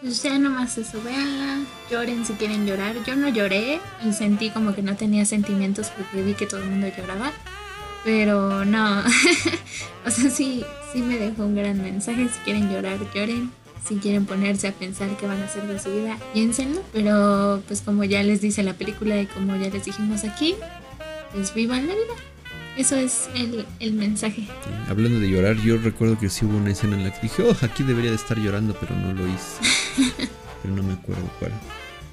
Pues 0.00 0.22
ya 0.22 0.38
nomás 0.38 0.78
eso, 0.78 1.02
véanla, 1.02 1.64
lloren 1.90 2.24
si 2.24 2.32
quieren 2.34 2.66
llorar. 2.66 2.96
Yo 3.06 3.16
no 3.16 3.28
lloré 3.28 3.80
y 4.04 4.12
sentí 4.12 4.50
como 4.50 4.74
que 4.74 4.82
no 4.82 4.96
tenía 4.96 5.24
sentimientos 5.24 5.90
porque 5.90 6.22
vi 6.22 6.34
que 6.34 6.46
todo 6.46 6.62
el 6.62 6.70
mundo 6.70 6.88
lloraba. 6.96 7.32
Pero 8.04 8.64
no, 8.64 9.00
o 10.06 10.10
sea, 10.10 10.30
sí, 10.30 10.64
sí 10.92 11.00
me 11.00 11.18
dejó 11.18 11.44
un 11.44 11.54
gran 11.54 11.82
mensaje. 11.82 12.28
Si 12.28 12.38
quieren 12.44 12.72
llorar, 12.72 12.98
lloren. 13.14 13.50
Si 13.86 13.96
quieren 13.96 14.26
ponerse 14.26 14.68
a 14.68 14.72
pensar 14.72 15.08
qué 15.16 15.26
van 15.26 15.40
a 15.40 15.46
hacer 15.46 15.66
de 15.66 15.78
su 15.78 15.90
vida, 15.90 16.18
piénsenlo. 16.34 16.82
Pero 16.92 17.62
pues 17.66 17.80
como 17.80 18.04
ya 18.04 18.22
les 18.22 18.40
dice 18.40 18.62
la 18.62 18.74
película 18.74 19.20
y 19.20 19.26
como 19.26 19.56
ya 19.56 19.70
les 19.70 19.84
dijimos 19.84 20.24
aquí, 20.24 20.54
pues 21.32 21.54
vivan 21.54 21.86
la 21.88 21.94
vida. 21.94 22.14
Eso 22.76 22.96
es 22.96 23.28
el, 23.34 23.66
el 23.80 23.92
mensaje. 23.94 24.42
Sí, 24.42 24.70
hablando 24.88 25.18
de 25.18 25.28
llorar, 25.28 25.56
yo 25.56 25.76
recuerdo 25.78 26.18
que 26.18 26.28
sí 26.28 26.44
hubo 26.44 26.56
una 26.56 26.70
escena 26.70 26.96
en 26.96 27.04
la 27.04 27.12
que 27.12 27.22
dije, 27.22 27.42
oh, 27.42 27.56
aquí 27.62 27.82
debería 27.82 28.10
de 28.10 28.16
estar 28.16 28.38
llorando, 28.38 28.76
pero 28.78 28.94
no 28.94 29.12
lo 29.12 29.26
hice. 29.26 30.28
pero 30.62 30.74
no 30.74 30.82
me 30.82 30.92
acuerdo 30.92 31.28
cuál. 31.38 31.52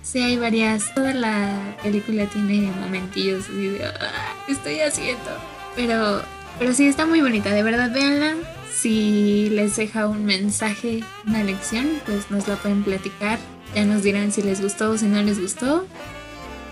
Sí, 0.01 0.19
hay 0.19 0.37
varias. 0.37 0.93
Toda 0.95 1.13
la 1.13 1.77
película 1.83 2.25
tiene 2.27 2.71
momentillos 2.71 3.43
así 3.43 3.67
de, 3.67 3.85
ah, 3.85 4.35
¿qué 4.45 4.53
estoy 4.53 4.79
haciendo? 4.79 5.56
Pero, 5.77 6.23
pero 6.59 6.73
sí 6.73 6.87
está 6.87 7.05
muy 7.05 7.21
bonita, 7.21 7.51
de 7.51 7.63
verdad, 7.63 7.93
véanla. 7.93 8.35
Si 8.73 9.49
les 9.51 9.77
deja 9.77 10.07
un 10.07 10.25
mensaje, 10.25 11.03
una 11.25 11.43
lección, 11.43 11.87
pues 12.05 12.29
nos 12.29 12.47
la 12.47 12.55
pueden 12.55 12.83
platicar. 12.83 13.39
Ya 13.73 13.85
nos 13.85 14.03
dirán 14.03 14.31
si 14.31 14.41
les 14.41 14.61
gustó 14.61 14.91
o 14.91 14.97
si 14.97 15.05
no 15.05 15.21
les 15.21 15.39
gustó. 15.39 15.87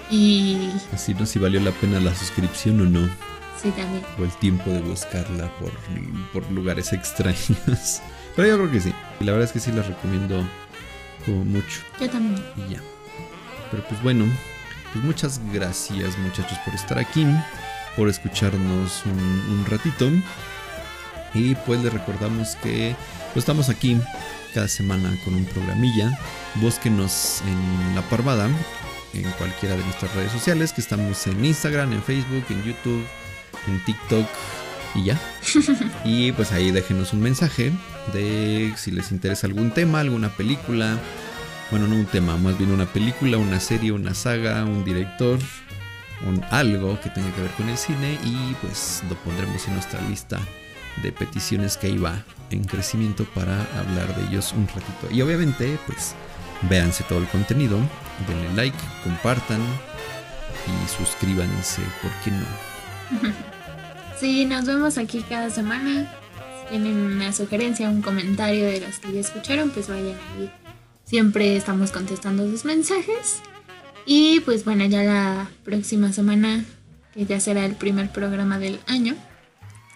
Y. 0.09 0.71
Así 0.91 1.13
no 1.13 1.25
si 1.25 1.39
valió 1.39 1.59
la 1.61 1.71
pena 1.71 1.99
la 1.99 2.13
suscripción 2.15 2.81
o 2.81 2.85
no. 2.85 3.07
Sí, 3.61 3.69
también. 3.71 4.03
O 4.19 4.23
el 4.23 4.31
tiempo 4.37 4.69
de 4.71 4.81
buscarla 4.81 5.49
por, 5.59 5.71
por 6.33 6.51
lugares 6.51 6.91
extraños. 6.91 8.01
Pero 8.35 8.47
yo 8.47 8.57
creo 8.57 8.71
que 8.71 8.81
sí. 8.81 8.93
Y 9.19 9.23
la 9.23 9.33
verdad 9.33 9.47
es 9.47 9.53
que 9.53 9.59
sí 9.59 9.71
la 9.71 9.83
recomiendo 9.83 10.43
como 11.25 11.45
mucho. 11.45 11.81
Yo 11.99 12.09
también. 12.09 12.43
Y 12.57 12.73
ya. 12.73 12.81
Pero 13.71 13.83
pues 13.87 14.01
bueno, 14.01 14.25
pues 14.93 15.05
muchas 15.05 15.39
gracias 15.51 16.17
muchachos 16.17 16.57
por 16.65 16.73
estar 16.73 16.97
aquí, 16.97 17.25
por 17.95 18.09
escucharnos 18.09 19.03
un, 19.05 19.19
un 19.59 19.65
ratito. 19.69 20.09
Y 21.33 21.55
pues 21.55 21.81
les 21.81 21.91
recordamos 21.91 22.55
que 22.63 22.95
pues 23.33 23.43
estamos 23.43 23.69
aquí 23.69 23.97
cada 24.53 24.69
semana 24.69 25.13
con 25.25 25.35
un 25.35 25.43
programilla. 25.43 26.17
Búsquenos 26.55 27.41
en 27.45 27.95
La 27.95 28.01
Parvada, 28.03 28.49
en 29.13 29.29
cualquiera 29.31 29.75
de 29.75 29.83
nuestras 29.83 30.15
redes 30.15 30.31
sociales, 30.31 30.71
que 30.71 30.79
estamos 30.79 31.27
en 31.27 31.43
Instagram, 31.43 31.91
en 31.91 32.01
Facebook, 32.01 32.45
en 32.49 32.63
YouTube, 32.63 33.05
en 33.67 33.83
TikTok 33.83 34.25
y 34.95 35.03
ya. 35.03 35.19
y 36.05 36.31
pues 36.31 36.53
ahí 36.53 36.71
déjenos 36.71 37.11
un 37.11 37.21
mensaje 37.21 37.73
de 38.13 38.73
si 38.77 38.91
les 38.91 39.11
interesa 39.11 39.47
algún 39.47 39.71
tema, 39.71 39.99
alguna 39.99 40.29
película. 40.29 40.97
Bueno, 41.69 41.87
no 41.87 41.95
un 41.95 42.05
tema, 42.05 42.37
más 42.37 42.57
bien 42.57 42.71
una 42.71 42.85
película, 42.85 43.37
una 43.37 43.59
serie, 43.59 43.91
una 43.91 44.13
saga, 44.13 44.63
un 44.63 44.85
director, 44.85 45.39
un 46.25 46.43
algo 46.51 46.99
que 47.01 47.09
tenga 47.09 47.33
que 47.33 47.41
ver 47.41 47.51
con 47.51 47.69
el 47.69 47.77
cine 47.77 48.17
y 48.23 48.55
pues 48.61 49.03
lo 49.09 49.15
pondremos 49.17 49.67
en 49.67 49.73
nuestra 49.73 50.01
lista 50.01 50.39
de 51.01 51.11
peticiones 51.11 51.77
que 51.77 51.89
iba 51.89 52.23
en 52.51 52.63
crecimiento 52.63 53.25
para 53.33 53.61
hablar 53.77 54.15
de 54.15 54.27
ellos 54.27 54.53
un 54.53 54.67
ratito. 54.67 55.11
Y 55.11 55.21
obviamente, 55.21 55.77
pues 55.85 56.15
véanse 56.69 57.03
todo 57.03 57.19
el 57.19 57.27
contenido, 57.27 57.77
denle 58.27 58.53
like, 58.55 58.77
compartan 59.03 59.61
y 60.65 60.89
suscríbanse, 60.89 61.81
¿por 62.01 62.11
qué 62.23 62.31
no? 62.31 63.35
Sí, 64.19 64.45
nos 64.45 64.65
vemos 64.65 64.97
aquí 64.97 65.25
cada 65.27 65.49
semana. 65.49 66.09
Si 66.61 66.69
tienen 66.69 66.95
una 66.95 67.33
sugerencia, 67.33 67.89
un 67.89 68.01
comentario 68.01 68.65
de 68.65 68.79
los 68.79 68.99
que 68.99 69.11
ya 69.11 69.19
escucharon, 69.19 69.71
pues 69.71 69.89
vayan 69.89 70.17
ahí. 70.37 70.49
Siempre 71.03 71.57
estamos 71.57 71.91
contestando 71.91 72.49
sus 72.49 72.63
mensajes. 72.63 73.41
Y 74.05 74.39
pues 74.41 74.65
bueno, 74.65 74.85
ya 74.85 75.03
la 75.03 75.49
próxima 75.63 76.13
semana, 76.13 76.63
que 77.13 77.25
ya 77.25 77.39
será 77.39 77.65
el 77.65 77.75
primer 77.75 78.11
programa 78.11 78.59
del 78.59 78.79
año, 78.87 79.15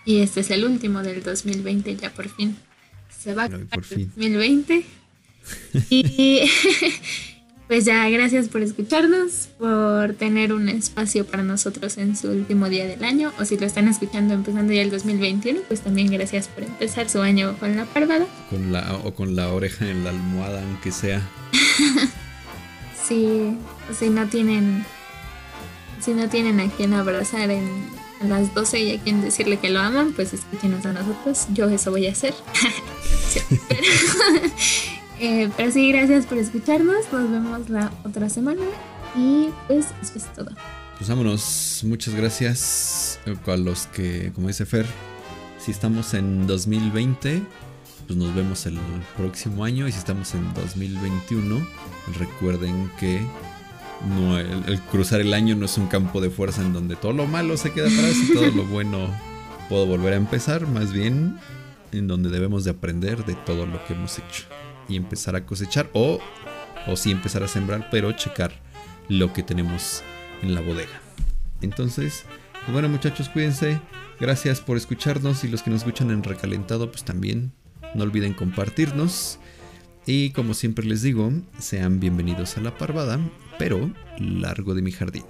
y 0.06 0.22
este 0.22 0.40
es 0.40 0.50
el 0.50 0.66
último 0.66 1.04
del 1.04 1.22
2020, 1.22 1.96
ya 1.96 2.10
por 2.12 2.30
fin. 2.30 2.58
Se 3.16 3.34
va 3.34 3.44
a 3.44 3.50
por 3.50 3.62
acabar 3.62 3.80
el 3.80 3.84
fin. 3.86 4.12
2020. 4.16 4.86
Y 5.90 6.42
pues 7.68 7.86
ya, 7.86 8.08
gracias 8.10 8.50
por 8.50 8.62
escucharnos, 8.62 9.50
por 9.58 10.14
tener 10.14 10.54
un 10.54 10.70
espacio 10.70 11.26
para 11.26 11.44
nosotros 11.44 11.98
en 11.98 12.16
su 12.16 12.30
último 12.30 12.70
día 12.70 12.88
del 12.88 13.04
año. 13.04 13.32
O 13.40 13.46
si 13.46 13.58
lo 13.58 13.66
están 13.66 13.88
escuchando 13.88 14.34
empezando 14.34 14.74
ya 14.74 14.82
el 14.82 14.92
2021, 14.92 15.62
pues 15.68 15.82
también 15.82 16.12
gracias 16.12 16.48
por 16.48 16.64
empezar 16.64 17.10
su 17.10 17.22
año 17.22 17.58
con 17.60 17.76
la 17.76 17.86
parvada. 17.86 18.26
Con 18.50 18.72
la, 18.72 18.96
o 19.04 19.14
con 19.14 19.36
la 19.36 19.52
oreja 19.54 19.90
en 19.90 20.04
la 20.04 20.10
almohada, 20.10 20.64
aunque 20.64 20.92
sea. 20.92 21.22
Si, 23.08 23.58
si 23.98 24.10
no 24.10 24.28
tienen. 24.28 24.86
Si 26.02 26.14
no 26.14 26.30
tienen 26.30 26.60
a 26.62 26.70
quien 26.70 26.94
abrazar 26.94 27.50
en, 27.50 27.68
a 28.22 28.26
las 28.26 28.54
12 28.54 28.80
y 28.80 28.96
a 28.96 29.02
quien 29.02 29.22
decirle 29.22 29.58
que 29.58 29.70
lo 29.70 29.80
aman, 29.80 30.14
pues 30.14 30.34
escúchenos 30.34 30.86
a 30.86 30.94
nosotros. 30.94 31.48
Yo 31.54 31.68
eso 31.70 31.92
voy 31.92 32.08
a 32.08 32.12
hacer. 32.12 32.34
Pero, 33.68 33.82
eh, 35.20 35.50
pero 35.56 35.72
sí, 35.72 35.92
gracias 35.92 36.26
por 36.26 36.38
escucharnos. 36.38 37.12
Nos 37.12 37.30
vemos 37.30 37.70
la 37.70 37.92
otra 38.04 38.30
semana. 38.30 38.64
Y 39.16 39.50
pues 39.68 39.88
eso 40.02 40.14
es 40.16 40.34
todo. 40.34 40.50
Pues 40.98 41.10
vámonos, 41.10 41.82
muchas 41.86 42.14
gracias 42.14 43.20
a 43.26 43.56
los 43.56 43.88
que, 43.88 44.32
como 44.34 44.48
dice 44.48 44.66
Fer, 44.66 44.86
si 45.58 45.72
estamos 45.72 46.14
en 46.14 46.46
2020, 46.46 47.42
pues 48.06 48.20
nos 48.20 48.36
vemos 48.36 48.66
el 48.66 48.78
próximo 49.16 49.64
año 49.64 49.88
y 49.88 49.92
si 49.92 49.98
estamos 49.98 50.34
en 50.34 50.54
2021, 50.54 51.66
recuerden 52.18 52.92
que 53.00 53.22
no, 54.08 54.38
el, 54.38 54.80
cruzar 54.92 55.22
el 55.22 55.34
año 55.34 55.56
no 55.56 55.66
es 55.66 55.78
un 55.78 55.88
campo 55.88 56.22
de 56.22 56.30
fuerza 56.30 56.62
en 56.62 56.74
donde 56.74 56.96
todo 56.96 57.14
lo 57.14 57.28
malo 57.28 57.58
se 57.58 57.72
queda 57.72 57.88
atrás 57.88 58.16
y 58.16 58.34
todo 58.34 58.48
lo 58.48 58.66
bueno 58.66 59.10
puedo 59.68 59.86
volver 59.86 60.14
a 60.14 60.18
empezar, 60.18 60.68
más 60.68 60.94
bien 60.94 61.38
en 61.92 62.08
donde 62.08 62.30
debemos 62.30 62.64
de 62.64 62.72
aprender 62.72 63.26
de 63.26 63.36
todo 63.36 63.66
lo 63.66 63.84
que 63.86 63.94
hemos 63.94 64.18
hecho 64.18 64.46
y 64.88 64.96
empezar 64.96 65.36
a 65.36 65.46
cosechar 65.46 65.90
o, 65.94 66.20
o 66.88 66.96
sí 66.96 67.12
empezar 67.12 67.44
a 67.44 67.48
sembrar, 67.48 67.90
pero 67.92 68.12
checar 68.14 68.52
lo 69.08 69.34
que 69.34 69.44
tenemos 69.44 70.04
en 70.42 70.56
la 70.56 70.62
bodega. 70.62 71.02
Entonces, 71.62 72.26
pues 72.54 72.72
bueno 72.72 72.90
muchachos, 72.90 73.30
cuídense. 73.30 73.80
Gracias 74.20 74.60
por 74.60 74.78
escucharnos 74.78 75.44
y 75.44 75.48
los 75.48 75.64
que 75.64 75.70
nos 75.70 75.82
escuchan 75.82 76.12
en 76.12 76.24
recalentado, 76.24 76.92
pues 76.92 77.04
también 77.04 77.54
no 77.96 78.04
olviden 78.04 78.34
compartirnos. 78.34 79.40
Y 80.06 80.32
como 80.32 80.54
siempre 80.54 80.86
les 80.86 81.02
digo, 81.02 81.32
sean 81.60 82.00
bienvenidos 82.00 82.58
a 82.58 82.62
la 82.62 82.78
parvada, 82.78 83.20
pero 83.60 83.92
largo 84.18 84.74
de 84.74 84.82
mi 84.82 84.92
jardín. 84.92 85.24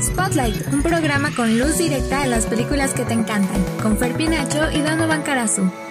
Spotlight, 0.00 0.72
un 0.72 0.82
programa 0.82 1.34
con 1.34 1.58
luz 1.58 1.78
directa 1.78 2.22
a 2.22 2.26
las 2.26 2.46
películas 2.46 2.94
que 2.94 3.04
te 3.04 3.12
encantan, 3.12 3.62
con 3.82 3.98
Fer 3.98 4.14
Pinacho 4.14 4.70
y 4.70 4.80
Donovan 4.80 5.22
Carazu. 5.22 5.81